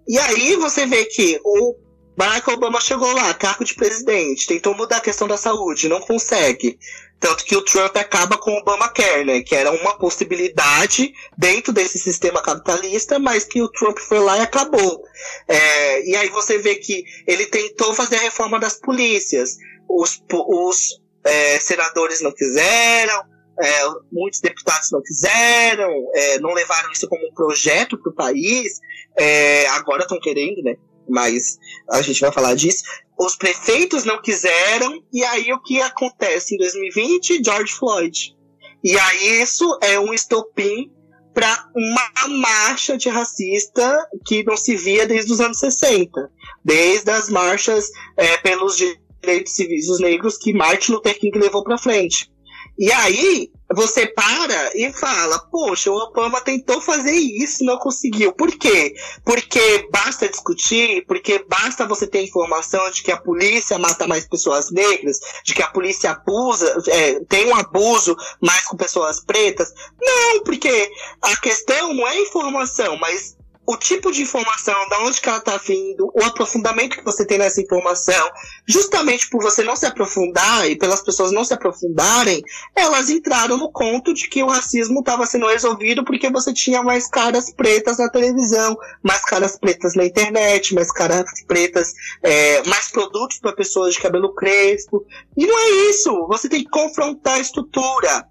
E 0.05 0.17
aí 0.17 0.57
você 0.57 0.85
vê 0.85 1.05
que 1.05 1.39
o 1.45 1.88
Barack 2.19 2.49
Obama 2.49 2.81
chegou 2.81 3.13
lá, 3.13 3.33
cargo 3.33 3.63
de 3.63 3.73
presidente, 3.73 4.45
tentou 4.45 4.75
mudar 4.75 4.97
a 4.97 5.01
questão 5.01 5.25
da 5.25 5.37
saúde, 5.37 5.87
não 5.87 6.01
consegue. 6.01 6.77
Tanto 7.17 7.45
que 7.45 7.55
o 7.55 7.61
Trump 7.61 7.95
acaba 7.95 8.37
com 8.37 8.51
o 8.51 8.57
Obamacare, 8.57 9.23
né? 9.23 9.41
Que 9.41 9.55
era 9.55 9.71
uma 9.71 9.97
possibilidade 9.97 11.13
dentro 11.37 11.71
desse 11.71 11.97
sistema 11.97 12.41
capitalista, 12.41 13.19
mas 13.19 13.45
que 13.45 13.61
o 13.61 13.69
Trump 13.69 13.99
foi 13.99 14.19
lá 14.19 14.37
e 14.37 14.41
acabou. 14.41 15.01
É, 15.47 16.09
e 16.09 16.13
aí 16.17 16.27
você 16.27 16.57
vê 16.57 16.75
que 16.75 17.05
ele 17.25 17.45
tentou 17.45 17.93
fazer 17.93 18.17
a 18.17 18.21
reforma 18.21 18.59
das 18.59 18.75
polícias. 18.75 19.55
Os, 19.87 20.21
os 20.29 21.01
é, 21.23 21.57
senadores 21.57 22.19
não 22.19 22.33
quiseram, 22.33 23.23
é, 23.61 23.87
muitos 24.11 24.41
deputados 24.41 24.91
não 24.91 25.01
quiseram, 25.01 25.89
é, 26.13 26.37
não 26.39 26.53
levaram 26.53 26.91
isso 26.91 27.07
como 27.07 27.25
um 27.25 27.33
projeto 27.33 27.97
para 27.97 28.11
o 28.11 28.15
país. 28.15 28.81
É, 29.17 29.67
agora 29.67 30.01
estão 30.01 30.19
querendo, 30.19 30.61
né? 30.63 30.75
Mas 31.09 31.57
a 31.89 32.01
gente 32.01 32.21
vai 32.21 32.31
falar 32.31 32.55
disso. 32.55 32.83
Os 33.17 33.35
prefeitos 33.35 34.05
não 34.05 34.21
quiseram, 34.21 35.03
e 35.11 35.23
aí 35.23 35.51
o 35.51 35.61
que 35.61 35.81
acontece 35.81 36.55
em 36.55 36.57
2020? 36.57 37.43
George 37.43 37.73
Floyd. 37.73 38.35
E 38.83 38.97
aí 38.97 39.41
isso 39.41 39.77
é 39.81 39.99
um 39.99 40.13
estopim 40.13 40.91
para 41.33 41.69
uma 41.75 42.27
marcha 42.27 42.97
de 42.97 43.09
racista 43.09 44.07
que 44.25 44.43
não 44.43 44.57
se 44.57 44.75
via 44.75 45.05
desde 45.05 45.31
os 45.31 45.39
anos 45.39 45.59
60, 45.59 46.31
desde 46.63 47.11
as 47.11 47.29
marchas 47.29 47.89
é, 48.17 48.37
pelos 48.37 48.77
direitos 48.77 49.53
civis 49.53 49.87
dos 49.87 49.99
negros 49.99 50.37
que 50.37 50.53
Martin 50.53 50.93
Luther 50.93 51.19
King 51.19 51.37
levou 51.37 51.63
para 51.63 51.77
frente. 51.77 52.31
E 52.79 52.89
aí, 52.93 53.51
você 53.75 54.07
para 54.07 54.71
e 54.73 54.89
fala, 54.93 55.37
poxa, 55.51 55.91
o 55.91 55.97
Obama 55.97 56.39
tentou 56.39 56.79
fazer 56.79 57.11
isso, 57.11 57.65
não 57.65 57.77
conseguiu. 57.77 58.31
Por 58.31 58.49
quê? 58.57 58.95
Porque 59.25 59.85
basta 59.91 60.29
discutir, 60.29 61.05
porque 61.05 61.43
basta 61.45 61.85
você 61.85 62.07
ter 62.07 62.23
informação 62.23 62.89
de 62.89 63.03
que 63.03 63.11
a 63.11 63.17
polícia 63.17 63.77
mata 63.77 64.07
mais 64.07 64.25
pessoas 64.25 64.71
negras, 64.71 65.19
de 65.43 65.53
que 65.53 65.61
a 65.61 65.67
polícia 65.67 66.11
abusa, 66.11 66.81
é, 66.87 67.19
tem 67.25 67.47
um 67.47 67.55
abuso 67.55 68.15
mais 68.41 68.65
com 68.65 68.77
pessoas 68.77 69.19
pretas. 69.25 69.73
Não, 70.01 70.41
porque 70.45 70.89
a 71.21 71.35
questão 71.35 71.93
não 71.93 72.07
é 72.07 72.17
informação, 72.21 72.97
mas 72.97 73.35
o 73.69 73.77
tipo 73.77 74.11
de 74.11 74.23
informação, 74.23 74.89
da 74.89 75.03
onde 75.03 75.21
que 75.21 75.29
ela 75.29 75.37
está 75.37 75.55
vindo, 75.57 76.11
o 76.15 76.23
aprofundamento 76.23 76.97
que 76.97 77.05
você 77.05 77.23
tem 77.23 77.37
nessa 77.37 77.61
informação, 77.61 78.31
justamente 78.67 79.29
por 79.29 79.43
você 79.43 79.61
não 79.61 79.75
se 79.75 79.85
aprofundar 79.85 80.67
e 80.67 80.75
pelas 80.75 81.03
pessoas 81.03 81.31
não 81.31 81.45
se 81.45 81.53
aprofundarem, 81.53 82.41
elas 82.75 83.11
entraram 83.11 83.57
no 83.57 83.71
conto 83.71 84.11
de 84.11 84.27
que 84.27 84.41
o 84.41 84.47
racismo 84.47 85.01
estava 85.01 85.23
sendo 85.27 85.45
resolvido 85.45 86.03
porque 86.03 86.31
você 86.31 86.51
tinha 86.51 86.81
mais 86.81 87.07
caras 87.07 87.53
pretas 87.53 87.99
na 87.99 88.09
televisão, 88.09 88.75
mais 89.03 89.23
caras 89.23 89.55
pretas 89.55 89.93
na 89.93 90.03
internet, 90.03 90.73
mais 90.73 90.91
caras 90.91 91.29
pretas, 91.45 91.93
é, 92.23 92.63
mais 92.67 92.89
produtos 92.89 93.37
para 93.37 93.53
pessoas 93.53 93.93
de 93.93 94.01
cabelo 94.01 94.33
crespo. 94.33 95.05
E 95.37 95.45
não 95.45 95.59
é 95.59 95.69
isso. 95.91 96.25
Você 96.27 96.49
tem 96.49 96.63
que 96.63 96.71
confrontar 96.71 97.35
a 97.35 97.39
estrutura. 97.39 98.25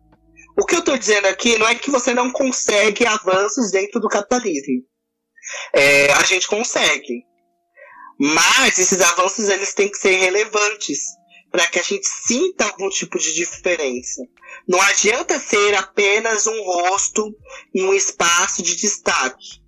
O 0.61 0.67
que 0.67 0.75
eu 0.75 0.81
estou 0.81 0.99
dizendo 0.99 1.27
aqui 1.27 1.57
não 1.57 1.69
é 1.69 1.77
que 1.77 1.93
você 1.93 2.13
não 2.13 2.33
consegue 2.33 3.07
avanços 3.07 3.71
dentro 3.71 4.01
do 4.01 4.09
capitalismo 4.09 4.83
é, 5.73 6.13
a 6.13 6.23
gente 6.25 6.47
consegue. 6.47 7.25
Mas 8.19 8.79
esses 8.79 9.01
avanços 9.01 9.49
eles 9.49 9.75
têm 9.75 9.89
que 9.89 9.97
ser 9.99 10.17
relevantes 10.17 11.19
para 11.51 11.67
que 11.67 11.79
a 11.79 11.83
gente 11.83 12.07
sinta 12.07 12.65
algum 12.65 12.89
tipo 12.91 13.19
de 13.19 13.33
diferença. 13.33 14.23
Não 14.67 14.81
adianta 14.83 15.39
ser 15.39 15.75
apenas 15.75 16.47
um 16.47 16.63
rosto 16.63 17.35
em 17.75 17.85
um 17.85 17.95
espaço 17.95 18.63
de 18.63 18.77
destaque. 18.77 19.63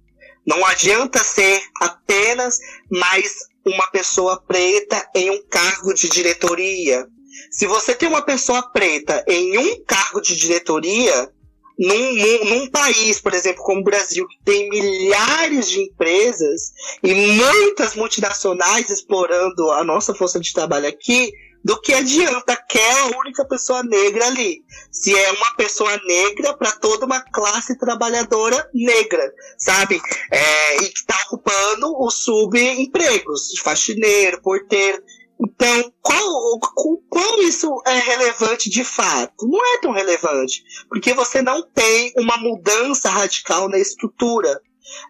Não 0.47 0.65
adianta 0.67 1.23
ser 1.23 1.63
apenas 1.81 2.59
mais 2.91 3.35
uma 3.65 3.87
pessoa 3.89 4.43
preta 4.43 5.09
em 5.15 5.31
um 5.31 5.43
cargo 5.49 5.95
de 5.95 6.09
diretoria. 6.09 7.07
Se 7.51 7.67
você 7.67 7.95
tem 7.95 8.09
uma 8.09 8.23
pessoa 8.23 8.63
preta 8.71 9.25
em 9.29 9.57
um 9.59 9.85
cargo 9.85 10.21
de 10.21 10.37
diretoria, 10.37 11.33
num, 11.81 12.45
num, 12.45 12.71
país, 12.71 13.19
por 13.21 13.33
exemplo, 13.33 13.63
como 13.63 13.81
o 13.81 13.85
Brasil, 13.85 14.29
que 14.29 14.39
tem 14.45 14.69
milhares 14.69 15.71
de 15.71 15.81
empresas 15.81 16.73
e 17.03 17.15
muitas 17.15 17.95
multinacionais 17.95 18.91
explorando 18.91 19.71
a 19.71 19.83
nossa 19.83 20.15
força 20.15 20.39
de 20.39 20.53
trabalho 20.53 20.87
aqui, 20.87 21.33
do 21.65 21.81
que 21.81 21.95
adianta 21.95 22.53
aquela 22.53 23.19
única 23.19 23.45
pessoa 23.47 23.83
negra 23.83 24.27
ali. 24.27 24.63
Se 24.91 25.17
é 25.17 25.33
uma 25.33 25.55
pessoa 25.57 25.99
negra 26.05 26.55
para 26.55 26.73
toda 26.73 27.07
uma 27.07 27.21
classe 27.21 27.79
trabalhadora 27.79 28.69
negra, 28.75 29.33
sabe? 29.59 30.01
É, 30.31 30.77
e 30.77 30.89
que 30.89 30.99
está 30.99 31.17
ocupando 31.27 31.95
os 32.03 32.25
subempregos, 32.25 33.59
faxineiro, 33.63 34.41
porteiro. 34.43 35.03
Então, 35.43 35.93
qual, 36.03 36.59
qual 37.09 37.43
isso 37.43 37.83
é 37.87 37.99
relevante 37.99 38.69
de 38.69 38.85
fato? 38.85 39.47
Não 39.49 39.75
é 39.75 39.79
tão 39.79 39.91
relevante, 39.91 40.63
porque 40.89 41.15
você 41.15 41.41
não 41.41 41.63
tem 41.63 42.13
uma 42.19 42.37
mudança 42.37 43.09
radical 43.09 43.69
na 43.69 43.79
estrutura. 43.79 44.61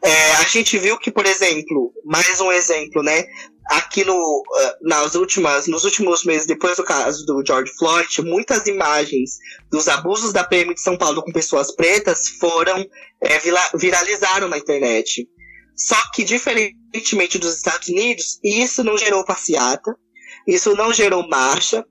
É, 0.04 0.32
a 0.32 0.44
gente 0.44 0.78
viu 0.78 0.98
que, 0.98 1.10
por 1.10 1.26
exemplo, 1.26 1.92
mais 2.04 2.40
um 2.40 2.52
exemplo, 2.52 3.02
né? 3.02 3.24
Aqui 3.70 4.04
no, 4.04 4.42
eh, 4.58 4.76
nas 4.82 5.14
últimas, 5.14 5.68
nos 5.68 5.84
últimos 5.84 6.24
meses, 6.24 6.46
depois 6.46 6.76
do 6.76 6.82
caso 6.82 7.24
do 7.24 7.42
George 7.46 7.72
Floyd, 7.78 8.22
muitas 8.22 8.66
imagens 8.66 9.38
dos 9.70 9.86
abusos 9.86 10.32
da 10.32 10.42
PM 10.42 10.74
de 10.74 10.80
São 10.80 10.98
Paulo 10.98 11.22
com 11.22 11.30
pessoas 11.30 11.74
pretas 11.74 12.28
foram 12.40 12.84
é, 13.22 13.38
viralizaram 13.74 14.48
na 14.48 14.58
internet. 14.58 15.28
Só 15.76 15.96
que, 16.12 16.24
diferentemente 16.24 17.38
dos 17.38 17.56
Estados 17.56 17.88
Unidos, 17.88 18.40
isso 18.42 18.82
não 18.82 18.98
gerou 18.98 19.24
passeata, 19.24 19.96
isso 20.46 20.74
não 20.74 20.92
gerou 20.92 21.28
marcha 21.28 21.84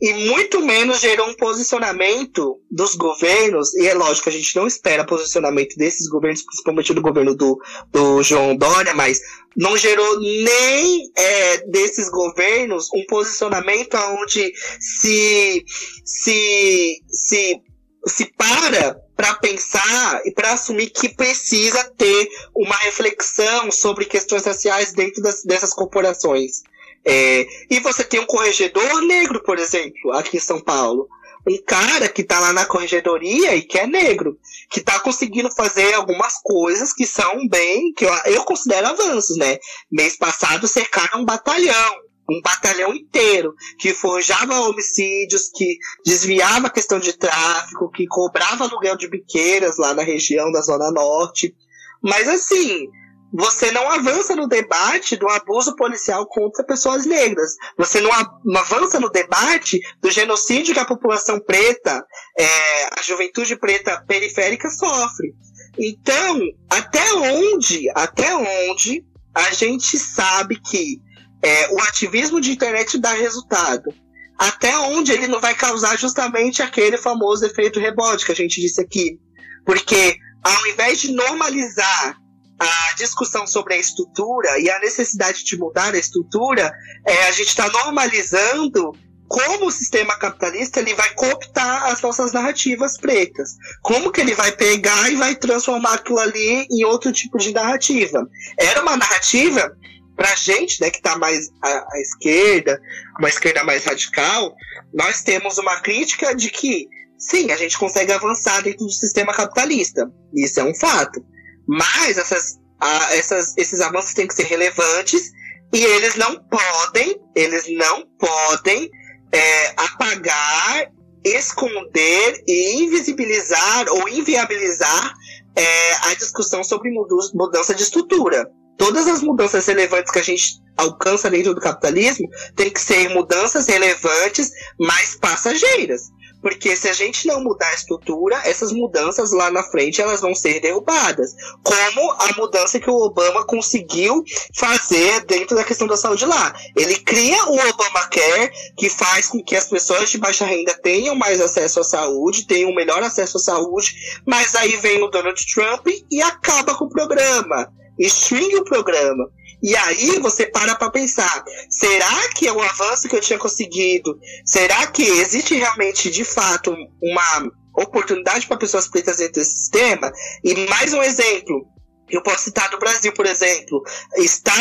e 0.00 0.12
muito 0.12 0.60
menos 0.60 1.00
gerou 1.00 1.28
um 1.28 1.34
posicionamento 1.34 2.60
dos 2.70 2.94
governos, 2.94 3.74
e 3.74 3.86
é 3.86 3.94
lógico, 3.94 4.28
a 4.28 4.32
gente 4.32 4.54
não 4.56 4.66
espera 4.66 5.06
posicionamento 5.06 5.76
desses 5.76 6.08
governos, 6.08 6.42
principalmente 6.42 6.92
do 6.92 7.00
governo 7.00 7.34
do, 7.34 7.58
do 7.90 8.22
João 8.22 8.56
Dória, 8.56 8.92
mas 8.92 9.20
não 9.56 9.76
gerou 9.76 10.20
nem 10.20 11.10
é, 11.16 11.58
desses 11.68 12.10
governos 12.10 12.88
um 12.92 13.06
posicionamento 13.06 13.96
onde 14.20 14.52
se, 14.80 15.64
se, 16.04 17.02
se, 17.08 17.60
se 18.06 18.26
para 18.36 19.00
para 19.16 19.34
pensar 19.36 20.22
e 20.24 20.32
para 20.32 20.52
assumir 20.52 20.90
que 20.90 21.08
precisa 21.08 21.84
ter 21.96 22.28
uma 22.54 22.76
reflexão 22.78 23.70
sobre 23.70 24.06
questões 24.06 24.44
raciais 24.44 24.92
dentro 24.92 25.22
das, 25.22 25.44
dessas 25.44 25.72
corporações. 25.72 26.62
É, 27.04 27.46
e 27.70 27.80
você 27.80 28.02
tem 28.02 28.20
um 28.20 28.26
corregedor 28.26 29.02
negro, 29.02 29.42
por 29.42 29.58
exemplo, 29.58 30.12
aqui 30.12 30.38
em 30.38 30.40
São 30.40 30.60
Paulo. 30.60 31.08
Um 31.46 31.62
cara 31.62 32.08
que 32.08 32.24
tá 32.24 32.40
lá 32.40 32.54
na 32.54 32.64
corregedoria 32.64 33.54
e 33.54 33.60
que 33.60 33.78
é 33.78 33.86
negro, 33.86 34.38
que 34.70 34.80
tá 34.80 34.98
conseguindo 34.98 35.50
fazer 35.54 35.92
algumas 35.92 36.40
coisas 36.42 36.94
que 36.94 37.04
são 37.04 37.46
bem, 37.48 37.92
que 37.92 38.06
eu, 38.06 38.14
eu 38.24 38.44
considero 38.44 38.86
avanços, 38.86 39.36
né? 39.36 39.58
Mês 39.92 40.16
passado 40.16 40.66
cercaram 40.66 41.20
um 41.20 41.24
batalhão, 41.26 41.94
um 42.30 42.40
batalhão 42.40 42.94
inteiro, 42.94 43.54
que 43.78 43.92
forjava 43.92 44.60
homicídios, 44.60 45.50
que 45.54 45.76
desviava 46.04 46.68
a 46.68 46.70
questão 46.70 46.98
de 46.98 47.12
tráfico, 47.12 47.90
que 47.90 48.06
cobrava 48.06 48.64
aluguel 48.64 48.96
de 48.96 49.08
biqueiras 49.08 49.76
lá 49.76 49.92
na 49.92 50.02
região 50.02 50.50
da 50.50 50.62
Zona 50.62 50.90
Norte. 50.90 51.54
Mas 52.02 52.26
assim, 52.26 52.88
você 53.36 53.72
não 53.72 53.90
avança 53.90 54.36
no 54.36 54.46
debate 54.46 55.16
do 55.16 55.28
abuso 55.28 55.74
policial 55.74 56.24
contra 56.24 56.64
pessoas 56.64 57.04
negras. 57.04 57.56
Você 57.76 58.00
não, 58.00 58.12
avança 58.56 59.00
no 59.00 59.10
debate 59.10 59.80
do 60.00 60.08
genocídio 60.08 60.72
que 60.72 60.78
a 60.78 60.84
população 60.84 61.40
preta, 61.40 62.06
é, 62.38 62.84
a 62.96 63.02
juventude 63.02 63.56
preta 63.56 64.00
periférica 64.06 64.70
sofre. 64.70 65.34
Então, 65.76 66.40
até 66.70 67.12
onde, 67.14 67.90
até 67.96 68.36
onde 68.36 69.04
a 69.34 69.50
gente 69.50 69.98
sabe 69.98 70.60
que 70.60 71.00
é, 71.42 71.74
o 71.74 71.80
ativismo 71.80 72.40
de 72.40 72.52
internet 72.52 72.98
dá 72.98 73.14
resultado? 73.14 73.92
Até 74.38 74.78
onde 74.78 75.10
ele 75.10 75.26
não 75.26 75.40
vai 75.40 75.56
causar 75.56 75.98
justamente 75.98 76.62
aquele 76.62 76.96
famoso 76.96 77.44
efeito 77.44 77.80
rebote 77.80 78.24
que 78.24 78.32
a 78.32 78.36
gente 78.36 78.60
disse 78.60 78.80
aqui? 78.80 79.18
Porque 79.66 80.16
ao 80.44 80.66
invés 80.68 81.00
de 81.00 81.10
normalizar 81.10 82.22
a 82.58 82.94
discussão 82.96 83.46
sobre 83.46 83.74
a 83.74 83.78
estrutura 83.78 84.58
e 84.58 84.70
a 84.70 84.78
necessidade 84.78 85.44
de 85.44 85.58
mudar 85.58 85.94
a 85.94 85.98
estrutura, 85.98 86.72
é, 87.06 87.26
a 87.26 87.32
gente 87.32 87.48
está 87.48 87.68
normalizando 87.68 88.92
como 89.26 89.66
o 89.66 89.72
sistema 89.72 90.16
capitalista 90.16 90.80
ele 90.80 90.94
vai 90.94 91.12
cooptar 91.14 91.86
as 91.86 92.00
nossas 92.02 92.32
narrativas 92.32 92.96
pretas. 92.96 93.56
Como 93.82 94.12
que 94.12 94.20
ele 94.20 94.34
vai 94.34 94.52
pegar 94.52 95.10
e 95.10 95.16
vai 95.16 95.34
transformar 95.34 95.94
aquilo 95.94 96.20
ali 96.20 96.66
em 96.70 96.84
outro 96.84 97.10
tipo 97.10 97.38
de 97.38 97.52
narrativa. 97.52 98.28
Era 98.58 98.82
uma 98.82 98.96
narrativa 98.96 99.76
para 100.16 100.34
gente, 100.36 100.80
né, 100.80 100.90
que 100.90 100.98
está 100.98 101.18
mais 101.18 101.50
à, 101.60 101.68
à, 101.68 102.00
esquerda, 102.00 102.80
uma 103.18 103.28
esquerda 103.28 103.64
mais 103.64 103.84
radical, 103.84 104.54
nós 104.92 105.22
temos 105.22 105.58
uma 105.58 105.80
crítica 105.80 106.34
de 106.34 106.50
que 106.50 106.86
sim, 107.18 107.50
a 107.50 107.56
gente 107.56 107.76
consegue 107.76 108.12
avançar 108.12 108.62
dentro 108.62 108.86
do 108.86 108.92
sistema 108.92 109.32
capitalista. 109.32 110.08
Isso 110.32 110.60
é 110.60 110.64
um 110.64 110.74
fato. 110.74 111.24
Mas 111.66 112.18
essas, 112.18 112.58
a, 112.80 113.14
essas, 113.14 113.56
esses 113.56 113.80
avanços 113.80 114.14
têm 114.14 114.26
que 114.26 114.34
ser 114.34 114.44
relevantes 114.44 115.30
e 115.72 115.84
eles 115.84 116.14
não 116.16 116.40
podem, 116.44 117.20
eles 117.34 117.64
não 117.68 118.04
podem 118.18 118.90
é, 119.32 119.74
apagar, 119.76 120.92
esconder 121.24 122.42
e 122.46 122.84
invisibilizar 122.84 123.86
ou 123.88 124.08
inviabilizar 124.08 125.14
é, 125.56 125.92
a 126.10 126.14
discussão 126.14 126.62
sobre 126.62 126.90
mudança 127.34 127.74
de 127.74 127.82
estrutura. 127.82 128.48
Todas 128.76 129.06
as 129.06 129.22
mudanças 129.22 129.66
relevantes 129.66 130.10
que 130.10 130.18
a 130.18 130.22
gente 130.22 130.60
alcança 130.76 131.30
dentro 131.30 131.54
do 131.54 131.60
capitalismo 131.60 132.28
tem 132.56 132.70
que 132.70 132.80
ser 132.80 133.08
mudanças 133.10 133.66
relevantes, 133.66 134.50
mas 134.78 135.14
passageiras. 135.14 136.02
Porque 136.44 136.76
se 136.76 136.90
a 136.90 136.92
gente 136.92 137.26
não 137.26 137.42
mudar 137.42 137.70
a 137.70 137.74
estrutura, 137.74 138.38
essas 138.44 138.70
mudanças 138.70 139.32
lá 139.32 139.50
na 139.50 139.62
frente 139.62 140.02
elas 140.02 140.20
vão 140.20 140.34
ser 140.34 140.60
derrubadas. 140.60 141.34
Como 141.62 142.12
a 142.12 142.34
mudança 142.36 142.78
que 142.78 142.90
o 142.90 142.96
Obama 142.96 143.46
conseguiu 143.46 144.22
fazer 144.54 145.24
dentro 145.24 145.56
da 145.56 145.64
questão 145.64 145.86
da 145.86 145.96
saúde 145.96 146.26
lá. 146.26 146.54
Ele 146.76 146.96
cria 146.96 147.46
o 147.46 147.54
Obamacare, 147.54 148.52
que 148.76 148.90
faz 148.90 149.28
com 149.28 149.42
que 149.42 149.56
as 149.56 149.64
pessoas 149.64 150.10
de 150.10 150.18
baixa 150.18 150.44
renda 150.44 150.74
tenham 150.74 151.14
mais 151.14 151.40
acesso 151.40 151.80
à 151.80 151.84
saúde, 151.84 152.46
tenham 152.46 152.74
melhor 152.74 153.02
acesso 153.02 153.38
à 153.38 153.40
saúde, 153.40 153.94
mas 154.26 154.54
aí 154.54 154.76
vem 154.76 155.02
o 155.02 155.08
Donald 155.08 155.42
Trump 155.46 155.86
e 156.10 156.20
acaba 156.20 156.74
com 156.74 156.84
o 156.84 156.90
programa. 156.90 157.72
Extingue 157.98 158.56
o 158.56 158.64
programa. 158.64 159.30
E 159.64 159.74
aí 159.74 160.18
você 160.20 160.44
para 160.44 160.74
para 160.76 160.90
pensar: 160.90 161.42
será 161.70 162.28
que 162.34 162.46
é 162.46 162.52
o 162.52 162.60
avanço 162.60 163.08
que 163.08 163.16
eu 163.16 163.20
tinha 163.20 163.38
conseguido? 163.38 164.20
Será 164.44 164.86
que 164.88 165.02
existe 165.02 165.54
realmente, 165.54 166.10
de 166.10 166.22
fato, 166.22 166.76
uma 167.02 167.50
oportunidade 167.74 168.46
para 168.46 168.58
pessoas 168.58 168.86
pretas 168.86 169.16
dentro 169.16 169.40
desse 169.40 169.56
sistema? 169.56 170.12
E 170.44 170.54
mais 170.68 170.92
um 170.92 171.02
exemplo: 171.02 171.66
eu 172.10 172.22
posso 172.22 172.44
citar 172.44 172.68
do 172.68 172.78
Brasil, 172.78 173.10
por 173.14 173.24
exemplo, 173.24 173.82
está 174.18 174.52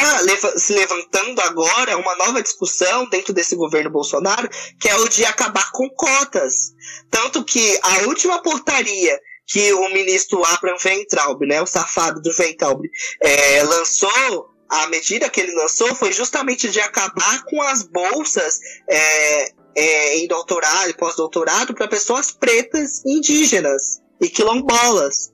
se 0.55 0.71
levantando 0.71 1.41
agora 1.41 1.97
uma 1.97 2.15
nova 2.15 2.41
discussão 2.41 3.05
dentro 3.09 3.33
desse 3.33 3.57
governo 3.57 3.91
Bolsonaro, 3.91 4.49
que 4.79 4.87
é 4.87 4.95
o 4.95 5.09
de 5.09 5.25
acabar 5.25 5.69
com 5.73 5.89
cotas. 5.89 6.71
Tanto 7.11 7.43
que 7.43 7.77
a 7.83 8.07
última 8.07 8.41
portaria 8.41 9.19
que 9.45 9.73
o 9.73 9.89
ministro 9.89 10.41
Abraham 10.45 10.77
Weintraub, 10.83 11.45
né, 11.45 11.61
o 11.61 11.65
safado 11.65 12.21
do 12.21 12.31
Weintraub, 12.39 12.81
é, 13.21 13.63
lançou, 13.63 14.52
a 14.73 14.87
medida 14.87 15.29
que 15.29 15.39
ele 15.39 15.53
lançou 15.53 15.93
foi 15.95 16.11
justamente 16.11 16.69
de 16.69 16.79
acabar 16.79 17.43
com 17.45 17.61
as 17.61 17.83
bolsas 17.83 18.59
é, 18.89 19.51
é, 19.75 20.17
em 20.17 20.27
doutorado 20.27 20.89
e 20.89 20.93
pós-doutorado 20.93 21.73
para 21.73 21.87
pessoas 21.87 22.31
pretas, 22.31 23.05
indígenas 23.05 24.01
e 24.19 24.29
quilombolas. 24.29 25.31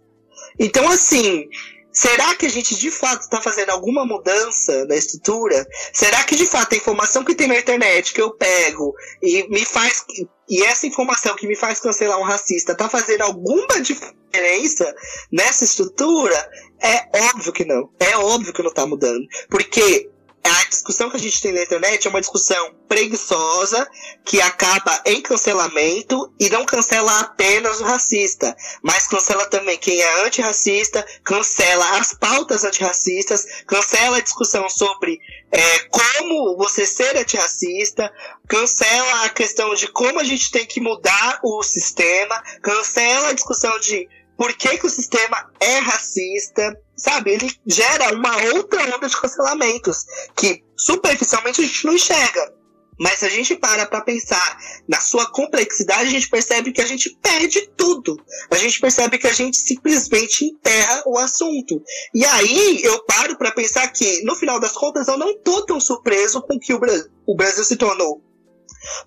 Então, 0.59 0.87
assim, 0.89 1.47
Será 1.91 2.35
que 2.35 2.45
a 2.45 2.49
gente 2.49 2.75
de 2.75 2.91
fato 2.91 3.23
está 3.23 3.41
fazendo 3.41 3.71
alguma 3.71 4.05
mudança 4.05 4.85
na 4.85 4.95
estrutura? 4.95 5.67
Será 5.91 6.23
que 6.23 6.35
de 6.35 6.45
fato 6.45 6.73
a 6.73 6.77
informação 6.77 7.25
que 7.25 7.33
tem 7.33 7.47
na 7.47 7.57
internet 7.57 8.13
que 8.13 8.21
eu 8.21 8.31
pego 8.31 8.93
e 9.21 9.47
me 9.49 9.65
faz 9.65 10.05
e 10.47 10.63
essa 10.63 10.87
informação 10.87 11.35
que 11.35 11.47
me 11.47 11.55
faz 11.55 11.79
cancelar 11.79 12.19
um 12.19 12.23
racista 12.23 12.71
está 12.71 12.87
fazendo 12.87 13.21
alguma 13.21 13.81
diferença 13.81 14.95
nessa 15.31 15.63
estrutura? 15.63 16.49
É 16.82 17.09
óbvio 17.30 17.53
que 17.53 17.65
não. 17.65 17.89
É 17.99 18.17
óbvio 18.17 18.53
que 18.53 18.61
não 18.61 18.69
está 18.69 18.86
mudando, 18.86 19.25
porque 19.49 20.09
a 20.43 20.63
discussão 20.69 21.09
que 21.09 21.17
a 21.17 21.19
gente 21.19 21.41
tem 21.41 21.51
na 21.51 21.63
internet 21.63 22.07
é 22.07 22.09
uma 22.09 22.21
discussão 22.21 22.73
preguiçosa 22.88 23.88
que 24.23 24.41
acaba 24.41 25.01
em 25.05 25.21
cancelamento 25.21 26.34
e 26.39 26.49
não 26.49 26.65
cancela 26.65 27.19
apenas 27.19 27.80
o 27.80 27.84
racista, 27.84 28.55
mas 28.82 29.07
cancela 29.07 29.45
também 29.47 29.77
quem 29.77 29.99
é 29.99 30.25
antirracista, 30.25 31.05
cancela 31.23 31.99
as 31.99 32.13
pautas 32.13 32.63
antirracistas, 32.63 33.45
cancela 33.67 34.17
a 34.17 34.21
discussão 34.21 34.69
sobre 34.69 35.19
é, 35.51 35.80
como 35.89 36.57
você 36.57 36.86
ser 36.86 37.17
antirracista, 37.17 38.11
cancela 38.47 39.25
a 39.25 39.30
questão 39.30 39.73
de 39.75 39.88
como 39.89 40.19
a 40.19 40.23
gente 40.23 40.51
tem 40.51 40.65
que 40.65 40.80
mudar 40.80 41.39
o 41.43 41.61
sistema, 41.63 42.41
cancela 42.61 43.30
a 43.30 43.34
discussão 43.34 43.77
de 43.80 44.07
por 44.39 44.53
que, 44.53 44.77
que 44.77 44.87
o 44.87 44.89
sistema 44.89 45.51
é 45.59 45.79
racista, 45.79 46.73
sabe? 46.95 47.31
Ele 47.31 47.51
gera 47.65 48.13
uma 48.13 48.37
outra 48.53 48.95
onda 48.95 49.09
de 49.09 49.19
cancelamentos 49.19 50.05
que 50.33 50.63
superficialmente 50.77 51.59
a 51.59 51.65
gente 51.65 51.85
não 51.85 51.93
enxerga. 51.93 52.53
Mas 52.97 53.19
se 53.19 53.25
a 53.25 53.29
gente 53.29 53.57
para 53.57 53.85
para 53.85 53.99
pensar 53.99 54.57
na 54.87 55.01
sua 55.01 55.29
complexidade, 55.29 56.07
a 56.07 56.11
gente 56.11 56.29
percebe 56.29 56.71
que 56.71 56.81
a 56.81 56.85
gente 56.85 57.17
perde 57.21 57.69
tudo. 57.75 58.15
A 58.49 58.55
gente 58.55 58.79
percebe 58.79 59.17
que 59.17 59.27
a 59.27 59.33
gente 59.33 59.57
simplesmente 59.57 60.45
enterra 60.45 61.03
o 61.05 61.17
assunto. 61.17 61.81
E 62.15 62.23
aí 62.23 62.81
eu 62.81 63.03
paro 63.03 63.37
para 63.37 63.51
pensar 63.51 63.89
que, 63.89 64.23
no 64.23 64.37
final 64.37 64.57
das 64.57 64.71
contas, 64.71 65.09
eu 65.09 65.17
não 65.17 65.37
tô 65.37 65.65
tão 65.65 65.81
surpreso 65.81 66.41
com 66.43 66.55
o 66.55 66.59
que 66.59 66.73
o 66.73 66.79
Brasil, 66.79 67.09
o 67.27 67.35
Brasil 67.35 67.65
se 67.65 67.75
tornou. 67.75 68.21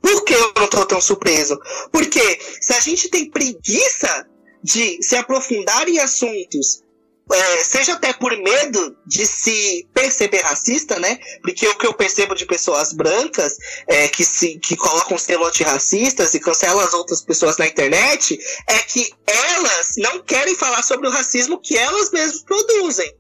Por 0.03 0.25
que 0.25 0.35
eu 0.35 0.53
não 0.59 0.69
tô 0.69 0.85
tão 0.85 1.01
surpreso? 1.01 1.59
Porque 1.91 2.39
se 2.61 2.75
a 2.75 2.81
gente 2.81 3.09
tem 3.09 3.31
preguiça 3.31 4.27
de 4.63 5.03
se 5.03 5.17
aprofundar 5.17 5.89
em 5.89 5.99
assuntos 5.99 6.83
é, 7.31 7.65
seja 7.65 7.95
até 7.95 8.13
por 8.13 8.37
medo 8.37 8.97
de 9.07 9.25
se 9.25 9.87
perceber 9.95 10.41
racista, 10.43 10.99
né? 10.99 11.19
Porque 11.41 11.67
o 11.67 11.77
que 11.77 11.87
eu 11.87 11.95
percebo 11.95 12.35
de 12.35 12.45
pessoas 12.45 12.93
brancas 12.93 13.57
é, 13.87 14.09
que 14.09 14.25
se 14.25 14.59
que 14.59 14.77
colocam 14.77 15.17
selo 15.17 15.47
antirracistas 15.47 16.35
e 16.35 16.41
cancelam 16.41 16.81
as 16.81 16.93
outras 16.93 17.23
pessoas 17.23 17.57
na 17.59 17.67
internet 17.67 18.39
é 18.69 18.79
que 18.81 19.13
elas 19.27 19.93
não 19.99 20.21
querem 20.23 20.57
falar 20.57 20.83
sobre 20.83 21.09
o 21.09 21.11
racismo 21.11 21.61
que 21.61 21.77
elas 21.77 22.11
mesmas 22.11 22.43
produzem. 22.43 23.11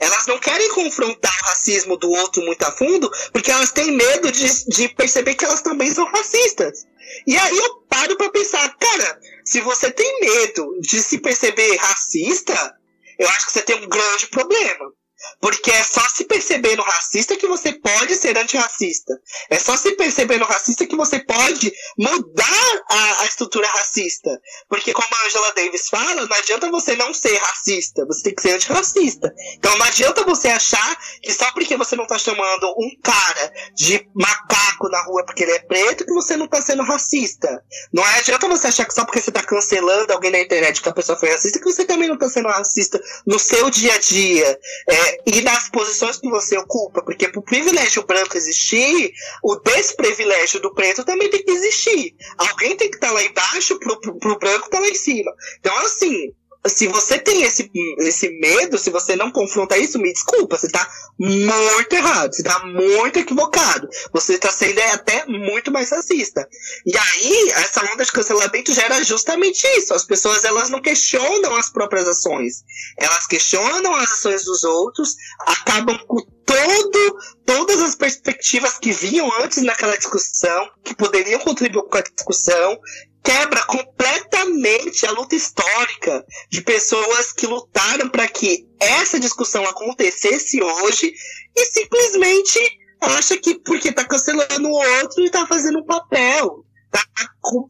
Elas 0.00 0.26
não 0.26 0.38
querem 0.38 0.68
confrontar 0.70 1.36
o 1.42 1.48
racismo 1.48 1.96
do 1.96 2.10
outro 2.10 2.42
muito 2.42 2.62
a 2.64 2.72
fundo 2.72 3.10
porque 3.32 3.50
elas 3.50 3.72
têm 3.72 3.92
medo 3.92 4.32
de, 4.32 4.46
de 4.68 4.88
perceber 4.88 5.34
que 5.34 5.44
elas 5.44 5.60
também 5.60 5.92
são 5.92 6.04
racistas. 6.06 6.86
E 7.26 7.36
aí 7.36 7.58
eu 7.58 7.74
paro 7.88 8.16
para 8.16 8.30
pensar, 8.30 8.76
cara, 8.78 9.20
se 9.44 9.60
você 9.60 9.90
tem 9.90 10.20
medo 10.20 10.78
de 10.80 11.02
se 11.02 11.18
perceber 11.18 11.76
racista, 11.76 12.76
eu 13.18 13.28
acho 13.28 13.46
que 13.46 13.52
você 13.52 13.62
tem 13.62 13.76
um 13.76 13.88
grande 13.88 14.26
problema. 14.28 14.92
Porque 15.40 15.70
é 15.70 15.82
só 15.82 16.00
se 16.08 16.24
perceber 16.24 16.76
no 16.76 16.82
racista 16.82 17.36
que 17.36 17.46
você 17.46 17.72
pode 17.72 18.14
ser 18.16 18.36
antirracista. 18.36 19.14
É 19.48 19.58
só 19.58 19.76
se 19.76 19.92
perceber 19.92 20.38
no 20.38 20.46
racista 20.46 20.86
que 20.86 20.96
você 20.96 21.18
pode 21.18 21.72
mudar 21.98 22.82
a, 22.90 23.22
a, 23.22 23.24
estrutura 23.26 23.66
racista. 23.68 24.30
Porque, 24.68 24.92
como 24.92 25.08
a 25.12 25.26
Angela 25.26 25.52
Davis 25.54 25.88
fala, 25.88 26.26
não 26.26 26.36
adianta 26.36 26.70
você 26.70 26.96
não 26.96 27.12
ser 27.14 27.36
racista, 27.36 28.04
você 28.06 28.22
tem 28.22 28.34
que 28.34 28.42
ser 28.42 28.52
antirracista. 28.52 29.32
Então 29.56 29.76
não 29.76 29.86
adianta 29.86 30.24
você 30.24 30.48
achar 30.48 30.96
que 31.22 31.32
só 31.32 31.50
porque 31.52 31.76
você 31.76 31.96
não 31.96 32.06
tá 32.06 32.18
chamando 32.18 32.68
um 32.78 32.90
cara 33.02 33.52
de 33.74 34.06
macaco 34.14 34.88
na 34.88 35.02
rua 35.02 35.24
porque 35.24 35.42
ele 35.42 35.52
é 35.52 35.58
preto, 35.60 36.04
que 36.04 36.12
você 36.12 36.36
não 36.36 36.48
tá 36.48 36.60
sendo 36.60 36.82
racista. 36.82 37.62
Não 37.92 38.04
adianta 38.04 38.48
você 38.48 38.68
achar 38.68 38.84
que 38.84 38.94
só 38.94 39.04
porque 39.04 39.20
você 39.20 39.30
tá 39.30 39.42
cancelando 39.42 40.12
alguém 40.12 40.30
na 40.30 40.40
internet 40.40 40.80
que 40.80 40.88
a 40.88 40.92
pessoa 40.92 41.18
foi 41.18 41.30
racista, 41.30 41.58
que 41.58 41.64
você 41.64 41.84
também 41.84 42.08
não 42.08 42.18
tá 42.18 42.28
sendo 42.28 42.48
racista 42.48 43.00
no 43.26 43.38
seu 43.38 43.70
dia 43.70 43.94
a 43.94 43.98
dia. 43.98 44.58
É, 44.88 45.09
e 45.26 45.40
nas 45.42 45.68
posições 45.70 46.18
que 46.18 46.28
você 46.28 46.56
ocupa, 46.56 47.02
porque 47.02 47.28
para 47.28 47.40
o 47.40 47.44
privilégio 47.44 48.06
branco 48.06 48.36
existir, 48.36 49.12
o 49.42 49.56
desprivilégio 49.56 50.60
do 50.60 50.74
preto 50.74 51.04
também 51.04 51.30
tem 51.30 51.42
que 51.42 51.50
existir. 51.50 52.14
Alguém 52.38 52.76
tem 52.76 52.90
que 52.90 52.96
estar 52.96 53.08
tá 53.08 53.12
lá 53.12 53.22
embaixo 53.22 53.78
para 53.78 53.92
o 53.92 54.38
branco 54.38 54.66
estar 54.66 54.68
tá 54.68 54.80
lá 54.80 54.88
em 54.88 54.94
cima. 54.94 55.32
Então, 55.58 55.76
assim, 55.78 56.32
se 56.66 56.88
você 56.88 57.18
tem 57.18 57.42
esse, 57.42 57.70
esse 57.98 58.28
medo, 58.38 58.76
se 58.76 58.90
você 58.90 59.16
não 59.16 59.30
confronta 59.30 59.78
isso, 59.78 59.98
me 59.98 60.12
desculpa, 60.12 60.58
você 60.58 60.68
tá 60.68 60.86
muito 61.18 61.92
errado, 61.92 62.34
você 62.34 62.42
tá 62.42 62.64
muito 62.66 63.18
equivocado. 63.18 63.88
Você 64.12 64.38
tá 64.38 64.50
sendo 64.50 64.78
até 64.92 65.24
muito 65.26 65.70
mais 65.70 65.90
racista. 65.90 66.46
E 66.84 66.96
aí, 66.96 67.50
essa 67.50 67.82
onda 67.92 68.04
de 68.04 68.12
cancelamento 68.12 68.72
gera 68.72 69.02
justamente 69.02 69.66
isso. 69.78 69.94
As 69.94 70.04
pessoas, 70.04 70.44
elas 70.44 70.68
não 70.68 70.82
questionam 70.82 71.56
as 71.56 71.70
próprias 71.70 72.06
ações. 72.06 72.62
Elas 72.98 73.26
questionam 73.26 73.94
as 73.94 74.12
ações 74.12 74.44
dos 74.44 74.62
outros, 74.64 75.16
acabam 75.46 75.98
com 76.06 76.20
todo, 76.44 77.18
todas 77.46 77.80
as 77.80 77.94
perspectivas 77.94 78.76
que 78.78 78.92
vinham 78.92 79.30
antes 79.40 79.62
naquela 79.62 79.96
discussão, 79.96 80.68
que 80.84 80.94
poderiam 80.94 81.40
contribuir 81.40 81.88
com 81.88 81.96
a 81.96 82.02
discussão, 82.02 82.78
quebra 83.22 83.62
completamente 83.64 85.06
a 85.06 85.12
luta 85.12 85.34
histórica 85.34 86.24
de 86.48 86.62
pessoas 86.62 87.32
que 87.32 87.46
lutaram 87.46 88.08
para 88.08 88.26
que 88.28 88.66
essa 88.78 89.20
discussão 89.20 89.64
acontecesse 89.64 90.62
hoje 90.62 91.12
e 91.56 91.66
simplesmente 91.66 92.58
acha 93.00 93.36
que 93.38 93.58
porque 93.60 93.92
tá 93.92 94.04
cancelando 94.04 94.68
o 94.68 95.00
outro 95.00 95.24
e 95.24 95.30
tá 95.30 95.46
fazendo 95.46 95.80
um 95.80 95.86
papel. 95.86 96.64
Tá, 96.90 97.04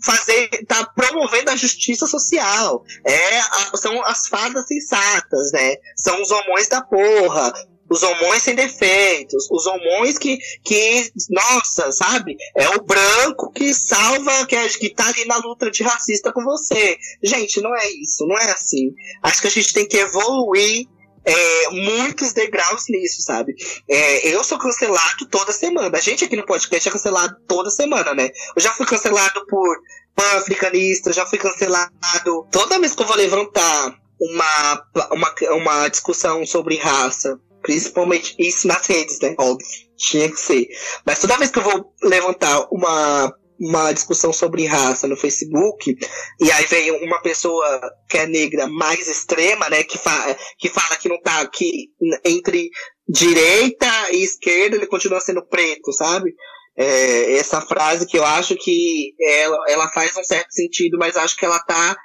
fazer, 0.03 0.49
tá 0.67 0.87
promovendo 0.97 1.51
a 1.51 1.57
justiça 1.57 2.07
social. 2.07 2.83
É, 3.05 3.77
são 3.77 4.03
as 4.07 4.27
fadas 4.29 4.67
sensatas, 4.67 5.53
né? 5.53 5.77
São 5.95 6.23
os 6.23 6.31
homões 6.31 6.69
da 6.69 6.81
porra 6.81 7.53
os 7.91 8.03
homões 8.05 8.43
sem 8.43 8.55
defeitos, 8.55 9.49
os 9.51 9.67
homões 9.67 10.17
que, 10.17 10.39
que, 10.63 11.11
nossa, 11.29 11.91
sabe? 11.91 12.37
É 12.57 12.69
o 12.71 12.83
branco 12.83 13.51
que 13.51 13.75
salva, 13.75 14.47
que, 14.47 14.55
é, 14.55 14.69
que 14.69 14.91
tá 14.91 15.09
ali 15.09 15.25
na 15.25 15.39
luta 15.39 15.71
de 15.71 15.83
racista 15.83 16.33
com 16.33 16.45
você. 16.45 16.97
Gente, 17.23 17.61
não 17.61 17.75
é 17.75 17.91
isso, 17.91 18.25
não 18.27 18.39
é 18.39 18.53
assim. 18.53 18.95
Acho 19.23 19.41
que 19.41 19.49
a 19.49 19.51
gente 19.51 19.75
tem 19.75 19.87
que 19.87 19.97
evoluir 19.97 20.87
é, 21.25 21.71
muitos 21.71 22.33
degraus 22.33 22.85
nisso, 22.89 23.23
sabe? 23.23 23.55
É, 23.89 24.29
eu 24.29 24.45
sou 24.45 24.59
cancelado 24.59 25.27
toda 25.29 25.53
semana. 25.53 25.99
A 25.99 26.01
gente 26.01 26.25
aqui 26.25 26.37
no 26.37 26.47
podcast 26.47 26.89
é 26.89 26.93
cancelado 26.93 27.37
toda 27.49 27.71
semana, 27.71 28.15
né? 28.15 28.31
Eu 28.57 28.63
já 28.63 28.73
fui 28.73 28.87
cancelado 28.87 29.45
por 29.47 29.77
pan-africanista, 30.15 31.13
já 31.13 31.27
fui 31.27 31.39
cancelado. 31.39 32.47
Toda 32.53 32.79
vez 32.79 32.95
que 32.95 33.03
eu 33.03 33.07
vou 33.07 33.17
levantar 33.17 33.99
uma, 34.21 34.87
uma, 35.11 35.35
uma 35.57 35.89
discussão 35.89 36.47
sobre 36.47 36.77
raça, 36.77 37.39
Principalmente 37.63 38.35
isso 38.39 38.67
nas 38.67 38.87
redes, 38.87 39.19
né? 39.21 39.35
Óbvio, 39.39 39.67
tinha 39.97 40.31
que 40.31 40.41
ser. 40.41 40.69
Mas 41.05 41.21
toda 41.21 41.37
vez 41.37 41.51
que 41.51 41.59
eu 41.59 41.63
vou 41.63 41.93
levantar 42.03 42.67
uma, 42.71 43.33
uma 43.59 43.93
discussão 43.93 44.33
sobre 44.33 44.67
raça 44.67 45.07
no 45.07 45.17
Facebook, 45.17 45.97
e 46.41 46.51
aí 46.53 46.65
vem 46.67 46.91
uma 47.05 47.21
pessoa 47.21 47.81
que 48.09 48.17
é 48.17 48.27
negra 48.27 48.67
mais 48.67 49.07
extrema, 49.09 49.69
né? 49.69 49.85
Que, 49.85 49.99
fa 49.99 50.37
que 50.59 50.69
fala 50.69 50.97
que 50.97 51.09
não 51.09 51.21
tá 51.21 51.41
aqui 51.41 51.89
entre 52.25 52.71
direita 53.09 54.11
e 54.13 54.23
esquerda, 54.23 54.77
ele 54.77 54.87
continua 54.87 55.21
sendo 55.21 55.47
preto, 55.47 55.93
sabe? 55.93 56.33
É, 56.79 57.35
essa 57.35 57.61
frase 57.61 58.07
que 58.07 58.17
eu 58.17 58.25
acho 58.25 58.57
que 58.57 59.13
ela, 59.21 59.59
ela 59.69 59.93
faz 59.93 60.17
um 60.17 60.25
certo 60.25 60.53
sentido, 60.53 60.97
mas 60.99 61.17
acho 61.17 61.37
que 61.37 61.45
ela 61.45 61.59
tá 61.59 61.97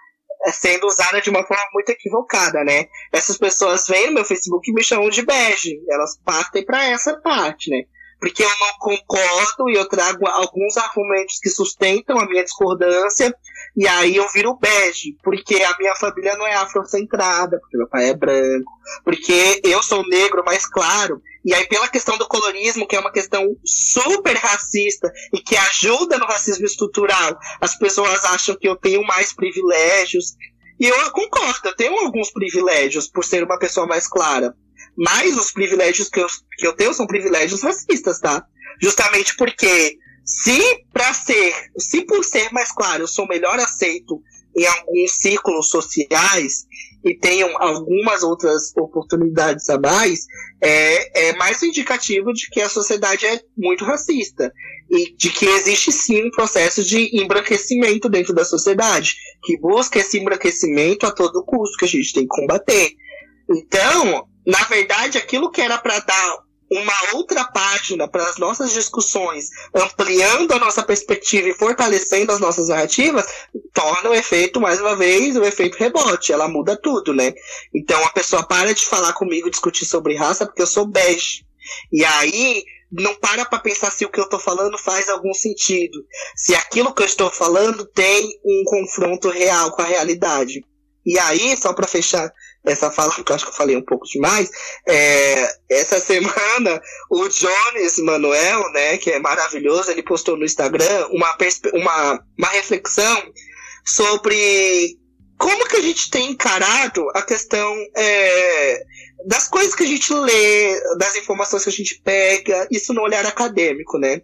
sendo 0.51 0.87
usada 0.87 1.21
de 1.21 1.29
uma 1.29 1.45
forma 1.45 1.63
muito 1.73 1.89
equivocada, 1.89 2.63
né? 2.63 2.87
Essas 3.11 3.37
pessoas 3.37 3.87
vêm 3.87 4.07
no 4.07 4.13
meu 4.13 4.25
Facebook 4.25 4.69
e 4.69 4.73
me 4.73 4.83
chamam 4.83 5.09
de 5.09 5.25
bege. 5.25 5.79
Elas 5.89 6.17
partem 6.23 6.65
para 6.65 6.85
essa 6.85 7.19
parte, 7.19 7.69
né? 7.69 7.83
Porque 8.20 8.43
eu 8.43 8.49
não 8.49 8.78
concordo 8.80 9.70
e 9.70 9.76
eu 9.76 9.88
trago 9.88 10.28
alguns 10.28 10.78
argumentos 10.78 11.39
que 11.41 11.49
sustentam 11.49 12.18
a 12.18 12.26
minha 12.26 12.43
discordância, 12.43 13.36
e 13.76 13.88
aí 13.88 14.16
eu 14.16 14.28
viro 14.30 14.57
bege, 14.57 15.18
porque 15.24 15.61
a 15.61 15.78
minha 15.78 15.95
família 15.95 16.36
não 16.38 16.47
é 16.47 16.55
afrocentrada, 16.55 17.59
porque 17.59 17.78
meu 17.78 17.88
pai 17.88 18.09
é 18.09 18.13
branco, 18.16 18.72
porque 19.03 19.61
eu 19.63 19.84
sou 19.84 20.07
negro 20.07 20.43
mais 20.45 20.66
claro, 20.66 21.22
e 21.43 21.53
aí 21.53 21.68
pela 21.68 21.88
questão 21.88 22.18
do 22.18 22.28
colorismo, 22.28 22.88
que 22.88 22.95
é 22.95 22.99
uma 22.99 23.11
questão 23.11 23.55
super 23.66 24.36
racista 24.38 25.11
e 25.34 25.39
que 25.39 25.55
ajuda 25.57 26.18
no 26.18 26.26
racismo 26.26 26.66
estrutural, 26.66 27.38
as 27.61 27.78
pessoas 27.78 28.24
acham 28.26 28.55
que 28.55 28.68
eu 28.68 28.76
tenho 28.76 29.03
mais 29.03 29.34
privilégios, 29.34 30.36
e 30.80 30.88
eu 30.88 31.11
concordo, 31.11 31.70
eu 31.70 31.76
tenho 31.76 31.97
alguns 31.99 32.32
privilégios 32.32 33.07
por 33.07 33.24
ser 33.24 33.43
uma 33.43 33.59
pessoa 33.59 33.88
mais 33.88 34.07
clara. 34.07 34.53
Mas 34.97 35.35
os 35.37 35.51
privilégios 35.51 36.09
que 36.09 36.19
eu, 36.19 36.27
que 36.57 36.67
eu 36.67 36.73
tenho 36.73 36.93
são 36.93 37.07
privilégios 37.07 37.61
racistas, 37.61 38.19
tá? 38.19 38.45
Justamente 38.81 39.35
porque 39.35 39.97
se 40.23 40.85
para 40.91 41.13
ser, 41.13 41.53
se 41.77 42.01
por 42.05 42.23
ser 42.23 42.51
mais 42.51 42.71
claro, 42.71 43.03
eu 43.03 43.07
sou 43.07 43.27
melhor 43.27 43.59
aceito 43.59 44.21
em 44.55 44.65
alguns 44.65 45.11
círculos 45.17 45.69
sociais 45.69 46.65
e 47.03 47.13
tenho 47.13 47.55
algumas 47.57 48.23
outras 48.23 48.75
oportunidades 48.75 49.69
a 49.69 49.77
mais, 49.77 50.25
é, 50.61 51.29
é 51.29 51.35
mais 51.35 51.61
indicativo 51.61 52.33
de 52.33 52.49
que 52.49 52.61
a 52.61 52.69
sociedade 52.69 53.25
é 53.25 53.39
muito 53.55 53.85
racista 53.85 54.51
e 54.89 55.13
de 55.15 55.29
que 55.29 55.45
existe 55.45 55.91
sim 55.91 56.25
um 56.25 56.31
processo 56.31 56.83
de 56.83 57.21
embranquecimento 57.21 58.09
dentro 58.09 58.33
da 58.33 58.45
sociedade, 58.45 59.15
que 59.43 59.57
busca 59.59 59.99
esse 59.99 60.17
embranquecimento 60.17 61.05
a 61.05 61.11
todo 61.11 61.43
custo, 61.43 61.77
que 61.77 61.85
a 61.85 61.87
gente 61.87 62.13
tem 62.13 62.23
que 62.23 62.29
combater. 62.29 62.91
Então, 63.49 64.27
na 64.45 64.63
verdade, 64.65 65.17
aquilo 65.17 65.51
que 65.51 65.61
era 65.61 65.77
para 65.77 65.99
dar 65.99 66.45
uma 66.71 67.13
outra 67.13 67.45
página 67.45 68.07
para 68.07 68.23
as 68.27 68.37
nossas 68.37 68.73
discussões, 68.73 69.49
ampliando 69.73 70.51
a 70.53 70.59
nossa 70.59 70.83
perspectiva 70.83 71.49
e 71.49 71.53
fortalecendo 71.53 72.31
as 72.31 72.39
nossas 72.39 72.69
narrativas, 72.69 73.25
torna 73.73 74.09
o 74.09 74.13
efeito, 74.13 74.59
mais 74.59 74.79
uma 74.79 74.95
vez, 74.95 75.35
o 75.35 75.43
efeito 75.43 75.77
rebote. 75.77 76.33
Ela 76.33 76.47
muda 76.47 76.75
tudo, 76.75 77.13
né? 77.13 77.33
Então 77.73 78.03
a 78.03 78.09
pessoa 78.09 78.43
para 78.43 78.73
de 78.73 78.85
falar 78.85 79.13
comigo, 79.13 79.49
discutir 79.49 79.85
sobre 79.85 80.15
raça, 80.15 80.45
porque 80.45 80.61
eu 80.61 80.67
sou 80.67 80.85
bege. 80.85 81.45
E 81.91 82.03
aí, 82.03 82.63
não 82.91 83.15
para 83.15 83.45
para 83.45 83.59
pensar 83.59 83.91
se 83.91 84.05
o 84.05 84.09
que 84.09 84.19
eu 84.19 84.25
estou 84.25 84.39
falando 84.39 84.77
faz 84.77 85.09
algum 85.09 85.33
sentido. 85.33 86.03
Se 86.35 86.55
aquilo 86.55 86.93
que 86.93 87.01
eu 87.01 87.07
estou 87.07 87.29
falando 87.29 87.85
tem 87.85 88.39
um 88.43 88.63
confronto 88.65 89.29
real 89.29 89.71
com 89.71 89.81
a 89.81 89.85
realidade. 89.85 90.63
E 91.05 91.19
aí, 91.19 91.55
só 91.55 91.73
para 91.73 91.87
fechar 91.87 92.31
essa 92.66 92.91
fala, 92.91 93.13
porque 93.13 93.32
eu 93.32 93.36
acho 93.36 93.45
que 93.45 93.51
eu 93.51 93.55
falei 93.55 93.76
um 93.76 93.86
pouco 93.86 94.05
demais. 94.05 94.49
É, 94.88 95.55
essa 95.70 95.99
semana, 96.01 96.82
o 97.09 97.28
Jones 97.28 97.97
Manuel, 97.99 98.72
né, 98.72 98.97
que 98.97 99.11
é 99.11 99.20
maravilhoso, 99.20 99.91
ele 99.91 100.03
postou 100.03 100.38
no 100.38 100.45
Instagram 100.45 101.07
uma, 101.11 101.36
uma, 101.74 102.24
uma 102.38 102.47
reflexão 102.49 103.32
sobre 103.86 104.97
como 105.38 105.68
que 105.68 105.76
a 105.76 105.82
gente 105.82 106.09
tem 106.09 106.32
encarado 106.32 107.07
a 107.13 107.22
questão 107.22 107.76
é, 107.95 108.84
das 109.28 109.47
coisas 109.47 109.76
que 109.76 109.84
a 109.84 109.88
gente 109.88 110.13
lê, 110.13 110.80
das 110.97 111.16
informações 111.16 111.63
que 111.63 111.70
a 111.70 111.74
gente 111.74 112.01
pega, 112.03 112.68
isso 112.72 112.93
no 112.93 113.01
olhar 113.01 113.26
acadêmico, 113.26 113.97
né? 113.97 114.22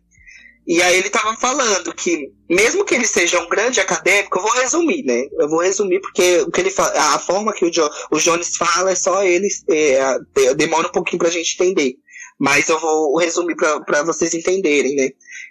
E 0.67 0.81
aí 0.81 0.97
ele 0.97 1.07
estava 1.07 1.35
falando 1.35 1.93
que, 1.93 2.31
mesmo 2.49 2.85
que 2.85 2.93
ele 2.93 3.05
seja 3.05 3.39
um 3.39 3.49
grande 3.49 3.79
acadêmico, 3.79 4.37
eu 4.37 4.43
vou 4.43 4.51
resumir, 4.51 5.03
né? 5.03 5.23
Eu 5.39 5.49
vou 5.49 5.59
resumir 5.61 5.99
porque 6.01 6.39
o 6.41 6.51
que 6.51 6.61
ele 6.61 6.73
a 6.77 7.17
forma 7.19 7.53
que 7.53 7.65
o, 7.65 7.71
jo, 7.71 7.89
o 8.11 8.17
Jones 8.17 8.55
fala 8.55 8.91
é 8.91 8.95
só 8.95 9.23
ele, 9.23 9.47
é, 9.69 10.53
demora 10.55 10.87
um 10.87 10.91
pouquinho 10.91 11.19
para 11.19 11.29
a 11.29 11.31
gente 11.31 11.55
entender. 11.55 11.95
Mas 12.39 12.69
eu 12.69 12.79
vou 12.79 13.17
resumir 13.17 13.55
para 13.55 14.03
vocês 14.03 14.33
entenderem, 14.33 14.95
né? 14.95 15.09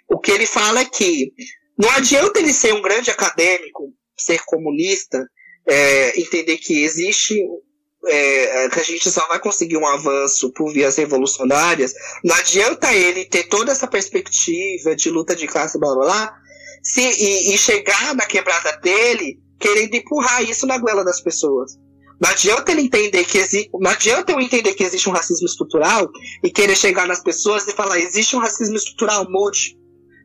O 0.09 0.19
que 0.19 0.31
ele 0.31 0.45
fala 0.45 0.81
é 0.81 0.85
que 0.85 1.33
não 1.77 1.89
adianta 1.91 2.39
ele 2.39 2.53
ser 2.53 2.73
um 2.73 2.81
grande 2.81 3.09
acadêmico, 3.09 3.93
ser 4.17 4.41
comunista, 4.45 5.25
é, 5.67 6.19
entender 6.19 6.57
que 6.57 6.83
existe 6.83 7.35
é, 8.07 8.69
que 8.69 8.79
a 8.79 8.83
gente 8.83 9.09
só 9.11 9.27
vai 9.27 9.39
conseguir 9.39 9.77
um 9.77 9.85
avanço 9.85 10.51
por 10.53 10.71
vias 10.71 10.97
revolucionárias, 10.97 11.93
não 12.23 12.35
adianta 12.35 12.93
ele 12.93 13.25
ter 13.25 13.43
toda 13.43 13.71
essa 13.71 13.87
perspectiva 13.87 14.95
de 14.95 15.09
luta 15.09 15.35
de 15.35 15.47
classe, 15.47 15.79
blá 15.79 15.93
blá 15.93 16.05
blá, 16.05 16.33
se, 16.83 17.01
e, 17.01 17.53
e 17.53 17.57
chegar 17.57 18.15
na 18.15 18.25
quebrada 18.25 18.77
dele 18.77 19.39
querendo 19.59 19.93
empurrar 19.93 20.41
isso 20.41 20.65
na 20.65 20.77
goela 20.77 21.03
das 21.03 21.21
pessoas. 21.21 21.77
Não 22.19 22.29
adianta 22.29 22.71
ele 22.71 22.81
entender 22.81 23.23
que 23.25 23.39
existe. 23.39 23.69
Não 23.73 23.89
adianta 23.89 24.31
eu 24.31 24.39
entender 24.39 24.73
que 24.73 24.83
existe 24.83 25.09
um 25.09 25.11
racismo 25.11 25.47
estrutural 25.47 26.07
e 26.43 26.51
querer 26.51 26.75
chegar 26.75 27.07
nas 27.07 27.21
pessoas 27.21 27.67
e 27.67 27.73
falar, 27.73 27.99
existe 27.99 28.35
um 28.35 28.39
racismo 28.39 28.75
estrutural, 28.75 29.25
mude. 29.29 29.75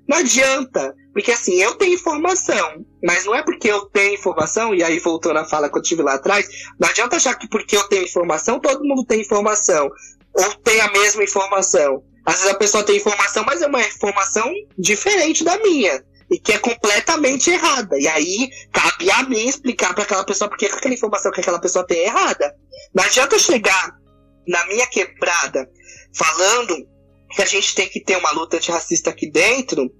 Não 0.09 0.19
adianta. 0.19 0.95
Porque 1.13 1.33
assim, 1.33 1.55
eu 1.55 1.75
tenho 1.77 1.95
informação, 1.95 2.85
mas 3.03 3.25
não 3.25 3.35
é 3.35 3.43
porque 3.43 3.71
eu 3.71 3.87
tenho 3.87 4.15
informação, 4.15 4.75
e 4.75 4.83
aí 4.83 4.99
voltando 4.99 5.39
à 5.39 5.45
fala 5.47 5.71
que 5.71 5.79
eu 5.79 5.83
tive 5.83 6.03
lá 6.03 6.15
atrás, 6.15 6.47
não 6.79 6.89
adianta 6.89 7.17
achar 7.17 7.35
que 7.35 7.49
porque 7.49 7.77
eu 7.77 7.89
tenho 7.89 8.05
informação, 8.05 8.61
todo 8.61 8.85
mundo 8.85 9.05
tem 9.05 9.21
informação. 9.21 9.91
Ou 10.35 10.55
tem 10.57 10.81
a 10.81 10.91
mesma 10.93 11.25
informação. 11.25 12.03
Às 12.27 12.35
vezes 12.35 12.51
a 12.51 12.59
pessoa 12.59 12.85
tem 12.85 12.97
informação, 12.97 13.45
mas 13.47 13.63
é 13.63 13.67
uma 13.67 13.81
informação 13.81 14.53
diferente 14.77 15.43
da 15.43 15.57
minha. 15.59 16.05
E 16.31 16.39
que 16.39 16.53
é 16.53 16.59
completamente 16.59 17.51
errada. 17.51 17.97
E 17.99 18.07
aí 18.09 18.51
cabe 18.73 19.11
a 19.11 19.23
mim 19.23 19.47
explicar 19.47 19.95
para 19.95 20.03
aquela 20.03 20.25
pessoa 20.25 20.51
porque 20.51 20.67
aquela 20.67 20.93
informação 20.93 21.31
que 21.31 21.41
aquela 21.41 21.61
pessoa 21.61 21.87
tem 21.87 22.01
é 22.01 22.07
errada. 22.07 22.53
Não 22.93 23.05
adianta 23.05 23.39
chegar 23.39 23.93
na 24.47 24.67
minha 24.67 24.87
quebrada 24.89 25.67
falando 26.13 26.87
que 27.31 27.43
a 27.43 27.47
gente 27.47 27.75
tem 27.75 27.89
que 27.89 28.01
ter 28.01 28.17
uma 28.17 28.31
luta 28.31 28.57
antirracista 28.57 29.11
aqui 29.11 29.31
dentro 29.31 29.91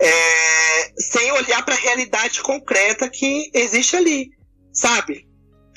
é, 0.00 0.92
sem 0.98 1.30
olhar 1.32 1.64
para 1.64 1.74
a 1.74 1.78
realidade 1.78 2.40
concreta 2.40 3.08
que 3.08 3.50
existe 3.54 3.96
ali, 3.96 4.30
sabe? 4.72 5.28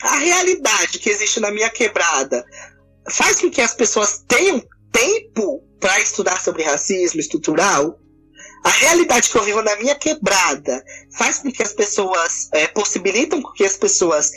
A 0.02 0.18
realidade 0.18 1.00
que 1.00 1.10
existe 1.10 1.40
na 1.40 1.52
minha 1.52 1.70
quebrada 1.70 2.44
faz 3.10 3.40
com 3.40 3.52
que 3.52 3.62
as 3.62 3.74
pessoas 3.74 4.24
tenham 4.28 4.62
tempo 4.92 5.64
para 5.80 6.00
estudar 6.00 6.42
sobre 6.42 6.64
racismo 6.64 7.20
estrutural. 7.20 8.00
A 8.64 8.70
realidade 8.70 9.30
que 9.30 9.38
eu 9.38 9.44
vivo 9.44 9.62
na 9.62 9.76
minha 9.76 9.94
quebrada 9.94 10.84
faz 11.16 11.38
com 11.38 11.52
que 11.52 11.62
as 11.62 11.74
pessoas 11.74 12.50
é, 12.52 12.68
possibilitam 12.68 13.44
que 13.54 13.64
as 13.64 13.78
pessoas 13.78 14.32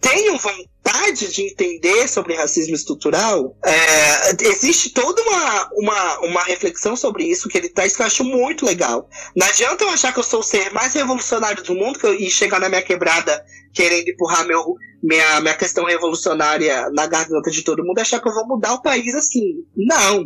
tenham 0.00 0.38
vontade 0.38 1.28
de 1.32 1.42
entender 1.42 2.08
sobre 2.08 2.34
racismo 2.34 2.74
estrutural, 2.74 3.56
é, 3.64 4.44
existe 4.46 4.90
toda 4.90 5.20
uma, 5.22 5.70
uma, 5.74 6.18
uma 6.20 6.42
reflexão 6.44 6.96
sobre 6.96 7.24
isso 7.24 7.48
que 7.48 7.58
ele 7.58 7.68
traz 7.68 7.94
que 7.94 8.02
eu 8.02 8.06
acho 8.06 8.24
muito 8.24 8.64
legal. 8.64 9.08
Não 9.36 9.46
adianta 9.46 9.84
eu 9.84 9.90
achar 9.90 10.12
que 10.12 10.18
eu 10.18 10.24
sou 10.24 10.40
o 10.40 10.42
ser 10.42 10.72
mais 10.72 10.94
revolucionário 10.94 11.62
do 11.62 11.74
mundo 11.74 11.98
eu, 12.02 12.14
e 12.14 12.30
chegar 12.30 12.60
na 12.60 12.68
minha 12.68 12.82
quebrada 12.82 13.44
querendo 13.74 14.08
empurrar 14.08 14.46
meu, 14.46 14.74
minha, 15.02 15.40
minha 15.40 15.56
questão 15.56 15.84
revolucionária 15.84 16.88
na 16.90 17.06
garganta 17.06 17.50
de 17.50 17.62
todo 17.62 17.84
mundo 17.84 17.98
achar 17.98 18.20
que 18.20 18.28
eu 18.28 18.34
vou 18.34 18.46
mudar 18.46 18.74
o 18.74 18.82
país 18.82 19.14
assim. 19.14 19.64
Não. 19.76 20.24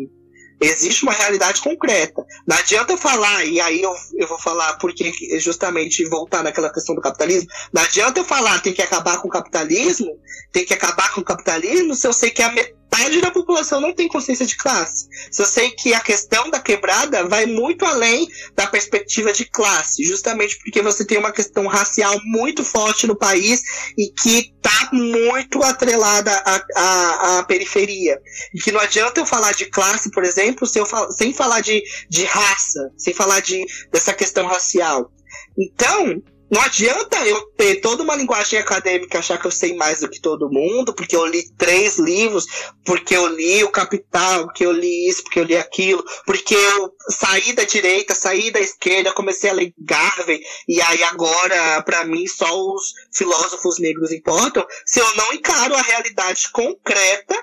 Existe 0.62 1.02
uma 1.02 1.12
realidade 1.12 1.60
concreta. 1.60 2.24
Não 2.46 2.56
adianta 2.56 2.92
eu 2.92 2.96
falar, 2.96 3.44
e 3.44 3.60
aí 3.60 3.82
eu, 3.82 3.94
eu 4.16 4.28
vou 4.28 4.38
falar 4.38 4.74
porque 4.74 5.12
justamente 5.38 6.08
voltar 6.08 6.42
naquela 6.42 6.72
questão 6.72 6.94
do 6.94 7.00
capitalismo. 7.00 7.48
Não 7.72 7.82
adianta 7.82 8.20
eu 8.20 8.24
falar 8.24 8.60
tem 8.60 8.72
que 8.72 8.82
acabar 8.82 9.20
com 9.20 9.28
o 9.28 9.30
capitalismo, 9.30 10.18
tem 10.52 10.64
que 10.64 10.74
acabar 10.74 11.12
com 11.12 11.20
o 11.20 11.24
capitalismo, 11.24 11.94
se 11.94 12.06
eu 12.06 12.12
sei 12.12 12.30
que 12.30 12.42
a 12.42 12.50
metade 12.50 12.81
da 13.22 13.30
população 13.30 13.80
não 13.80 13.92
tem 13.92 14.08
consciência 14.08 14.44
de 14.44 14.56
classe. 14.56 15.08
Se 15.30 15.40
eu 15.40 15.46
sei 15.46 15.70
que 15.70 15.94
a 15.94 16.00
questão 16.00 16.50
da 16.50 16.60
quebrada 16.60 17.26
vai 17.28 17.46
muito 17.46 17.84
além 17.84 18.28
da 18.54 18.66
perspectiva 18.66 19.32
de 19.32 19.44
classe, 19.44 20.04
justamente 20.04 20.58
porque 20.58 20.82
você 20.82 21.04
tem 21.04 21.18
uma 21.18 21.32
questão 21.32 21.66
racial 21.66 22.18
muito 22.24 22.64
forte 22.64 23.06
no 23.06 23.16
país 23.16 23.62
e 23.96 24.10
que 24.10 24.52
está 24.56 24.90
muito 24.92 25.62
atrelada 25.62 26.32
à, 26.44 26.64
à, 26.76 27.38
à, 27.38 27.42
periferia. 27.44 28.20
E 28.54 28.58
que 28.58 28.72
não 28.72 28.80
adianta 28.80 29.20
eu 29.20 29.26
falar 29.26 29.52
de 29.52 29.66
classe, 29.66 30.10
por 30.10 30.24
exemplo, 30.24 30.66
sem, 30.66 30.82
eu, 30.82 31.12
sem 31.12 31.32
falar 31.32 31.60
de, 31.60 31.82
de 32.08 32.24
raça, 32.24 32.90
sem 32.96 33.14
falar 33.14 33.40
de, 33.40 33.64
dessa 33.92 34.12
questão 34.12 34.46
racial. 34.46 35.10
Então, 35.58 36.22
não 36.52 36.60
adianta 36.60 37.26
eu 37.26 37.40
ter 37.52 37.80
toda 37.80 38.02
uma 38.02 38.14
linguagem 38.14 38.58
acadêmica 38.58 39.18
achar 39.18 39.40
que 39.40 39.46
eu 39.46 39.50
sei 39.50 39.74
mais 39.74 40.00
do 40.00 40.10
que 40.10 40.20
todo 40.20 40.50
mundo, 40.50 40.94
porque 40.94 41.16
eu 41.16 41.24
li 41.24 41.50
três 41.56 41.98
livros, 41.98 42.44
porque 42.84 43.16
eu 43.16 43.26
li 43.26 43.64
o 43.64 43.70
Capital, 43.70 44.44
porque 44.44 44.66
eu 44.66 44.70
li 44.70 45.08
isso, 45.08 45.22
porque 45.22 45.40
eu 45.40 45.44
li 45.44 45.56
aquilo, 45.56 46.04
porque 46.26 46.54
eu 46.54 46.92
saí 47.08 47.54
da 47.54 47.64
direita, 47.64 48.14
saí 48.14 48.50
da 48.50 48.60
esquerda, 48.60 49.14
comecei 49.14 49.48
a 49.48 49.54
ler 49.54 49.72
Garvey, 49.78 50.42
e 50.68 50.78
aí 50.82 51.02
agora, 51.04 51.80
para 51.84 52.04
mim, 52.04 52.26
só 52.26 52.54
os 52.54 52.92
filósofos 53.14 53.78
negros 53.78 54.12
importam, 54.12 54.66
se 54.84 55.00
eu 55.00 55.16
não 55.16 55.32
encaro 55.32 55.74
a 55.74 55.80
realidade 55.80 56.50
concreta 56.52 57.34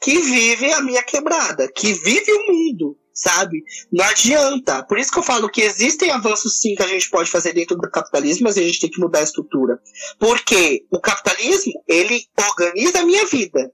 que 0.00 0.18
vive 0.18 0.72
a 0.72 0.80
minha 0.80 1.02
quebrada, 1.04 1.70
que 1.72 1.92
vive 1.92 2.32
o 2.32 2.52
mundo 2.52 2.98
sabe? 3.18 3.64
Não 3.92 4.04
adianta. 4.04 4.82
Por 4.84 4.98
isso 4.98 5.10
que 5.10 5.18
eu 5.18 5.24
falo 5.24 5.48
que 5.48 5.60
existem 5.60 6.10
avanços 6.10 6.60
sim 6.60 6.76
que 6.76 6.82
a 6.82 6.86
gente 6.86 7.10
pode 7.10 7.28
fazer 7.28 7.52
dentro 7.52 7.76
do 7.76 7.90
capitalismo, 7.90 8.44
mas 8.44 8.56
a 8.56 8.62
gente 8.62 8.80
tem 8.80 8.90
que 8.90 9.00
mudar 9.00 9.18
a 9.18 9.24
estrutura. 9.24 9.80
Porque 10.20 10.86
o 10.90 11.00
capitalismo, 11.00 11.72
ele 11.88 12.24
organiza 12.38 13.00
a 13.00 13.04
minha 13.04 13.26
vida. 13.26 13.72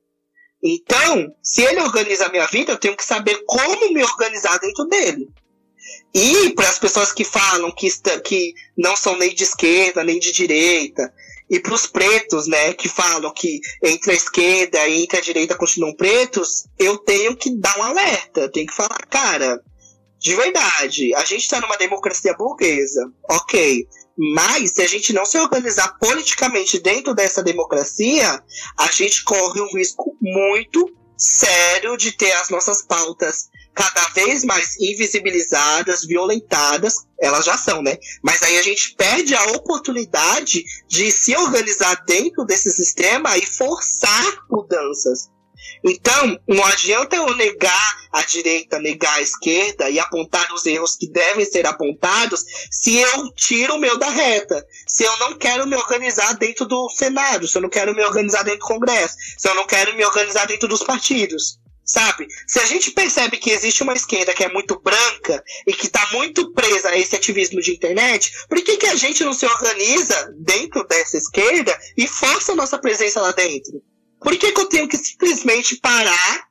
Então, 0.62 1.34
se 1.42 1.62
ele 1.62 1.80
organiza 1.80 2.24
a 2.24 2.30
minha 2.30 2.46
vida, 2.46 2.72
eu 2.72 2.78
tenho 2.78 2.96
que 2.96 3.04
saber 3.04 3.42
como 3.46 3.92
me 3.92 4.02
organizar 4.02 4.58
dentro 4.58 4.86
dele. 4.86 5.28
E 6.14 6.50
para 6.54 6.70
as 6.70 6.78
pessoas 6.78 7.12
que 7.12 7.24
falam 7.24 7.70
que, 7.70 7.90
que 8.24 8.54
não 8.78 8.96
são 8.96 9.18
nem 9.18 9.34
de 9.34 9.44
esquerda, 9.44 10.02
nem 10.02 10.18
de 10.18 10.32
direita, 10.32 11.12
e 11.48 11.60
para 11.60 11.74
os 11.74 11.86
pretos, 11.86 12.46
né, 12.46 12.72
que 12.72 12.88
falam 12.88 13.32
que 13.32 13.60
entre 13.82 14.12
a 14.12 14.14
esquerda 14.14 14.88
e 14.88 15.02
entre 15.02 15.18
a 15.18 15.22
direita 15.22 15.56
continuam 15.56 15.94
pretos, 15.94 16.66
eu 16.78 16.96
tenho 16.98 17.36
que 17.36 17.54
dar 17.58 17.78
um 17.78 17.82
alerta. 17.82 18.50
Tenho 18.50 18.66
que 18.66 18.74
falar, 18.74 19.06
cara, 19.10 19.60
de 20.18 20.34
verdade, 20.34 21.14
a 21.14 21.24
gente 21.24 21.42
está 21.42 21.60
numa 21.60 21.76
democracia 21.76 22.34
burguesa, 22.34 23.12
ok. 23.28 23.86
Mas 24.16 24.70
se 24.70 24.82
a 24.82 24.86
gente 24.86 25.12
não 25.12 25.26
se 25.26 25.38
organizar 25.38 25.98
politicamente 25.98 26.78
dentro 26.78 27.14
dessa 27.14 27.42
democracia, 27.42 28.42
a 28.78 28.90
gente 28.90 29.22
corre 29.24 29.60
um 29.60 29.76
risco 29.76 30.16
muito 30.20 30.88
sério 31.16 31.96
de 31.96 32.12
ter 32.12 32.32
as 32.32 32.48
nossas 32.48 32.82
pautas 32.82 33.48
cada 33.74 34.08
vez 34.10 34.44
mais 34.44 34.76
invisibilizadas, 34.80 36.04
violentadas, 36.04 36.94
elas 37.20 37.44
já 37.44 37.58
são, 37.58 37.82
né? 37.82 37.98
Mas 38.22 38.42
aí 38.42 38.58
a 38.58 38.62
gente 38.62 38.94
perde 38.94 39.34
a 39.34 39.44
oportunidade 39.52 40.64
de 40.88 41.10
se 41.10 41.36
organizar 41.36 42.04
dentro 42.06 42.44
desse 42.44 42.70
sistema 42.70 43.36
e 43.36 43.44
forçar 43.44 44.46
mudanças. 44.48 45.28
Então, 45.82 46.38
não 46.48 46.64
adianta 46.64 47.16
eu 47.16 47.34
negar 47.36 48.04
a 48.12 48.22
direita, 48.22 48.78
negar 48.78 49.14
a 49.14 49.22
esquerda 49.22 49.90
e 49.90 49.98
apontar 49.98 50.52
os 50.52 50.64
erros 50.66 50.96
que 50.96 51.08
devem 51.08 51.44
ser 51.44 51.66
apontados 51.66 52.44
se 52.70 52.96
eu 52.96 53.32
tiro 53.32 53.74
o 53.74 53.78
meu 53.78 53.98
da 53.98 54.08
reta. 54.08 54.64
Se 54.86 55.04
eu 55.04 55.16
não 55.18 55.36
quero 55.36 55.66
me 55.66 55.76
organizar 55.76 56.34
dentro 56.34 56.66
do 56.66 56.88
Senado, 56.90 57.48
se 57.48 57.56
eu 57.56 57.62
não 57.62 57.68
quero 57.68 57.94
me 57.94 58.04
organizar 58.04 58.42
dentro 58.44 58.60
do 58.60 58.66
Congresso, 58.66 59.16
se 59.36 59.48
eu 59.48 59.54
não 59.54 59.66
quero 59.66 59.94
me 59.96 60.04
organizar 60.04 60.46
dentro 60.46 60.68
dos 60.68 60.82
partidos. 60.82 61.58
Sabe? 61.84 62.26
Se 62.46 62.58
a 62.60 62.64
gente 62.64 62.92
percebe 62.92 63.36
que 63.36 63.50
existe 63.50 63.82
uma 63.82 63.92
esquerda 63.92 64.32
que 64.32 64.42
é 64.42 64.48
muito 64.48 64.80
branca 64.80 65.44
e 65.66 65.74
que 65.74 65.86
está 65.86 66.06
muito 66.12 66.52
presa 66.52 66.88
a 66.88 66.98
esse 66.98 67.14
ativismo 67.14 67.60
de 67.60 67.72
internet, 67.72 68.32
por 68.48 68.62
que, 68.62 68.78
que 68.78 68.86
a 68.86 68.94
gente 68.94 69.22
não 69.22 69.34
se 69.34 69.44
organiza 69.44 70.32
dentro 70.38 70.86
dessa 70.86 71.18
esquerda 71.18 71.78
e 71.96 72.06
força 72.06 72.52
a 72.52 72.56
nossa 72.56 72.78
presença 72.78 73.20
lá 73.20 73.32
dentro? 73.32 73.82
Por 74.18 74.34
que, 74.38 74.52
que 74.52 74.60
eu 74.60 74.66
tenho 74.66 74.88
que 74.88 74.96
simplesmente 74.96 75.76
parar, 75.76 76.48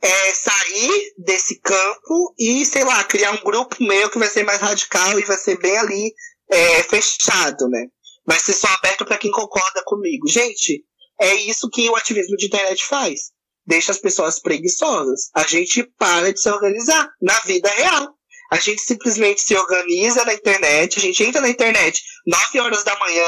é, 0.00 0.34
sair 0.34 1.14
desse 1.18 1.58
campo 1.60 2.32
e, 2.38 2.64
sei 2.64 2.84
lá, 2.84 3.02
criar 3.02 3.32
um 3.32 3.42
grupo 3.42 3.76
meu 3.80 4.08
que 4.08 4.18
vai 4.18 4.28
ser 4.28 4.44
mais 4.44 4.60
radical 4.60 5.18
e 5.18 5.24
vai 5.24 5.36
ser 5.36 5.58
bem 5.58 5.76
ali 5.76 6.14
é, 6.48 6.82
fechado, 6.84 7.68
né? 7.68 7.86
Vai 8.24 8.38
ser 8.38 8.52
só 8.52 8.68
aberto 8.68 9.04
para 9.04 9.18
quem 9.18 9.32
concorda 9.32 9.82
comigo. 9.84 10.28
Gente, 10.28 10.84
é 11.20 11.34
isso 11.34 11.68
que 11.68 11.88
o 11.90 11.96
ativismo 11.96 12.36
de 12.36 12.46
internet 12.46 12.84
faz. 12.84 13.32
Deixa 13.66 13.92
as 13.92 13.98
pessoas 13.98 14.40
preguiçosas. 14.40 15.30
A 15.34 15.42
gente 15.42 15.82
para 15.98 16.32
de 16.32 16.40
se 16.40 16.48
organizar 16.48 17.10
na 17.20 17.38
vida 17.40 17.68
real. 17.70 18.16
A 18.50 18.56
gente 18.56 18.80
simplesmente 18.80 19.40
se 19.40 19.56
organiza 19.56 20.24
na 20.24 20.32
internet, 20.32 20.98
a 20.98 21.02
gente 21.02 21.22
entra 21.24 21.40
na 21.40 21.48
internet 21.48 22.00
9 22.24 22.60
horas 22.60 22.84
da 22.84 22.96
manhã, 22.96 23.24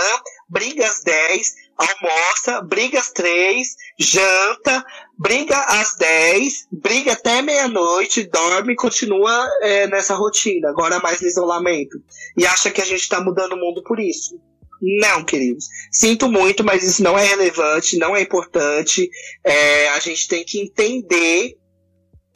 briga 0.48 0.86
às 0.86 1.02
10, 1.02 1.54
almoça, 1.76 2.60
briga 2.62 3.00
às 3.00 3.10
3, 3.10 3.66
janta, 3.98 4.84
briga 5.18 5.58
às 5.58 5.96
10, 5.96 6.68
briga 6.70 7.12
até 7.14 7.42
meia-noite, 7.42 8.28
dorme 8.28 8.74
e 8.74 8.76
continua 8.76 9.48
é, 9.60 9.88
nessa 9.88 10.14
rotina, 10.14 10.68
agora 10.68 11.00
mais 11.00 11.20
no 11.20 11.26
isolamento. 11.26 11.98
E 12.36 12.46
acha 12.46 12.70
que 12.70 12.80
a 12.80 12.84
gente 12.84 13.00
está 13.00 13.20
mudando 13.20 13.54
o 13.54 13.58
mundo 13.58 13.82
por 13.82 13.98
isso. 13.98 14.40
Não, 14.80 15.24
queridos. 15.24 15.66
Sinto 15.92 16.30
muito, 16.30 16.64
mas 16.64 16.84
isso 16.84 17.02
não 17.02 17.18
é 17.18 17.24
relevante, 17.24 17.98
não 17.98 18.16
é 18.16 18.22
importante. 18.22 19.10
É, 19.44 19.88
a 19.90 20.00
gente 20.00 20.28
tem 20.28 20.44
que 20.44 20.60
entender 20.60 21.56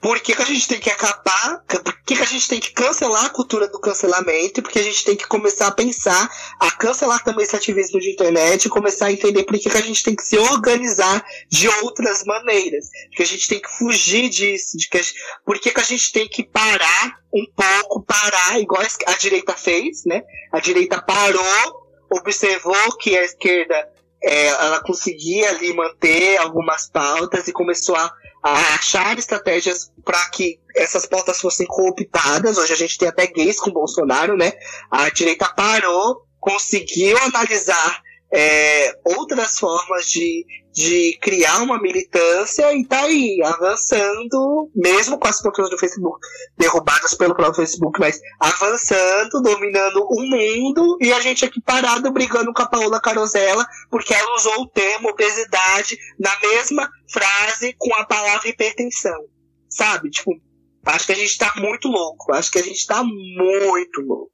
por 0.03 0.18
que, 0.18 0.34
que 0.34 0.43
a 0.43 0.45
gente 0.45 0.66
tem 0.66 0.80
que 0.80 0.90
acabar, 0.90 1.62
por 1.68 2.03
que, 2.05 2.16
que 2.16 2.22
a 2.22 2.26
gente 2.26 2.49
tem 2.49 2.59
que 2.59 2.72
cancelar 2.72 3.26
a 3.26 3.30
cultura 3.30 3.68
do 3.68 3.80
cancelamento, 3.80 4.61
porque 4.61 4.80
a 4.80 4.82
gente 4.82 5.05
tem 5.05 5.14
que 5.14 5.28
começar 5.28 5.68
a 5.68 5.70
pensar, 5.70 6.28
a 6.59 6.72
cancelar 6.72 7.22
também 7.22 7.45
esse 7.45 7.55
ativismo 7.55 8.01
de 8.01 8.11
internet 8.11 8.64
e 8.64 8.68
começar 8.68 9.07
a 9.07 9.12
entender 9.12 9.45
por 9.45 9.57
que, 9.57 9.70
que 9.70 9.76
a 9.76 9.80
gente 9.80 10.03
tem 10.03 10.16
que 10.16 10.24
se 10.24 10.36
organizar 10.36 11.24
de 11.49 11.68
outras 11.84 12.24
maneiras, 12.24 12.88
que 13.12 13.22
a 13.22 13.26
gente 13.26 13.47
tem 13.47 13.62
que 13.62 13.70
fugir 13.78 14.28
disso, 14.28 14.76
de 14.76 14.88
que 14.88 14.99
a, 14.99 15.03
por 15.47 15.61
que, 15.61 15.70
que 15.70 15.80
a 15.80 15.84
gente 15.84 16.11
tem 16.11 16.28
que 16.28 16.43
parar 16.43 17.20
um 17.32 17.47
pouco, 17.55 18.03
parar, 18.03 18.61
igual 18.61 18.82
a 19.07 19.16
direita 19.16 19.53
fez, 19.53 20.05
né? 20.05 20.22
A 20.53 20.59
direita 20.59 21.01
parou, 21.01 21.82
observou 22.13 22.97
que 22.99 23.17
a 23.17 23.25
esquerda 23.25 23.89
é, 24.23 24.47
ela 24.47 24.81
conseguia 24.81 25.49
ali 25.51 25.73
manter 25.75 26.37
algumas 26.39 26.89
pautas 26.89 27.49
e 27.49 27.53
começou 27.53 27.97
a 27.97 28.13
a 28.43 28.75
achar 28.75 29.17
estratégias 29.17 29.93
para 30.05 30.29
que 30.31 30.59
essas 30.75 31.07
pautas 31.07 31.41
fossem 31.41 31.67
cooptadas. 31.67 32.59
Hoje 32.59 32.73
a 32.73 32.77
gente 32.77 32.99
tem 32.99 33.09
até 33.09 33.27
gays 33.27 33.61
com 33.61 33.71
Bolsonaro, 33.71 34.37
né? 34.37 34.53
A 34.91 35.09
direita 35.11 35.49
parou, 35.55 36.27
conseguiu 36.41 37.17
analisar 37.19 38.03
é, 38.33 38.99
outras 39.05 39.59
formas 39.59 40.11
de, 40.11 40.47
de 40.72 41.18
criar 41.20 41.62
uma 41.62 41.80
militância 41.80 42.72
e 42.72 42.85
tá 42.87 43.03
aí, 43.03 43.43
avançando, 43.45 44.70
mesmo 44.74 45.18
com 45.18 45.28
as 45.28 45.41
procurações 45.43 45.70
do 45.70 45.78
Facebook 45.78 46.18
derrubadas 46.57 47.14
pelo 47.14 47.35
próprio 47.35 47.66
Facebook, 47.66 48.01
mas 48.01 48.18
avançando, 48.41 49.43
dominando 49.43 50.07
o 50.09 50.22
mundo, 50.22 50.97
e 51.01 51.12
a 51.12 51.20
gente 51.20 51.45
aqui 51.45 51.61
parado 51.61 52.11
brigando 52.11 52.53
com 52.55 52.62
a 52.62 52.68
Paola 52.68 53.01
Carosella, 53.01 53.66
porque 53.91 54.14
ela 54.14 54.35
usou 54.37 54.62
o 54.62 54.68
termo 54.68 55.11
obesidade 55.11 55.99
na 56.18 56.35
mesma 56.41 56.89
frase 57.11 57.74
com 57.78 57.95
a 57.97 58.07
palavra 58.07 58.49
hipertensão. 58.49 59.26
Sabe? 59.68 60.11
Tipo, 60.11 60.33
acho 60.87 61.07
que 61.07 61.12
a 61.12 61.16
gente 61.16 61.37
tá 61.37 61.53
muito 61.57 61.89
louco, 61.89 62.33
acho 62.33 62.51
que 62.51 62.59
a 62.59 62.62
gente 62.62 62.87
tá 62.87 63.03
muito 63.05 64.01
louco. 64.01 64.32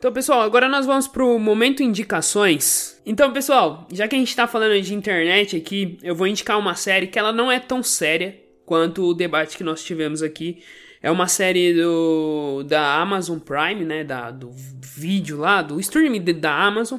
Então, 0.00 0.10
pessoal, 0.10 0.40
agora 0.40 0.66
nós 0.66 0.86
vamos 0.86 1.06
pro 1.06 1.38
momento 1.38 1.82
indicações. 1.82 2.98
Então, 3.04 3.34
pessoal, 3.34 3.86
já 3.92 4.08
que 4.08 4.16
a 4.16 4.18
gente 4.18 4.34
tá 4.34 4.46
falando 4.46 4.80
de 4.80 4.94
internet 4.94 5.54
aqui, 5.54 5.98
eu 6.02 6.14
vou 6.14 6.26
indicar 6.26 6.58
uma 6.58 6.74
série 6.74 7.06
que 7.06 7.18
ela 7.18 7.34
não 7.34 7.52
é 7.52 7.60
tão 7.60 7.82
séria 7.82 8.34
quanto 8.64 9.04
o 9.04 9.12
debate 9.12 9.58
que 9.58 9.62
nós 9.62 9.84
tivemos 9.84 10.22
aqui. 10.22 10.62
É 11.02 11.10
uma 11.10 11.28
série 11.28 11.74
do, 11.74 12.62
da 12.62 12.94
Amazon 12.94 13.38
Prime, 13.38 13.84
né? 13.84 14.02
Da, 14.02 14.30
do 14.30 14.50
vídeo 14.50 15.36
lá, 15.36 15.60
do 15.60 15.78
streaming 15.78 16.24
da 16.32 16.50
Amazon, 16.50 16.98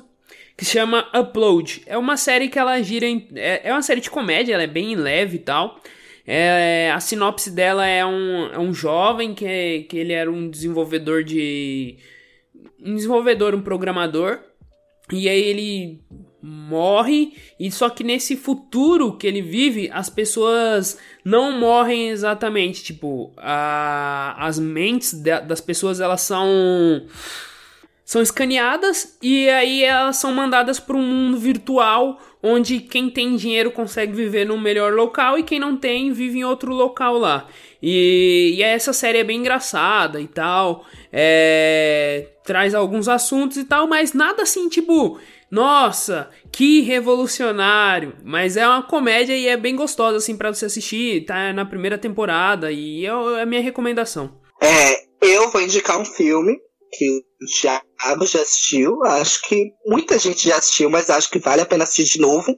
que 0.56 0.64
chama 0.64 1.10
Upload. 1.12 1.82
É 1.88 1.98
uma 1.98 2.18
série 2.18 2.50
que 2.50 2.60
ela 2.60 2.80
gira 2.84 3.08
em. 3.08 3.28
É, 3.34 3.70
é 3.70 3.72
uma 3.72 3.82
série 3.82 4.02
de 4.02 4.12
comédia, 4.12 4.54
ela 4.54 4.62
é 4.62 4.68
bem 4.68 4.94
leve 4.94 5.38
e 5.38 5.40
tal. 5.40 5.82
É, 6.24 6.92
a 6.94 7.00
sinopse 7.00 7.50
dela 7.50 7.84
é 7.84 8.06
um, 8.06 8.46
é 8.54 8.60
um 8.60 8.72
jovem 8.72 9.34
que, 9.34 9.88
que 9.90 9.98
ele 9.98 10.14
era 10.14 10.32
um 10.32 10.48
desenvolvedor 10.48 11.24
de 11.24 11.98
um 12.84 12.96
desenvolvedor, 12.96 13.54
um 13.54 13.62
programador, 13.62 14.40
e 15.12 15.28
aí 15.28 15.42
ele 15.42 16.02
morre, 16.42 17.34
e 17.60 17.72
só 17.72 17.90
que 17.90 18.04
nesse 18.04 18.36
futuro 18.36 19.18
que 19.18 19.28
ele 19.28 19.42
vive, 19.42 19.90
as 19.94 20.10
pessoas 20.10 20.98
não 21.24 21.52
morrem 21.60 22.10
exatamente, 22.10 22.84
tipo, 22.84 23.32
a, 23.38 24.36
as 24.40 24.58
mentes 24.58 25.14
das 25.14 25.62
pessoas 25.62 26.00
elas 26.00 26.22
são 26.22 27.06
são 28.04 28.22
escaneadas 28.22 29.18
e 29.22 29.48
aí 29.48 29.86
elas 29.86 30.18
são 30.18 30.34
mandadas 30.34 30.82
para 30.82 30.98
um 30.98 31.02
mundo 31.02 31.38
virtual 31.38 32.20
onde 32.44 32.80
quem 32.80 33.10
tem 33.10 33.38
dinheiro 33.38 33.72
consegue 33.72 34.12
viver 34.12 34.46
num 34.46 34.60
melhor 34.60 34.94
local 34.94 35.38
e 35.38 35.44
quem 35.44 35.60
não 35.60 35.78
tem 35.78 36.12
vive 36.12 36.40
em 36.40 36.44
outro 36.44 36.74
local 36.74 37.18
lá. 37.18 37.48
E, 37.82 38.56
e 38.58 38.64
essa 38.64 38.92
série 38.92 39.20
é 39.20 39.24
bem 39.24 39.40
engraçada 39.40 40.20
e 40.20 40.28
tal. 40.28 40.86
É, 41.12 42.28
traz 42.44 42.74
alguns 42.74 43.08
assuntos 43.08 43.58
e 43.58 43.66
tal, 43.66 43.88
mas 43.88 44.14
nada 44.14 44.44
assim, 44.44 44.70
tipo, 44.70 45.20
nossa, 45.52 46.30
que 46.52 46.82
revolucionário. 46.82 48.16
Mas 48.24 48.56
é 48.56 48.66
uma 48.66 48.82
comédia 48.82 49.36
e 49.36 49.48
é 49.48 49.58
bem 49.58 49.76
gostosa, 49.76 50.18
assim, 50.18 50.38
para 50.38 50.54
você 50.54 50.66
assistir. 50.66 51.26
Tá 51.26 51.52
na 51.52 51.66
primeira 51.66 51.98
temporada 51.98 52.72
e 52.72 53.06
é, 53.06 53.10
é 53.10 53.42
a 53.42 53.46
minha 53.46 53.62
recomendação. 53.62 54.40
É, 54.62 55.04
eu 55.22 55.50
vou 55.50 55.62
indicar 55.62 56.00
um 56.00 56.06
filme 56.06 56.58
que 56.94 57.10
o 57.10 57.46
Thiago 57.46 58.26
já 58.26 58.42
assistiu. 58.42 59.04
Acho 59.04 59.42
que 59.42 59.72
muita 59.86 60.18
gente 60.18 60.48
já 60.48 60.58
assistiu, 60.58 60.90
mas 60.90 61.10
acho 61.10 61.30
que 61.30 61.40
vale 61.40 61.62
a 61.62 61.66
pena 61.66 61.84
assistir 61.84 62.18
de 62.18 62.22
novo. 62.22 62.56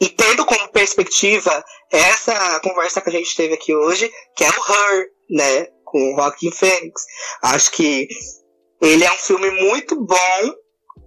E 0.00 0.08
tendo 0.08 0.44
como 0.44 0.68
perspectiva 0.68 1.64
essa 1.90 2.60
conversa 2.60 3.00
que 3.00 3.08
a 3.08 3.12
gente 3.12 3.36
teve 3.36 3.54
aqui 3.54 3.74
hoje, 3.74 4.10
que 4.36 4.44
é 4.44 4.48
o 4.48 4.52
Her, 4.52 5.06
né? 5.30 5.66
Com 5.94 6.12
o 6.12 6.16
Joaquin 6.16 6.50
Phoenix. 6.50 7.04
Acho 7.40 7.70
que 7.70 8.08
ele 8.82 9.04
é 9.04 9.12
um 9.12 9.18
filme 9.18 9.48
muito 9.52 9.94
bom 9.94 10.54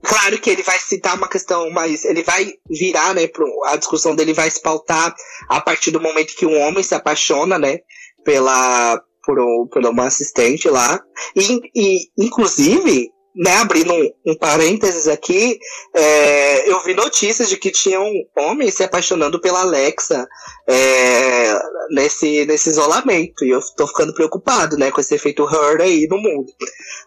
Claro 0.03 0.39
que 0.39 0.49
ele 0.49 0.63
vai 0.63 0.79
citar 0.79 1.17
uma 1.17 1.27
questão, 1.27 1.69
mas 1.69 2.05
ele 2.05 2.23
vai 2.23 2.53
virar, 2.69 3.13
né? 3.13 3.27
Pro, 3.27 3.45
a 3.65 3.75
discussão 3.75 4.15
dele 4.15 4.33
vai 4.33 4.49
se 4.49 4.61
pautar 4.61 5.13
a 5.49 5.59
partir 5.59 5.91
do 5.91 5.99
momento 5.99 6.35
que 6.35 6.45
um 6.45 6.57
homem 6.61 6.83
se 6.83 6.95
apaixona, 6.95 7.57
né? 7.57 7.79
Pela, 8.23 9.01
por, 9.25 9.67
por 9.69 9.85
uma 9.85 10.05
assistente 10.05 10.69
lá. 10.69 11.01
E, 11.35 11.59
e 11.75 12.09
inclusive, 12.17 13.09
né, 13.37 13.57
abrindo 13.57 13.93
um, 13.93 14.31
um 14.31 14.35
parênteses 14.35 15.07
aqui, 15.07 15.59
é, 15.95 16.69
eu 16.69 16.83
vi 16.83 16.95
notícias 16.95 17.47
de 17.47 17.55
que 17.55 17.69
tinham 17.69 18.03
homens 18.35 18.73
se 18.73 18.83
apaixonando 18.83 19.39
pela 19.39 19.61
Alexa 19.61 20.27
é, 20.67 21.53
nesse, 21.91 22.45
nesse 22.47 22.69
isolamento. 22.69 23.45
E 23.45 23.51
eu 23.51 23.59
tô 23.75 23.85
ficando 23.85 24.13
preocupado, 24.15 24.75
né, 24.75 24.89
com 24.89 24.99
esse 24.99 25.13
efeito 25.13 25.43
Her 25.43 25.79
aí 25.81 26.07
no 26.09 26.17
mundo. 26.17 26.51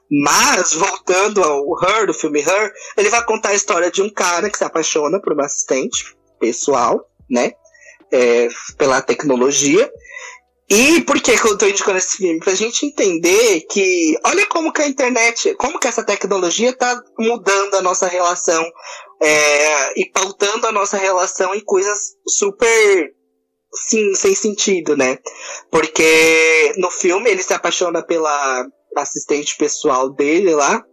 Mas, 0.09 0.73
voltando 0.73 1.43
ao 1.43 1.65
Her, 1.83 2.07
do 2.07 2.15
filme 2.15 2.41
Her, 2.41 2.73
ele 2.97 3.11
vai 3.11 3.25
contar 3.25 3.49
a 3.49 3.55
história 3.55 3.91
de 3.91 4.01
um 4.01 4.09
cara 4.09 4.49
que 4.49 4.57
se 4.57 4.65
apaixona 4.65 5.21
por 5.21 5.33
uma 5.33 5.47
assistente 5.47 6.17
pessoal, 6.39 7.09
né, 7.29 7.53
é, 8.13 8.49
pela 8.79 9.03
tecnologia. 9.03 9.91
E 10.71 11.01
por 11.01 11.21
que, 11.21 11.37
que 11.37 11.47
eu 11.49 11.55
estou 11.55 11.69
indicando 11.69 11.99
esse 11.99 12.19
filme? 12.19 12.39
Pra 12.39 12.55
gente 12.55 12.87
entender 12.87 13.63
que, 13.63 14.17
olha 14.25 14.47
como 14.47 14.73
que 14.73 14.81
a 14.81 14.87
internet, 14.87 15.53
como 15.57 15.81
que 15.81 15.89
essa 15.89 16.05
tecnologia 16.05 16.71
está 16.71 17.03
mudando 17.19 17.75
a 17.75 17.83
nossa 17.83 18.07
relação 18.07 18.65
é, 19.21 20.01
e 20.01 20.09
pautando 20.13 20.69
a 20.69 20.73
nossa 20.73 20.97
relação 20.97 21.53
em 21.57 21.61
coisas 21.61 22.15
super, 22.25 23.13
sim, 23.89 24.15
sem 24.15 24.33
sentido, 24.33 24.97
né? 24.97 25.19
Porque 25.73 26.73
no 26.77 26.89
filme 26.89 27.29
ele 27.29 27.43
se 27.43 27.53
apaixona 27.53 28.01
pela 28.01 28.65
assistente 28.97 29.57
pessoal 29.57 30.09
dele 30.09 30.55
lá, 30.55 30.85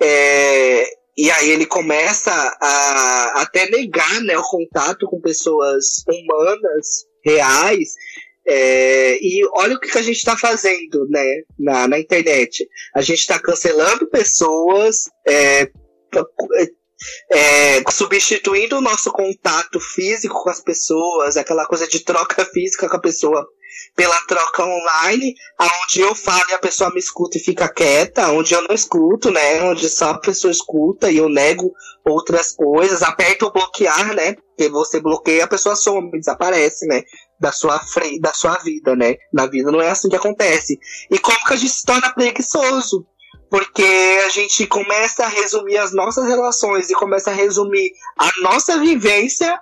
é, 0.00 0.86
e 1.16 1.30
aí 1.30 1.50
ele 1.50 1.66
começa 1.66 2.32
a 2.60 3.42
até 3.42 3.70
negar 3.70 4.20
né, 4.22 4.36
o 4.36 4.42
contato 4.42 5.06
com 5.06 5.20
pessoas 5.20 6.02
humanas, 6.08 7.06
reais, 7.24 7.94
é, 8.46 9.16
e 9.20 9.46
olha 9.54 9.76
o 9.76 9.80
que, 9.80 9.90
que 9.90 9.98
a 9.98 10.02
gente 10.02 10.16
está 10.16 10.36
fazendo 10.36 11.06
né, 11.08 11.42
na, 11.58 11.88
na 11.88 11.98
internet. 11.98 12.68
A 12.94 13.00
gente 13.00 13.20
está 13.20 13.38
cancelando 13.38 14.08
pessoas, 14.08 15.04
é, 15.26 15.70
é, 17.32 17.90
substituindo 17.90 18.76
o 18.76 18.82
nosso 18.82 19.10
contato 19.10 19.80
físico 19.80 20.42
com 20.42 20.50
as 20.50 20.60
pessoas, 20.60 21.36
aquela 21.36 21.66
coisa 21.66 21.88
de 21.88 22.00
troca 22.00 22.44
física 22.44 22.88
com 22.88 22.96
a 22.96 23.00
pessoa 23.00 23.46
pela 23.96 24.20
troca 24.22 24.64
online, 24.64 25.34
onde 25.60 26.00
eu 26.00 26.14
falo 26.14 26.44
e 26.50 26.54
a 26.54 26.58
pessoa 26.58 26.90
me 26.90 26.98
escuta 26.98 27.38
e 27.38 27.40
fica 27.40 27.68
quieta, 27.68 28.30
onde 28.30 28.54
eu 28.54 28.62
não 28.62 28.74
escuto, 28.74 29.30
né? 29.30 29.62
Onde 29.62 29.88
só 29.88 30.10
a 30.10 30.18
pessoa 30.18 30.50
escuta 30.50 31.10
e 31.10 31.18
eu 31.18 31.28
nego 31.28 31.72
outras 32.04 32.52
coisas, 32.52 33.02
aperto 33.02 33.46
o 33.46 33.52
bloquear, 33.52 34.14
né? 34.14 34.34
Porque 34.34 34.68
você 34.70 35.00
bloqueia, 35.00 35.44
a 35.44 35.48
pessoa 35.48 35.74
some, 35.74 36.10
desaparece, 36.12 36.86
né? 36.86 37.02
Da 37.40 37.52
sua, 37.52 37.78
frente, 37.80 38.20
da 38.20 38.32
sua 38.32 38.54
vida, 38.58 38.94
né? 38.94 39.16
Na 39.32 39.46
vida 39.46 39.70
não 39.70 39.80
é 39.80 39.90
assim 39.90 40.08
que 40.08 40.16
acontece. 40.16 40.78
E 41.10 41.18
como 41.18 41.44
que 41.44 41.52
a 41.52 41.56
gente 41.56 41.72
se 41.72 41.84
torna 41.84 42.12
preguiçoso? 42.12 43.06
porque 43.54 43.84
a 44.26 44.30
gente 44.30 44.66
começa 44.66 45.24
a 45.24 45.28
resumir 45.28 45.76
as 45.76 45.94
nossas 45.94 46.26
relações 46.26 46.90
e 46.90 46.94
começa 46.94 47.30
a 47.30 47.34
resumir 47.34 47.92
a 48.18 48.28
nossa 48.42 48.80
vivência 48.80 49.60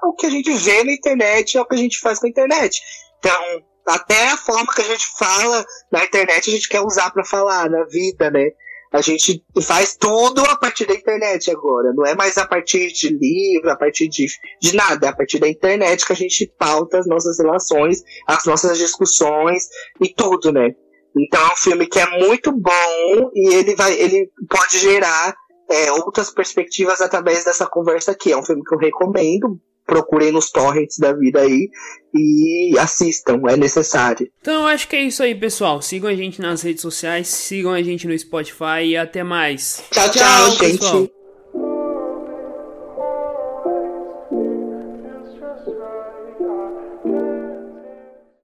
ao 0.00 0.14
que 0.14 0.26
a 0.26 0.30
gente 0.30 0.52
vê 0.52 0.84
na 0.84 0.92
internet, 0.92 1.58
ao 1.58 1.66
que 1.66 1.74
a 1.74 1.78
gente 1.78 1.98
faz 1.98 2.20
com 2.20 2.26
a 2.26 2.30
internet. 2.30 2.80
Então, 3.18 3.64
até 3.88 4.28
a 4.28 4.36
forma 4.36 4.72
que 4.72 4.80
a 4.80 4.84
gente 4.84 5.06
fala 5.18 5.64
na 5.90 6.04
internet 6.04 6.48
a 6.48 6.52
gente 6.52 6.68
quer 6.68 6.80
usar 6.82 7.10
para 7.10 7.24
falar 7.24 7.68
na 7.68 7.84
vida, 7.86 8.30
né? 8.30 8.48
A 8.96 9.02
gente 9.02 9.44
faz 9.62 9.94
tudo 9.94 10.40
a 10.40 10.56
partir 10.56 10.86
da 10.86 10.94
internet 10.94 11.50
agora. 11.50 11.92
Não 11.94 12.06
é 12.06 12.14
mais 12.14 12.38
a 12.38 12.46
partir 12.46 12.90
de 12.90 13.10
livro, 13.10 13.70
a 13.70 13.76
partir 13.76 14.08
de, 14.08 14.26
de 14.58 14.74
nada. 14.74 15.06
É 15.06 15.10
a 15.10 15.14
partir 15.14 15.38
da 15.38 15.46
internet 15.46 16.06
que 16.06 16.14
a 16.14 16.16
gente 16.16 16.50
pauta 16.58 16.98
as 16.98 17.06
nossas 17.06 17.38
relações, 17.38 18.02
as 18.26 18.46
nossas 18.46 18.78
discussões 18.78 19.64
e 20.00 20.08
tudo, 20.14 20.50
né? 20.50 20.70
Então 21.14 21.46
é 21.46 21.52
um 21.52 21.56
filme 21.56 21.86
que 21.86 21.98
é 21.98 22.06
muito 22.26 22.50
bom 22.50 23.30
e 23.34 23.52
ele 23.54 23.76
vai, 23.76 23.92
ele 24.00 24.30
pode 24.48 24.78
gerar 24.78 25.36
é, 25.70 25.92
outras 25.92 26.30
perspectivas 26.30 27.02
através 27.02 27.44
dessa 27.44 27.66
conversa 27.66 28.12
aqui. 28.12 28.32
É 28.32 28.36
um 28.38 28.44
filme 28.44 28.62
que 28.64 28.74
eu 28.74 28.78
recomendo 28.78 29.60
procurem 29.86 30.32
nos 30.32 30.50
torrents 30.50 30.98
da 30.98 31.12
vida 31.12 31.40
aí 31.40 31.68
e 32.14 32.78
assistam, 32.78 33.40
é 33.48 33.56
necessário. 33.56 34.28
Então 34.40 34.62
eu 34.62 34.66
acho 34.66 34.88
que 34.88 34.96
é 34.96 35.02
isso 35.02 35.22
aí, 35.22 35.34
pessoal. 35.34 35.80
Sigam 35.80 36.10
a 36.10 36.14
gente 36.14 36.40
nas 36.40 36.62
redes 36.62 36.82
sociais, 36.82 37.28
sigam 37.28 37.72
a 37.72 37.82
gente 37.82 38.06
no 38.06 38.18
Spotify 38.18 38.84
e 38.84 38.96
até 38.96 39.22
mais. 39.22 39.82
Tchau, 39.90 40.10
tchau, 40.10 40.12
tchau 40.12 40.50
gente. 40.50 40.78
Pessoal. 40.78 41.15